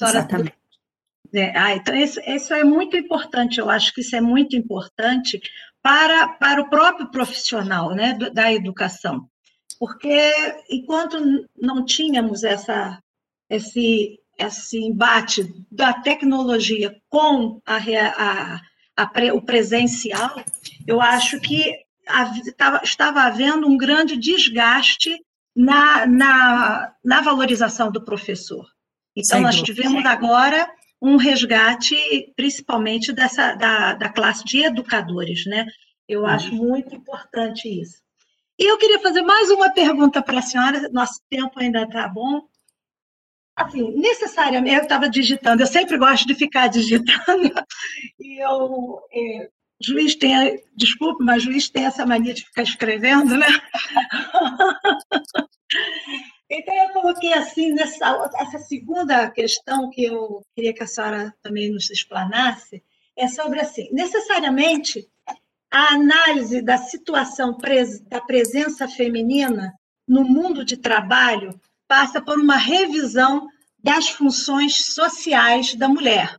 Exatamente. 0.00 0.56
É, 1.34 1.56
ah, 1.56 1.74
então, 1.74 1.94
isso, 1.94 2.20
isso 2.20 2.52
é 2.54 2.64
muito 2.64 2.96
importante, 2.96 3.58
eu 3.58 3.70
acho 3.70 3.92
que 3.92 4.00
isso 4.00 4.14
é 4.14 4.20
muito 4.20 4.56
importante 4.56 5.40
para, 5.82 6.28
para 6.28 6.60
o 6.60 6.68
próprio 6.68 7.10
profissional 7.10 7.94
né, 7.94 8.14
da 8.32 8.52
educação. 8.52 9.28
Porque 9.78 10.32
enquanto 10.70 11.46
não 11.56 11.84
tínhamos 11.84 12.44
essa, 12.44 12.98
esse, 13.48 14.18
esse 14.38 14.78
embate 14.78 15.44
da 15.70 15.92
tecnologia 15.92 16.96
com 17.08 17.60
a, 17.66 17.76
a, 17.76 18.60
a, 18.96 19.34
o 19.34 19.42
presencial, 19.42 20.42
eu 20.86 21.00
acho 21.00 21.40
que 21.40 21.74
estava, 22.46 22.80
estava 22.82 23.22
havendo 23.22 23.68
um 23.68 23.76
grande 23.76 24.16
desgaste 24.16 25.14
na, 25.54 26.06
na, 26.06 26.92
na 27.04 27.20
valorização 27.20 27.90
do 27.90 28.04
professor. 28.04 28.66
Então, 29.14 29.36
Sem 29.36 29.42
nós 29.42 29.56
dúvida. 29.56 29.82
tivemos 29.82 30.04
agora 30.04 30.68
um 31.00 31.16
resgate, 31.16 31.96
principalmente 32.36 33.12
dessa, 33.12 33.54
da, 33.54 33.94
da 33.94 34.08
classe 34.08 34.44
de 34.44 34.64
educadores, 34.64 35.44
né? 35.46 35.66
Eu 36.08 36.20
uhum. 36.20 36.26
acho 36.26 36.54
muito 36.54 36.94
importante 36.94 37.68
isso. 37.68 38.00
E 38.58 38.70
eu 38.70 38.78
queria 38.78 39.00
fazer 39.00 39.22
mais 39.22 39.50
uma 39.50 39.70
pergunta 39.70 40.22
para 40.22 40.38
a 40.38 40.42
senhora, 40.42 40.88
nosso 40.90 41.20
tempo 41.28 41.60
ainda 41.60 41.82
está 41.82 42.08
bom. 42.08 42.42
Assim, 43.54 43.90
necessariamente, 43.96 44.76
eu 44.76 44.82
estava 44.82 45.08
digitando, 45.08 45.62
eu 45.62 45.66
sempre 45.66 45.98
gosto 45.98 46.26
de 46.26 46.34
ficar 46.34 46.68
digitando, 46.68 47.52
e 48.20 48.42
eu, 48.42 49.00
é, 49.12 49.48
juiz 49.80 50.14
tem, 50.14 50.62
desculpe, 50.74 51.24
mas 51.24 51.42
juiz 51.42 51.68
tem 51.68 51.84
essa 51.84 52.06
mania 52.06 52.34
de 52.34 52.44
ficar 52.44 52.62
escrevendo, 52.62 53.36
né? 53.36 53.46
Então, 56.48 56.74
eu 56.74 56.90
coloquei 56.90 57.32
assim, 57.32 57.72
nessa 57.72 58.30
essa 58.36 58.58
segunda 58.58 59.28
questão 59.30 59.90
que 59.90 60.04
eu 60.04 60.42
queria 60.54 60.72
que 60.72 60.82
a 60.82 60.86
senhora 60.86 61.34
também 61.42 61.72
nos 61.72 61.90
explanasse, 61.90 62.82
é 63.16 63.26
sobre 63.26 63.60
assim, 63.60 63.88
necessariamente 63.92 65.08
a 65.70 65.94
análise 65.94 66.62
da 66.62 66.78
situação 66.78 67.56
da 68.08 68.20
presença 68.20 68.86
feminina 68.86 69.74
no 70.06 70.22
mundo 70.22 70.64
de 70.64 70.76
trabalho 70.76 71.60
passa 71.88 72.20
por 72.22 72.38
uma 72.38 72.56
revisão 72.56 73.48
das 73.82 74.08
funções 74.08 74.94
sociais 74.94 75.74
da 75.74 75.88
mulher, 75.88 76.36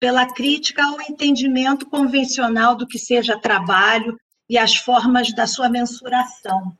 pela 0.00 0.26
crítica 0.26 0.84
ao 0.84 1.00
entendimento 1.02 1.86
convencional 1.86 2.74
do 2.76 2.86
que 2.86 2.98
seja 2.98 3.40
trabalho 3.40 4.18
e 4.48 4.58
as 4.58 4.76
formas 4.76 5.32
da 5.32 5.46
sua 5.46 5.68
mensuração, 5.68 6.76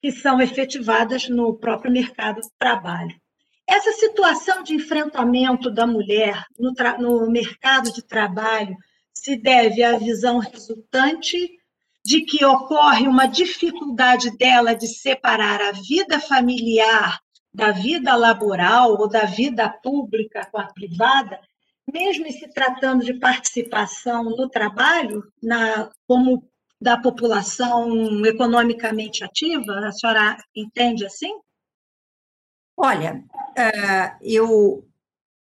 que 0.00 0.10
são 0.10 0.40
efetivadas 0.40 1.28
no 1.28 1.54
próprio 1.58 1.92
mercado 1.92 2.40
de 2.40 2.48
trabalho. 2.58 3.14
Essa 3.66 3.92
situação 3.92 4.62
de 4.62 4.74
enfrentamento 4.74 5.70
da 5.70 5.86
mulher 5.86 6.44
no, 6.58 6.72
no 6.98 7.30
mercado 7.30 7.92
de 7.92 8.02
trabalho 8.02 8.74
se 9.14 9.36
deve 9.36 9.82
à 9.82 9.96
visão 9.98 10.38
resultante 10.38 11.36
de 12.04 12.22
que 12.22 12.44
ocorre 12.44 13.06
uma 13.06 13.26
dificuldade 13.26 14.36
dela 14.36 14.74
de 14.74 14.88
separar 14.88 15.60
a 15.60 15.72
vida 15.72 16.18
familiar 16.18 17.20
da 17.52 17.72
vida 17.72 18.14
laboral 18.14 18.92
ou 18.92 19.08
da 19.08 19.24
vida 19.24 19.68
pública 19.68 20.46
com 20.50 20.58
a 20.58 20.66
privada, 20.66 21.40
mesmo 21.92 22.30
se 22.30 22.48
tratando 22.48 23.04
de 23.04 23.14
participação 23.14 24.24
no 24.24 24.48
trabalho, 24.48 25.24
na, 25.42 25.90
como 26.06 26.48
da 26.80 26.96
população 26.96 28.24
economicamente 28.24 29.22
ativa? 29.22 29.86
A 29.86 29.92
senhora 29.92 30.36
entende 30.56 31.04
assim? 31.04 31.32
Olha, 32.76 33.22
é, 33.56 34.16
eu, 34.22 34.88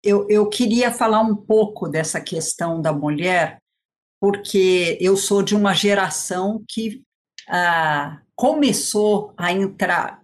eu, 0.03 0.26
eu 0.28 0.49
queria 0.49 0.91
falar 0.91 1.20
um 1.20 1.36
pouco 1.36 1.89
dessa 1.89 2.20
questão 2.20 2.82
da 2.82 2.93
mulher, 2.93 3.59
porque 4.20 4.99
eu 5.01 5.16
sou 5.16 5.43
de 5.43 5.55
uma 5.55 5.72
geração 5.72 6.64
que 6.68 7.05
ah, 7.49 8.20
começou 8.34 9.32
a 9.36 9.53
entrar, 9.53 10.20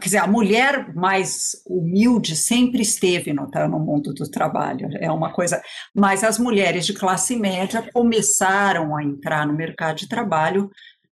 quer 0.00 0.04
dizer, 0.04 0.18
a 0.18 0.26
mulher 0.26 0.94
mais 0.94 1.62
humilde 1.66 2.36
sempre 2.36 2.82
esteve 2.82 3.32
no, 3.32 3.50
tá, 3.50 3.66
no 3.66 3.78
mundo 3.78 4.12
do 4.12 4.30
trabalho, 4.30 4.88
é 5.00 5.10
uma 5.10 5.32
coisa, 5.32 5.60
mas 5.94 6.22
as 6.22 6.38
mulheres 6.38 6.86
de 6.86 6.92
classe 6.92 7.36
média 7.36 7.84
começaram 7.92 8.96
a 8.96 9.02
entrar 9.02 9.46
no 9.46 9.54
mercado 9.54 9.96
de 9.96 10.08
trabalho 10.08 10.70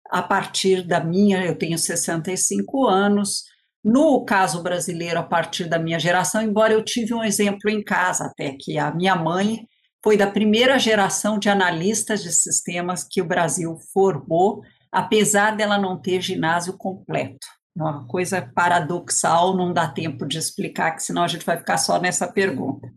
a 0.10 0.22
partir 0.22 0.82
da 0.82 1.00
minha, 1.00 1.46
eu 1.46 1.56
tenho 1.56 1.78
65 1.78 2.88
anos, 2.88 3.44
no 3.84 4.26
caso 4.26 4.62
brasileiro, 4.62 5.20
a 5.20 5.24
partir 5.24 5.66
da 5.66 5.80
minha 5.80 6.00
geração, 6.00 6.42
embora 6.42 6.74
eu 6.74 6.84
tive 6.84 7.14
um 7.14 7.24
exemplo 7.24 7.70
em 7.70 7.84
casa 7.84 8.26
até, 8.26 8.56
que 8.60 8.78
a 8.78 8.94
minha 8.94 9.16
mãe 9.16 9.68
foi 10.04 10.18
da 10.18 10.28
primeira 10.28 10.80
geração 10.80 11.38
de 11.38 11.50
analistas 11.50 12.24
de 12.24 12.32
sistemas 12.32 13.04
que 13.04 13.22
o 13.22 13.26
Brasil 13.26 13.78
formou, 13.94 14.62
apesar 14.92 15.56
dela 15.56 15.78
não 15.78 16.02
ter 16.02 16.22
ginásio 16.22 16.76
completo. 16.78 17.59
Uma 17.80 18.06
coisa 18.08 18.42
paradoxal, 18.42 19.56
não 19.56 19.72
dá 19.72 19.88
tempo 19.88 20.28
de 20.28 20.38
explicar, 20.38 20.92
que 20.92 21.04
senão 21.04 21.24
a 21.24 21.28
gente 21.28 21.46
vai 21.46 21.58
ficar 21.58 21.78
só 21.78 22.00
nessa 22.00 22.28
pergunta. 22.28 22.92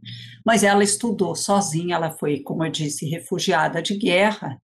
Mas 0.45 0.65
ela 0.65 0.83
estudou 0.83 1.37
sozinha, 1.37 1.95
ela 1.95 2.11
foi, 2.11 2.41
como 2.41 2.65
eu 2.65 2.71
disse, 2.71 3.09
refugiada 3.09 3.81
de 3.81 3.97
guerra, 3.97 4.59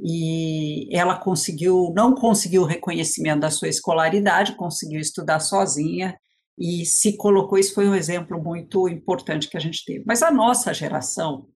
e 0.00 0.88
ela 0.96 1.16
conseguiu, 1.16 1.92
não 1.94 2.14
conseguiu 2.14 2.62
o 2.62 2.66
reconhecimento 2.66 3.40
da 3.40 3.50
sua 3.50 3.68
escolaridade, 3.68 4.54
conseguiu 4.54 5.00
estudar 5.00 5.40
sozinha 5.40 6.16
e 6.56 6.84
se 6.84 7.16
colocou, 7.16 7.58
isso 7.58 7.74
foi 7.74 7.88
um 7.88 7.94
exemplo 7.94 8.42
muito 8.42 8.88
importante 8.88 9.48
que 9.48 9.56
a 9.56 9.60
gente 9.60 9.84
teve. 9.84 10.04
Mas 10.06 10.22
a 10.22 10.30
nossa 10.30 10.72
geração, 10.72 11.46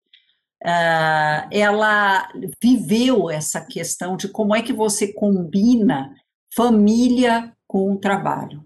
uh, 0.65 1.49
ela 1.51 2.29
viveu 2.61 3.31
essa 3.31 3.61
questão 3.65 4.17
de 4.17 4.29
como 4.29 4.55
é 4.55 4.63
que 4.63 4.73
você 4.73 5.13
combina 5.13 6.13
família 6.55 7.53
com 7.73 7.91
o 7.91 7.99
trabalho. 7.99 8.63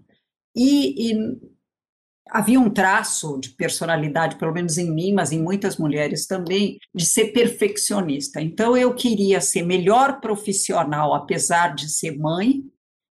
E, 0.53 1.11
e 1.13 1.39
havia 2.29 2.59
um 2.59 2.69
traço 2.69 3.39
de 3.39 3.51
personalidade, 3.51 4.35
pelo 4.35 4.51
menos 4.51 4.77
em 4.77 4.93
mim, 4.93 5.13
mas 5.13 5.31
em 5.31 5.41
muitas 5.41 5.77
mulheres 5.77 6.27
também, 6.27 6.77
de 6.93 7.05
ser 7.05 7.31
perfeccionista. 7.31 8.41
Então 8.41 8.75
eu 8.75 8.93
queria 8.93 9.39
ser 9.39 9.63
melhor 9.63 10.19
profissional 10.19 11.13
apesar 11.13 11.73
de 11.73 11.89
ser 11.89 12.17
mãe 12.17 12.65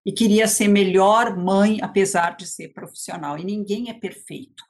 e 0.04 0.12
queria 0.12 0.46
ser 0.46 0.68
melhor 0.68 1.34
mãe 1.34 1.78
apesar 1.80 2.36
de 2.36 2.46
ser 2.46 2.74
profissional. 2.74 3.38
E 3.38 3.44
ninguém 3.44 3.88
é 3.88 3.94
perfeito. 3.94 4.62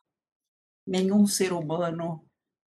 Nenhum 0.87 1.27
ser 1.27 1.53
humano, 1.53 2.25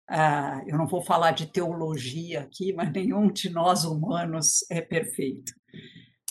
ah, 0.08 0.62
eu 0.64 0.78
não 0.78 0.86
vou 0.86 1.02
falar 1.02 1.32
de 1.32 1.46
teologia 1.46 2.42
aqui, 2.42 2.72
mas 2.72 2.92
nenhum 2.92 3.32
de 3.32 3.50
nós 3.50 3.82
humanos 3.82 4.64
é 4.70 4.80
perfeito. 4.80 5.52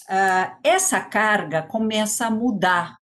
Ah, 0.08 0.58
essa 0.64 1.00
carga 1.00 1.64
começa 1.64 2.28
a 2.28 2.32
mudar 2.32 2.98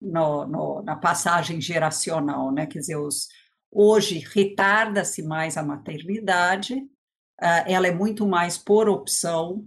no, 0.00 0.46
no, 0.46 0.82
na 0.82 0.96
passagem 0.96 1.60
geracional, 1.60 2.50
né? 2.52 2.66
Quer 2.66 2.78
dizer, 2.78 2.96
os, 2.96 3.28
hoje 3.70 4.24
retarda-se 4.32 5.22
mais 5.22 5.56
a 5.56 5.62
maternidade, 5.62 6.74
uh, 6.74 7.64
ela 7.66 7.86
é 7.86 7.92
muito 7.92 8.26
mais 8.26 8.56
por 8.56 8.88
opção, 8.88 9.64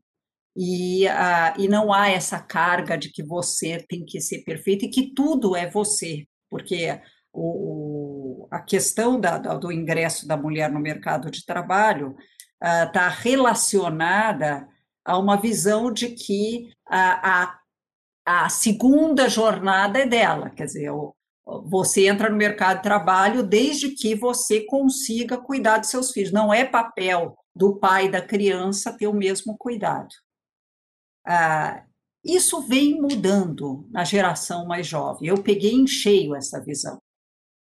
e, 0.55 1.07
uh, 1.07 1.59
e 1.59 1.67
não 1.67 1.91
há 1.91 2.09
essa 2.09 2.39
carga 2.39 2.97
de 2.97 3.09
que 3.11 3.23
você 3.23 3.83
tem 3.87 4.05
que 4.05 4.21
ser 4.21 4.43
perfeito 4.43 4.85
e 4.85 4.89
que 4.89 5.13
tudo 5.13 5.55
é 5.55 5.69
você, 5.69 6.27
porque 6.49 6.99
o, 7.31 8.47
a 8.51 8.59
questão 8.59 9.19
da, 9.19 9.37
do 9.37 9.71
ingresso 9.71 10.27
da 10.27 10.37
mulher 10.37 10.71
no 10.71 10.79
mercado 10.79 11.31
de 11.31 11.45
trabalho 11.45 12.15
está 12.61 13.07
uh, 13.07 13.21
relacionada 13.21 14.67
a 15.05 15.17
uma 15.17 15.35
visão 15.35 15.91
de 15.91 16.09
que 16.09 16.71
a, 16.87 17.43
a 17.43 17.63
a 18.25 18.47
segunda 18.49 19.27
jornada 19.27 19.99
é 19.99 20.05
dela, 20.05 20.49
quer 20.49 20.65
dizer, 20.65 20.91
você 21.65 22.07
entra 22.07 22.29
no 22.29 22.37
mercado 22.37 22.77
de 22.77 22.83
trabalho 22.83 23.43
desde 23.43 23.89
que 23.89 24.15
você 24.15 24.61
consiga 24.61 25.37
cuidar 25.37 25.79
de 25.79 25.87
seus 25.87 26.11
filhos. 26.11 26.31
Não 26.31 26.53
é 26.53 26.63
papel 26.63 27.37
do 27.53 27.75
pai 27.75 28.09
da 28.09 28.21
criança 28.21 28.95
ter 28.97 29.07
o 29.07 29.13
mesmo 29.13 29.57
cuidado. 29.57 30.09
Ah, 31.25 31.85
isso 32.23 32.61
vem 32.61 32.99
mudando 33.01 33.85
na 33.91 34.05
geração 34.05 34.65
mais 34.65 34.87
jovem. 34.87 35.27
Eu 35.27 35.43
peguei 35.43 35.73
em 35.73 35.85
cheio 35.85 36.33
essa 36.33 36.63
visão 36.63 37.01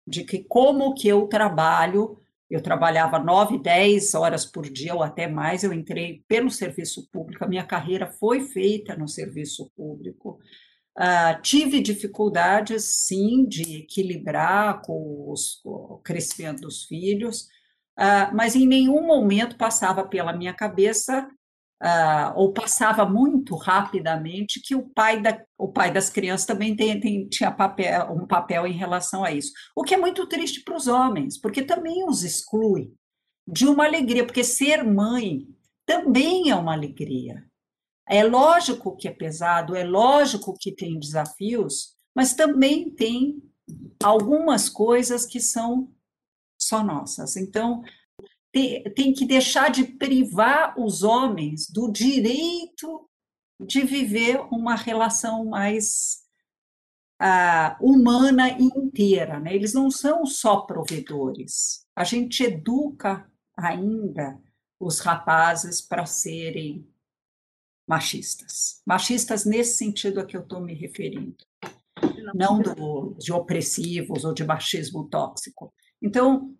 de 0.06 0.22
que 0.24 0.44
como 0.44 0.94
que 0.94 1.08
eu 1.08 1.26
trabalho 1.26 2.18
eu 2.50 2.62
trabalhava 2.62 3.18
nove, 3.18 3.58
dez 3.58 4.14
horas 4.14 4.44
por 4.44 4.68
dia 4.68 4.94
ou 4.94 5.02
até 5.02 5.26
mais. 5.26 5.64
Eu 5.64 5.72
entrei 5.72 6.22
pelo 6.28 6.50
serviço 6.50 7.08
público, 7.10 7.44
a 7.44 7.48
minha 7.48 7.64
carreira 7.64 8.06
foi 8.06 8.40
feita 8.40 8.96
no 8.96 9.08
serviço 9.08 9.70
público. 9.76 10.38
Uh, 10.96 11.40
tive 11.42 11.80
dificuldades, 11.80 12.84
sim, 12.84 13.44
de 13.46 13.78
equilibrar 13.78 14.80
com, 14.82 15.30
os, 15.30 15.60
com 15.62 15.70
o 15.70 15.98
crescimento 15.98 16.60
dos 16.60 16.84
filhos, 16.84 17.48
uh, 17.98 18.32
mas 18.32 18.54
em 18.54 18.66
nenhum 18.66 19.04
momento 19.04 19.56
passava 19.56 20.06
pela 20.06 20.32
minha 20.32 20.54
cabeça 20.54 21.28
uh, 21.84 22.32
ou 22.34 22.52
passava 22.52 23.04
muito 23.04 23.54
rapidamente 23.56 24.60
que 24.60 24.74
o 24.74 24.88
pai, 24.88 25.20
da, 25.20 25.38
o 25.58 25.70
pai 25.70 25.92
das 25.92 26.08
crianças 26.08 26.46
também 26.46 26.74
tem, 26.74 26.98
tem, 26.98 27.28
tinha 27.28 27.52
papel, 27.52 28.10
um 28.12 28.26
papel 28.26 28.66
em 28.66 28.72
relação 28.72 29.22
a 29.22 29.30
isso. 29.30 29.52
O 29.76 29.84
que 29.84 29.94
é 29.94 29.98
muito 29.98 30.26
triste 30.26 30.62
para 30.62 30.76
os 30.76 30.86
homens, 30.88 31.38
porque 31.38 31.62
também 31.62 32.08
os 32.08 32.24
exclui 32.24 32.92
de 33.46 33.66
uma 33.66 33.84
alegria, 33.84 34.24
porque 34.24 34.42
ser 34.42 34.82
mãe 34.82 35.46
também 35.84 36.50
é 36.50 36.56
uma 36.56 36.72
alegria. 36.72 37.44
É 38.08 38.24
lógico 38.24 38.96
que 38.96 39.06
é 39.06 39.12
pesado, 39.12 39.76
é 39.76 39.84
lógico 39.84 40.56
que 40.58 40.72
tem 40.72 40.98
desafios, 40.98 41.94
mas 42.14 42.34
também 42.34 42.90
tem 42.90 43.42
algumas 44.02 44.68
coisas 44.68 45.26
que 45.26 45.40
são 45.40 45.90
só 46.58 46.82
nossas. 46.82 47.36
Então, 47.36 47.82
tem, 48.54 49.12
que 49.12 49.26
deixar 49.26 49.68
de 49.68 49.84
privar 49.84 50.78
os 50.78 51.02
homens 51.02 51.68
do 51.68 51.90
direito 51.90 53.08
de 53.60 53.82
viver 53.82 54.40
uma 54.52 54.76
relação 54.76 55.44
mais 55.46 56.22
uh, 57.20 57.84
humana 57.84 58.50
e 58.50 58.62
inteira. 58.62 59.40
Né? 59.40 59.54
Eles 59.54 59.74
não 59.74 59.90
são 59.90 60.24
só 60.24 60.60
provedores. 60.60 61.84
A 61.96 62.04
gente 62.04 62.44
educa 62.44 63.28
ainda 63.56 64.40
os 64.78 65.00
rapazes 65.00 65.80
para 65.80 66.06
serem 66.06 66.88
machistas. 67.88 68.80
Machistas 68.86 69.44
nesse 69.44 69.78
sentido 69.78 70.20
a 70.20 70.24
que 70.24 70.36
eu 70.36 70.42
estou 70.42 70.60
me 70.60 70.74
referindo. 70.74 71.36
Não 72.34 72.60
do, 72.60 73.16
de 73.18 73.32
opressivos 73.32 74.24
ou 74.24 74.32
de 74.32 74.44
machismo 74.44 75.08
tóxico. 75.08 75.72
Então, 76.02 76.56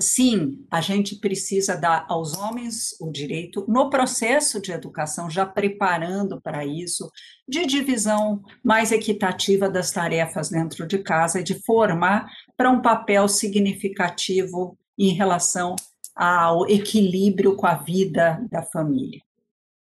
Sim, 0.00 0.66
a 0.70 0.80
gente 0.80 1.16
precisa 1.16 1.76
dar 1.76 2.06
aos 2.08 2.32
homens 2.34 2.96
o 2.98 3.10
direito, 3.10 3.66
no 3.68 3.90
processo 3.90 4.60
de 4.60 4.72
educação, 4.72 5.28
já 5.28 5.44
preparando 5.44 6.40
para 6.40 6.64
isso, 6.64 7.10
de 7.46 7.66
divisão 7.66 8.42
mais 8.64 8.90
equitativa 8.90 9.68
das 9.68 9.90
tarefas 9.90 10.48
dentro 10.48 10.86
de 10.86 10.98
casa 10.98 11.40
e 11.40 11.44
de 11.44 11.62
formar 11.62 12.26
para 12.56 12.70
um 12.70 12.80
papel 12.80 13.28
significativo 13.28 14.78
em 14.98 15.12
relação 15.12 15.76
ao 16.14 16.66
equilíbrio 16.70 17.54
com 17.54 17.66
a 17.66 17.74
vida 17.74 18.42
da 18.50 18.62
família, 18.62 19.20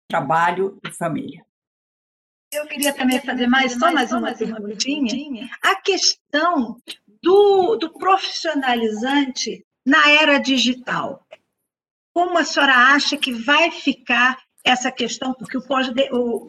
trabalho 0.08 0.80
e 0.84 0.92
família. 0.92 1.46
Eu 2.52 2.66
queria 2.68 2.92
também 2.92 3.20
fazer 3.22 3.46
mais, 3.46 3.74
só 3.74 3.94
mais 3.94 4.12
uma 4.12 4.34
perguntinha. 4.34 5.48
A 5.62 5.76
questão 5.76 6.82
do, 7.22 7.76
do 7.76 7.94
profissionalizante 7.94 9.64
na 9.86 10.10
era 10.10 10.38
digital. 10.38 11.26
Como 12.14 12.38
a 12.38 12.44
senhora 12.44 12.76
acha 12.76 13.18
que 13.18 13.32
vai 13.32 13.72
ficar 13.72 14.38
essa 14.64 14.92
questão, 14.92 15.34
porque 15.34 15.58
o 15.58 15.66
pós, 15.66 15.90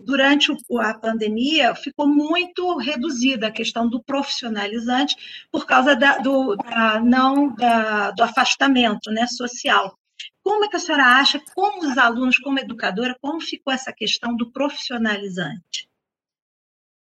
durante 0.04 0.52
a 0.80 0.94
pandemia 0.94 1.74
ficou 1.74 2.06
muito 2.06 2.76
reduzida 2.76 3.46
a 3.46 3.52
questão 3.52 3.88
do 3.88 4.02
profissionalizante 4.02 5.46
por 5.50 5.66
causa 5.66 5.96
da, 5.96 6.18
do, 6.18 6.56
da, 6.56 7.00
não, 7.00 7.54
da, 7.54 8.10
do 8.10 8.22
afastamento 8.22 9.10
né, 9.10 9.26
social. 9.26 9.96
Como 10.42 10.64
é 10.64 10.68
que 10.68 10.76
a 10.76 10.80
senhora 10.80 11.04
acha, 11.04 11.40
como 11.54 11.88
os 11.88 11.96
alunos, 11.96 12.38
como 12.38 12.58
educadora, 12.58 13.16
como 13.20 13.40
ficou 13.40 13.72
essa 13.72 13.92
questão 13.92 14.36
do 14.36 14.50
profissionalizante? 14.50 15.88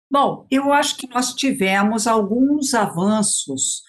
Bom, 0.09 0.45
eu 0.51 0.73
acho 0.73 0.97
que 0.97 1.07
nós 1.07 1.33
tivemos 1.33 2.05
alguns 2.05 2.73
avanços 2.73 3.81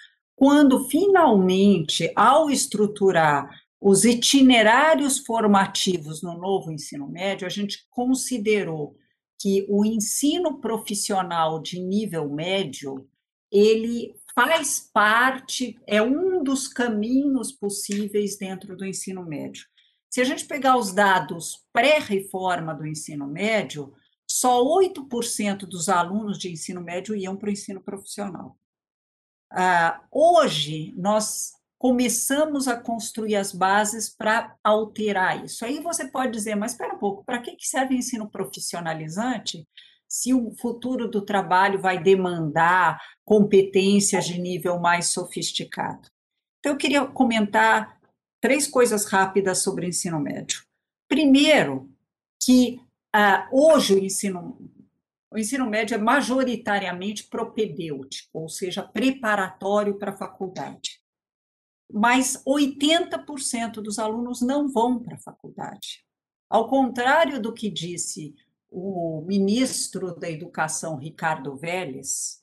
quando 0.42 0.88
finalmente, 0.88 2.10
ao 2.16 2.50
estruturar 2.50 3.62
os 3.80 4.04
itinerários 4.04 5.20
formativos 5.20 6.20
no 6.20 6.36
novo 6.36 6.72
ensino 6.72 7.06
médio, 7.06 7.46
a 7.46 7.48
gente 7.48 7.86
considerou 7.88 8.96
que 9.40 9.64
o 9.68 9.84
ensino 9.84 10.60
profissional 10.60 11.62
de 11.62 11.78
nível 11.78 12.28
médio, 12.28 13.08
ele 13.52 14.16
faz 14.34 14.90
parte, 14.92 15.78
é 15.86 16.02
um 16.02 16.42
dos 16.42 16.66
caminhos 16.66 17.52
possíveis 17.52 18.36
dentro 18.36 18.76
do 18.76 18.84
ensino 18.84 19.24
médio. 19.24 19.64
Se 20.10 20.20
a 20.20 20.24
gente 20.24 20.44
pegar 20.44 20.76
os 20.76 20.92
dados 20.92 21.64
pré-reforma 21.72 22.74
do 22.74 22.84
ensino 22.84 23.28
médio, 23.28 23.94
só 24.26 24.60
8% 24.60 25.58
dos 25.66 25.88
alunos 25.88 26.36
de 26.36 26.50
ensino 26.50 26.80
médio 26.80 27.14
iam 27.14 27.36
para 27.36 27.48
o 27.48 27.52
ensino 27.52 27.80
profissional. 27.80 28.58
Uh, 29.52 30.00
hoje, 30.10 30.94
nós 30.96 31.52
começamos 31.78 32.68
a 32.68 32.76
construir 32.76 33.36
as 33.36 33.52
bases 33.52 34.08
para 34.08 34.56
alterar 34.62 35.44
isso. 35.44 35.64
Aí 35.64 35.80
você 35.80 36.08
pode 36.08 36.32
dizer, 36.32 36.54
mas 36.54 36.72
espera 36.72 36.94
um 36.94 36.98
pouco, 36.98 37.24
para 37.24 37.40
que 37.40 37.56
serve 37.60 37.94
o 37.94 37.98
ensino 37.98 38.30
profissionalizante 38.30 39.66
se 40.08 40.32
o 40.32 40.52
futuro 40.52 41.08
do 41.08 41.22
trabalho 41.22 41.80
vai 41.80 42.00
demandar 42.00 43.00
competências 43.24 44.26
de 44.26 44.40
nível 44.40 44.78
mais 44.78 45.08
sofisticado? 45.08 46.08
Então, 46.60 46.72
eu 46.72 46.78
queria 46.78 47.04
comentar 47.04 47.98
três 48.40 48.66
coisas 48.66 49.04
rápidas 49.04 49.62
sobre 49.62 49.86
o 49.86 49.88
ensino 49.88 50.20
médio. 50.20 50.62
Primeiro, 51.08 51.90
que 52.40 52.80
ah, 53.12 53.48
hoje 53.52 53.94
o 53.94 53.98
ensino, 53.98 54.56
o 55.32 55.38
ensino 55.38 55.66
médio 55.68 55.94
é 55.94 55.98
majoritariamente 55.98 57.24
propedêutico, 57.28 58.40
ou 58.40 58.48
seja, 58.48 58.82
preparatório 58.82 59.98
para 59.98 60.12
a 60.12 60.16
faculdade. 60.16 61.00
Mas 61.90 62.42
80% 62.46 63.74
dos 63.74 63.98
alunos 63.98 64.42
não 64.42 64.68
vão 64.68 64.98
para 65.02 65.16
a 65.16 65.20
faculdade. 65.20 66.04
Ao 66.50 66.68
contrário 66.68 67.40
do 67.40 67.52
que 67.52 67.70
disse 67.70 68.34
o 68.70 69.22
ministro 69.26 70.14
da 70.14 70.30
Educação, 70.30 70.96
Ricardo 70.96 71.56
Vélez, 71.56 72.42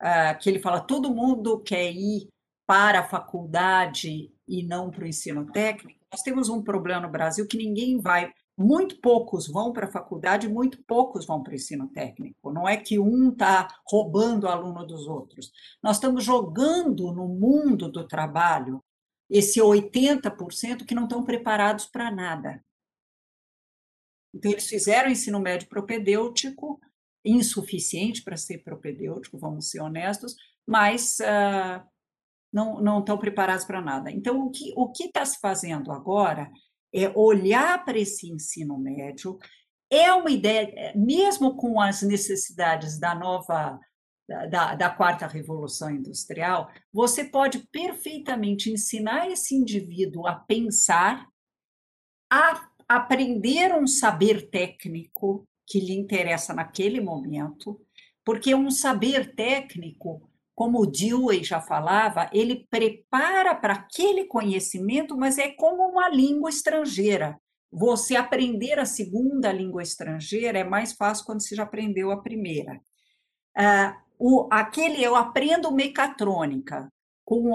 ah, 0.00 0.34
que 0.34 0.48
ele 0.48 0.60
fala 0.60 0.80
todo 0.80 1.14
mundo 1.14 1.60
quer 1.60 1.92
ir 1.92 2.28
para 2.66 3.00
a 3.00 3.08
faculdade 3.08 4.32
e 4.46 4.62
não 4.62 4.90
para 4.90 5.04
o 5.04 5.06
ensino 5.06 5.50
técnico, 5.50 6.00
nós 6.12 6.22
temos 6.22 6.48
um 6.48 6.62
problema 6.62 7.00
no 7.00 7.10
Brasil 7.10 7.46
que 7.46 7.56
ninguém 7.56 8.00
vai 8.00 8.32
muito 8.58 9.00
poucos 9.00 9.46
vão 9.46 9.72
para 9.72 9.86
a 9.86 9.90
faculdade, 9.90 10.48
muito 10.48 10.82
poucos 10.82 11.24
vão 11.24 11.40
para 11.44 11.52
o 11.52 11.54
ensino 11.54 11.86
técnico. 11.86 12.50
Não 12.50 12.68
é 12.68 12.76
que 12.76 12.98
um 12.98 13.30
está 13.30 13.68
roubando 13.86 14.48
aluno 14.48 14.84
dos 14.84 15.06
outros. 15.06 15.52
Nós 15.80 15.96
estamos 15.96 16.24
jogando 16.24 17.12
no 17.12 17.28
mundo 17.28 17.88
do 17.88 18.04
trabalho 18.04 18.82
esse 19.30 19.60
80% 19.60 20.84
que 20.84 20.94
não 20.94 21.04
estão 21.04 21.22
preparados 21.22 21.86
para 21.86 22.10
nada. 22.10 22.64
Então, 24.34 24.50
eles 24.50 24.66
fizeram 24.66 25.08
ensino 25.08 25.38
médio 25.38 25.68
propedêutico, 25.68 26.80
insuficiente 27.24 28.22
para 28.24 28.36
ser 28.36 28.58
propedêutico, 28.58 29.38
vamos 29.38 29.70
ser 29.70 29.80
honestos, 29.80 30.34
mas 30.66 31.18
uh, 31.20 31.86
não, 32.52 32.80
não 32.80 32.98
estão 32.98 33.16
preparados 33.16 33.64
para 33.64 33.80
nada. 33.80 34.10
Então, 34.10 34.40
o 34.40 34.50
que 34.50 34.72
o 34.76 34.92
está 34.98 35.24
se 35.24 35.38
fazendo 35.38 35.92
agora 35.92 36.50
é 36.92 37.10
olhar 37.14 37.84
para 37.84 37.98
esse 37.98 38.30
ensino 38.30 38.78
médio, 38.78 39.38
é 39.90 40.12
uma 40.12 40.30
ideia, 40.30 40.72
é, 40.76 40.96
mesmo 40.96 41.56
com 41.56 41.80
as 41.80 42.02
necessidades 42.02 42.98
da 42.98 43.14
nova, 43.14 43.78
da, 44.50 44.74
da 44.74 44.90
quarta 44.90 45.26
revolução 45.26 45.90
industrial, 45.90 46.70
você 46.92 47.24
pode 47.24 47.66
perfeitamente 47.72 48.70
ensinar 48.70 49.30
esse 49.30 49.54
indivíduo 49.54 50.26
a 50.26 50.34
pensar, 50.34 51.26
a 52.30 52.68
aprender 52.86 53.74
um 53.74 53.86
saber 53.86 54.50
técnico 54.50 55.46
que 55.66 55.80
lhe 55.80 55.94
interessa 55.94 56.54
naquele 56.54 57.00
momento, 57.00 57.80
porque 58.24 58.54
um 58.54 58.70
saber 58.70 59.34
técnico 59.34 60.27
como 60.58 60.80
o 60.80 60.86
Dewey 60.86 61.44
já 61.44 61.60
falava, 61.60 62.28
ele 62.32 62.66
prepara 62.68 63.54
para 63.54 63.74
aquele 63.74 64.24
conhecimento, 64.24 65.16
mas 65.16 65.38
é 65.38 65.50
como 65.50 65.84
uma 65.88 66.08
língua 66.08 66.50
estrangeira. 66.50 67.40
Você 67.70 68.16
aprender 68.16 68.76
a 68.76 68.84
segunda 68.84 69.52
língua 69.52 69.84
estrangeira 69.84 70.58
é 70.58 70.64
mais 70.64 70.94
fácil 70.94 71.24
quando 71.24 71.42
você 71.42 71.54
já 71.54 71.62
aprendeu 71.62 72.10
a 72.10 72.20
primeira. 72.20 72.80
Ah, 73.56 74.02
o, 74.18 74.48
aquele 74.50 75.00
eu 75.00 75.14
aprendo 75.14 75.70
mecatrônica 75.70 76.92
com, 77.24 77.52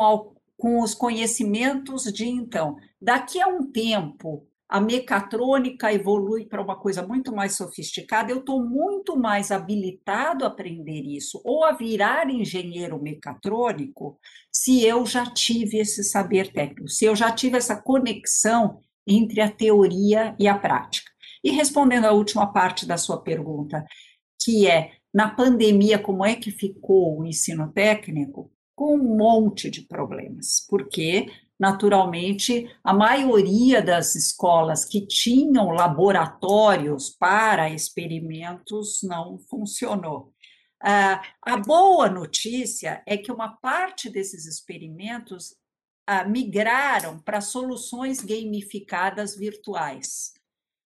com 0.56 0.80
os 0.80 0.96
conhecimentos 0.96 2.04
de 2.04 2.26
então. 2.26 2.78
Daqui 3.02 3.42
a 3.42 3.48
um 3.48 3.70
tempo, 3.70 4.48
a 4.70 4.82
mecatrônica 4.82 5.94
evolui 5.94 6.46
para 6.46 6.62
uma 6.62 6.76
coisa 6.76 7.06
muito 7.06 7.34
mais 7.34 7.56
sofisticada, 7.56 8.32
eu 8.32 8.40
estou 8.40 8.64
muito 8.64 9.16
mais 9.16 9.52
habilitado 9.52 10.46
a 10.46 10.48
aprender 10.48 11.02
isso, 11.02 11.42
ou 11.44 11.64
a 11.64 11.74
virar 11.74 12.30
engenheiro 12.30 13.02
mecatrônico, 13.02 14.18
se 14.52 14.84
eu 14.84 15.06
já 15.06 15.26
tive 15.26 15.78
esse 15.78 16.04
saber 16.04 16.52
técnico, 16.52 16.90
se 16.90 17.06
eu 17.06 17.16
já 17.16 17.32
tive 17.32 17.58
essa 17.58 17.76
conexão 17.76 18.80
entre 19.06 19.42
a 19.42 19.52
teoria 19.52 20.36
e 20.40 20.48
a 20.48 20.58
prática. 20.58 21.12
E 21.44 21.52
respondendo 21.52 22.06
à 22.06 22.12
última 22.12 22.52
parte 22.52 22.86
da 22.86 22.98
sua 22.98 23.22
pergunta, 23.22 23.86
que 24.42 24.68
é, 24.68 24.92
na 25.14 25.30
pandemia, 25.30 26.00
como 26.00 26.26
é 26.26 26.36
que 26.36 26.52
ficou 26.52 27.20
o 27.20 27.26
ensino 27.26 27.72
técnico? 27.72 28.52
Com 28.76 28.96
um 28.96 29.18
monte 29.18 29.70
de 29.70 29.82
problemas, 29.82 30.66
porque 30.70 31.28
naturalmente, 31.64 32.70
a 32.84 32.94
maioria 32.94 33.82
das 33.82 34.16
escolas 34.16 34.84
que 34.84 35.08
tinham 35.08 35.70
laboratórios 35.70 37.10
para 37.10 37.70
experimentos 37.70 39.02
não 39.02 39.40
funcionou. 39.40 40.34
Uh, 40.84 41.18
a 41.42 41.56
boa 41.56 42.10
notícia 42.10 43.02
é 43.06 43.16
que 43.16 43.32
uma 43.32 43.56
parte 43.56 44.10
desses 44.10 44.46
experimentos 44.46 45.52
uh, 46.10 46.30
migraram 46.30 47.18
para 47.20 47.40
soluções 47.40 48.20
gamificadas 48.20 49.34
virtuais, 49.34 50.34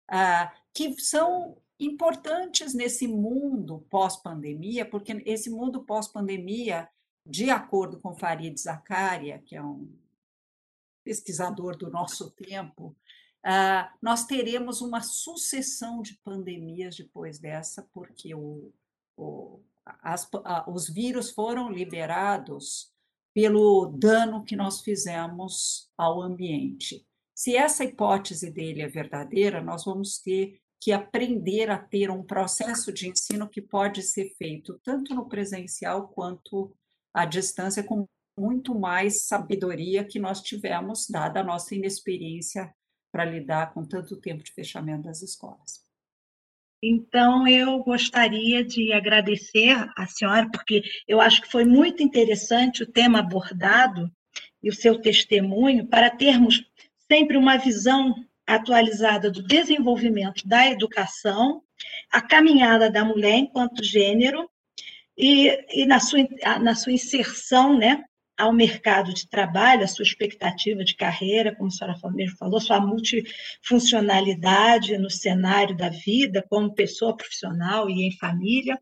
uh, 0.09 0.49
que 0.73 0.97
são 1.01 1.57
importantes 1.77 2.73
nesse 2.73 3.09
mundo 3.09 3.85
pós-pandemia, 3.89 4.85
porque 4.85 5.21
esse 5.25 5.49
mundo 5.49 5.83
pós-pandemia, 5.83 6.87
de 7.27 7.49
acordo 7.49 7.99
com 7.99 8.15
Farid 8.15 8.57
Zakaria, 8.57 9.39
que 9.45 9.57
é 9.57 9.61
um 9.61 10.00
pesquisador 11.03 11.77
do 11.77 11.89
nosso 11.89 12.31
tempo, 12.31 12.95
uh, 13.45 13.97
nós 14.01 14.25
teremos 14.25 14.81
uma 14.81 15.01
sucessão 15.01 16.01
de 16.01 16.17
pandemias 16.23 16.95
depois 16.95 17.39
dessa, 17.39 17.87
porque 17.93 18.33
o, 18.35 18.71
o, 19.17 19.61
as, 20.01 20.29
os 20.67 20.89
vírus 20.89 21.31
foram 21.31 21.71
liberados 21.71 22.91
pelo 23.33 23.87
dano 23.97 24.43
que 24.43 24.55
nós 24.55 24.81
fizemos 24.81 25.89
ao 25.97 26.21
ambiente. 26.21 27.05
Se 27.33 27.55
essa 27.55 27.83
hipótese 27.83 28.51
dele 28.51 28.81
é 28.81 28.87
verdadeira, 28.87 29.61
nós 29.61 29.85
vamos 29.85 30.19
ter 30.19 30.59
que 30.79 30.91
aprender 30.91 31.69
a 31.69 31.77
ter 31.77 32.09
um 32.09 32.23
processo 32.23 32.91
de 32.91 33.07
ensino 33.07 33.47
que 33.47 33.61
pode 33.61 34.01
ser 34.01 34.33
feito 34.35 34.79
tanto 34.83 35.13
no 35.13 35.29
presencial 35.29 36.07
quanto 36.09 36.75
à 37.13 37.23
distância, 37.23 37.83
com 37.83 38.07
muito 38.41 38.73
mais 38.73 39.27
sabedoria 39.27 40.03
que 40.03 40.17
nós 40.17 40.41
tivemos, 40.41 41.07
dada 41.07 41.41
a 41.41 41.43
nossa 41.43 41.75
inexperiência 41.75 42.73
para 43.11 43.23
lidar 43.23 43.71
com 43.71 43.85
tanto 43.85 44.17
tempo 44.17 44.43
de 44.43 44.51
fechamento 44.51 45.03
das 45.03 45.21
escolas. 45.21 45.85
Então, 46.83 47.47
eu 47.47 47.83
gostaria 47.83 48.63
de 48.63 48.91
agradecer 48.91 49.75
a 49.95 50.07
senhora, 50.07 50.49
porque 50.49 50.81
eu 51.07 51.21
acho 51.21 51.43
que 51.43 51.51
foi 51.51 51.63
muito 51.63 52.01
interessante 52.01 52.81
o 52.81 52.91
tema 52.91 53.19
abordado 53.19 54.11
e 54.63 54.69
o 54.69 54.73
seu 54.73 54.99
testemunho, 54.99 55.85
para 55.85 56.09
termos 56.09 56.63
sempre 57.07 57.37
uma 57.37 57.57
visão 57.57 58.15
atualizada 58.47 59.29
do 59.29 59.43
desenvolvimento 59.43 60.47
da 60.47 60.65
educação, 60.65 61.61
a 62.11 62.19
caminhada 62.19 62.89
da 62.89 63.05
mulher 63.05 63.35
enquanto 63.37 63.83
gênero 63.83 64.49
e, 65.15 65.49
e 65.69 65.85
na, 65.85 65.99
sua, 65.99 66.19
na 66.59 66.73
sua 66.73 66.91
inserção 66.91 67.77
né, 67.77 68.03
ao 68.41 68.51
mercado 68.51 69.13
de 69.13 69.25
trabalho, 69.27 69.83
a 69.83 69.87
sua 69.87 70.03
expectativa 70.03 70.83
de 70.83 70.95
carreira, 70.95 71.55
como 71.55 71.67
a 71.67 71.71
senhora 71.71 71.95
mesmo 72.11 72.37
falou, 72.37 72.59
sua 72.59 72.79
multifuncionalidade 72.79 74.97
no 74.97 75.11
cenário 75.11 75.77
da 75.77 75.89
vida, 75.89 76.43
como 76.49 76.73
pessoa 76.73 77.15
profissional 77.15 77.87
e 77.87 78.07
em 78.07 78.17
família. 78.17 78.81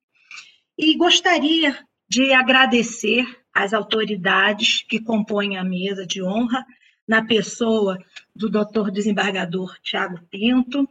E 0.77 0.95
gostaria 0.95 1.77
de 2.07 2.31
agradecer 2.31 3.25
às 3.53 3.73
autoridades 3.73 4.85
que 4.87 5.01
compõem 5.01 5.57
a 5.57 5.63
mesa 5.63 6.07
de 6.07 6.23
honra, 6.23 6.65
na 7.05 7.25
pessoa 7.25 7.97
do 8.35 8.49
doutor 8.49 8.91
desembargador 8.91 9.75
Tiago 9.81 10.21
Pinto, 10.29 10.87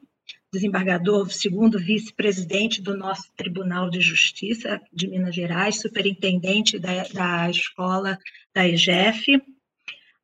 desembargador, 0.53 1.31
segundo 1.31 1.79
vice-presidente 1.79 2.81
do 2.81 2.97
nosso 2.97 3.31
Tribunal 3.37 3.91
de 3.91 4.01
Justiça 4.01 4.81
de 4.93 5.07
Minas 5.07 5.35
Gerais, 5.35 5.81
superintendente 5.81 6.79
da, 6.79 7.03
da 7.13 7.51
escola 7.51 8.19
da 8.59 8.67
EGEF, 8.67 9.41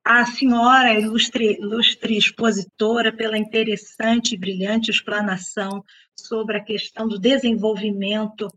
a 0.04 0.26
senhora 0.26 0.92
ilustre, 0.92 1.56
ilustre 1.56 2.16
expositora 2.16 3.12
pela 3.12 3.38
interessante 3.38 4.34
e 4.34 4.38
brilhante 4.38 4.90
explanação 4.90 5.84
sobre 6.18 6.56
a 6.56 6.64
questão 6.64 7.06
do 7.06 7.16
desenvolvimento 7.16 8.48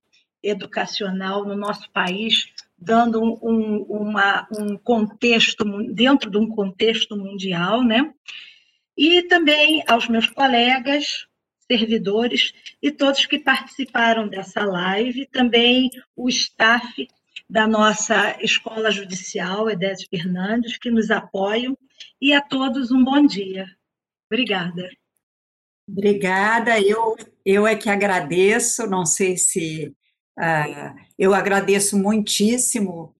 educacional 0.41 1.45
no 1.45 1.55
nosso 1.55 1.91
país, 1.91 2.47
dando 2.75 3.21
um, 3.21 3.83
uma, 3.83 4.47
um 4.51 4.77
contexto, 4.77 5.63
dentro 5.93 6.31
de 6.31 6.37
um 6.37 6.47
contexto 6.47 7.15
mundial, 7.15 7.83
né? 7.83 8.11
E 8.97 9.21
também 9.23 9.83
aos 9.87 10.07
meus 10.07 10.27
colegas, 10.27 11.27
servidores 11.69 12.51
e 12.81 12.89
todos 12.89 13.27
que 13.27 13.37
participaram 13.37 14.27
dessa 14.27 14.63
live, 14.63 15.27
também 15.27 15.91
o 16.15 16.27
staff 16.29 17.07
da 17.49 17.67
nossa 17.67 18.37
Escola 18.41 18.91
Judicial, 18.91 19.69
Edésio 19.69 20.07
Fernandes, 20.09 20.77
que 20.77 20.91
nos 20.91 21.09
apoiam, 21.09 21.77
e 22.21 22.33
a 22.33 22.41
todos 22.41 22.91
um 22.91 23.03
bom 23.03 23.25
dia. 23.25 23.65
Obrigada. 24.29 24.89
Obrigada, 25.89 26.79
eu, 26.81 27.15
eu 27.45 27.65
é 27.65 27.75
que 27.75 27.89
agradeço, 27.89 28.85
não 28.87 29.05
sei 29.05 29.37
se 29.37 29.95
uh, 30.37 30.95
eu 31.17 31.33
agradeço 31.33 31.97
muitíssimo 31.97 33.15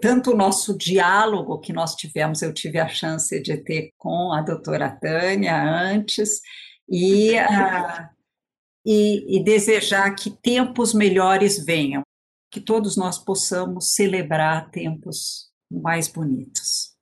tanto 0.00 0.30
o 0.30 0.36
nosso 0.36 0.76
diálogo 0.76 1.58
que 1.58 1.72
nós 1.72 1.94
tivemos, 1.94 2.40
eu 2.40 2.54
tive 2.54 2.78
a 2.78 2.88
chance 2.88 3.40
de 3.40 3.56
ter 3.56 3.92
com 3.98 4.32
a 4.32 4.40
doutora 4.40 4.88
Tânia 4.88 5.60
antes, 5.60 6.40
e, 6.88 7.34
uh, 7.34 8.08
e, 8.84 9.36
e 9.36 9.42
desejar 9.42 10.14
que 10.14 10.30
tempos 10.30 10.94
melhores 10.94 11.64
venham, 11.64 12.02
que 12.50 12.60
todos 12.60 12.96
nós 12.96 13.18
possamos 13.18 13.94
celebrar 13.94 14.70
tempos 14.70 15.50
mais 15.70 16.08
bonitos. 16.08 16.96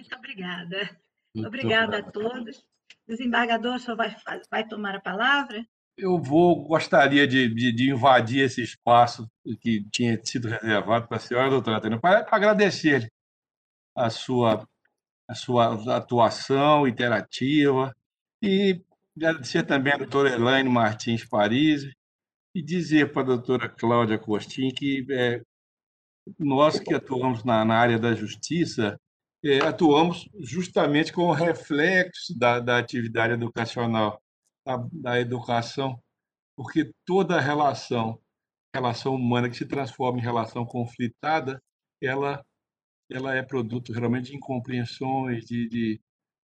Muito 0.00 0.16
obrigada. 0.16 0.98
Muito 1.34 1.46
obrigada 1.46 1.98
a 1.98 2.02
todos. 2.02 2.64
Desembargador, 3.06 3.76
o 3.76 3.78
senhor 3.78 3.96
vai, 3.96 4.14
vai 4.50 4.66
tomar 4.66 4.96
a 4.96 5.00
palavra? 5.00 5.64
Eu 5.96 6.20
vou, 6.20 6.64
gostaria 6.64 7.26
de, 7.26 7.52
de, 7.54 7.72
de, 7.72 7.90
invadir 7.90 8.44
esse 8.44 8.62
espaço 8.62 9.30
que 9.60 9.84
tinha 9.90 10.18
sido 10.24 10.48
reservado 10.48 11.06
para 11.06 11.18
a 11.18 11.20
senhora, 11.20 11.50
doutora 11.50 11.80
Tânia, 11.80 12.00
para 12.00 12.26
agradecer 12.30 13.12
a 13.94 14.08
sua, 14.08 14.66
a 15.28 15.34
sua 15.34 15.96
atuação 15.96 16.88
interativa 16.88 17.94
e 18.40 18.82
Agradecer 19.16 19.62
também 19.64 19.92
a 19.92 19.98
doutora 19.98 20.30
Elaine 20.30 20.70
Martins 20.70 21.24
Paris 21.24 21.84
e 22.54 22.62
dizer 22.62 23.12
para 23.12 23.22
a 23.22 23.26
doutora 23.26 23.68
Cláudia 23.68 24.18
Costin 24.18 24.70
que 24.70 25.06
é, 25.10 25.42
nós 26.38 26.78
que 26.78 26.94
atuamos 26.94 27.44
na, 27.44 27.64
na 27.64 27.76
área 27.76 27.98
da 27.98 28.14
justiça, 28.14 28.98
é, 29.44 29.58
atuamos 29.58 30.28
justamente 30.40 31.12
com 31.12 31.22
o 31.22 31.32
reflexo 31.32 32.38
da, 32.38 32.60
da 32.60 32.78
atividade 32.78 33.32
educacional, 33.34 34.22
da, 34.64 34.76
da 34.92 35.20
educação, 35.20 36.00
porque 36.56 36.92
toda 37.04 37.40
relação, 37.40 38.20
relação 38.74 39.14
humana 39.14 39.48
que 39.48 39.56
se 39.56 39.66
transforma 39.66 40.18
em 40.18 40.22
relação 40.22 40.64
conflitada, 40.64 41.60
ela, 42.00 42.44
ela 43.10 43.34
é 43.34 43.42
produto 43.42 43.92
realmente 43.92 44.30
de 44.30 44.36
incompreensões, 44.36 45.44
de, 45.44 45.68
de, 45.68 46.00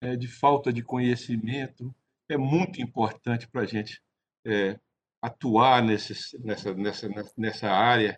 é, 0.02 0.16
de 0.16 0.28
falta 0.28 0.74
de 0.74 0.84
conhecimento, 0.84 1.94
é 2.30 2.38
muito 2.38 2.82
importante 2.82 3.48
para 3.48 3.62
a 3.62 3.66
gente 3.66 4.02
é, 4.46 4.80
atuar 5.22 5.84
nessa, 5.84 6.14
nessa, 6.40 7.10
nessa 7.38 7.70
área. 7.70 8.18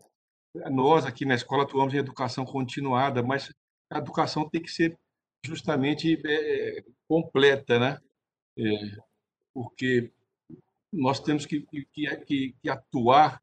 Nós, 0.71 1.05
aqui 1.05 1.25
na 1.25 1.35
escola, 1.35 1.63
atuamos 1.63 1.93
em 1.93 1.97
educação 1.97 2.45
continuada, 2.45 3.23
mas 3.23 3.51
a 3.91 3.97
educação 3.97 4.49
tem 4.49 4.61
que 4.61 4.69
ser 4.69 4.97
justamente 5.45 6.19
é, 6.25 6.83
completa, 7.07 7.79
né? 7.79 7.99
É, 8.57 8.63
porque 9.53 10.11
nós 10.91 11.19
temos 11.19 11.45
que, 11.45 11.61
que, 11.61 11.85
que, 12.25 12.55
que, 12.61 12.69
atuar 12.69 13.41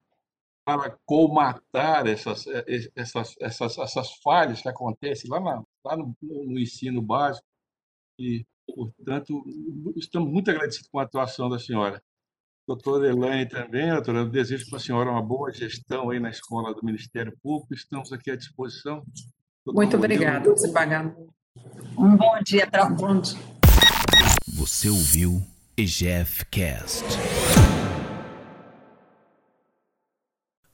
para 0.64 0.96
colmatar 1.04 2.06
essas, 2.06 2.46
é, 2.46 2.64
essas, 2.94 3.34
essas, 3.40 3.76
essas 3.78 4.12
falhas 4.22 4.62
que 4.62 4.68
acontecem 4.68 5.28
lá, 5.28 5.40
na, 5.40 5.64
lá 5.84 5.96
no, 5.96 6.16
no 6.22 6.58
ensino 6.58 7.02
básico. 7.02 7.46
E 8.18 8.44
Portanto, 8.74 9.42
estamos 9.96 10.30
muito 10.30 10.50
agradecidos 10.50 10.88
com 10.88 10.98
a 10.98 11.02
atuação 11.02 11.48
da 11.48 11.58
senhora. 11.58 12.02
Doutora 12.70 13.08
Elaine 13.08 13.48
também, 13.48 13.90
doutora, 13.90 14.18
eu 14.18 14.28
desejo 14.28 14.68
para 14.68 14.78
a 14.78 14.80
senhora 14.80 15.10
uma 15.10 15.20
boa 15.20 15.52
gestão 15.52 16.08
aí 16.08 16.20
na 16.20 16.30
escola 16.30 16.72
do 16.72 16.84
Ministério 16.84 17.36
Público. 17.42 17.74
Estamos 17.74 18.12
aqui 18.12 18.30
à 18.30 18.36
disposição. 18.36 19.02
Doutor 19.64 19.74
muito 19.74 19.96
obrigada, 19.96 20.54
desembargador. 20.54 21.12
Um 21.98 22.16
bom 22.16 22.38
dia 22.46 22.70
para 22.70 22.94
todos. 22.94 23.36
Você 24.46 24.88
ouviu 24.88 25.42
EGF 25.76 26.44
Cast. 26.48 27.04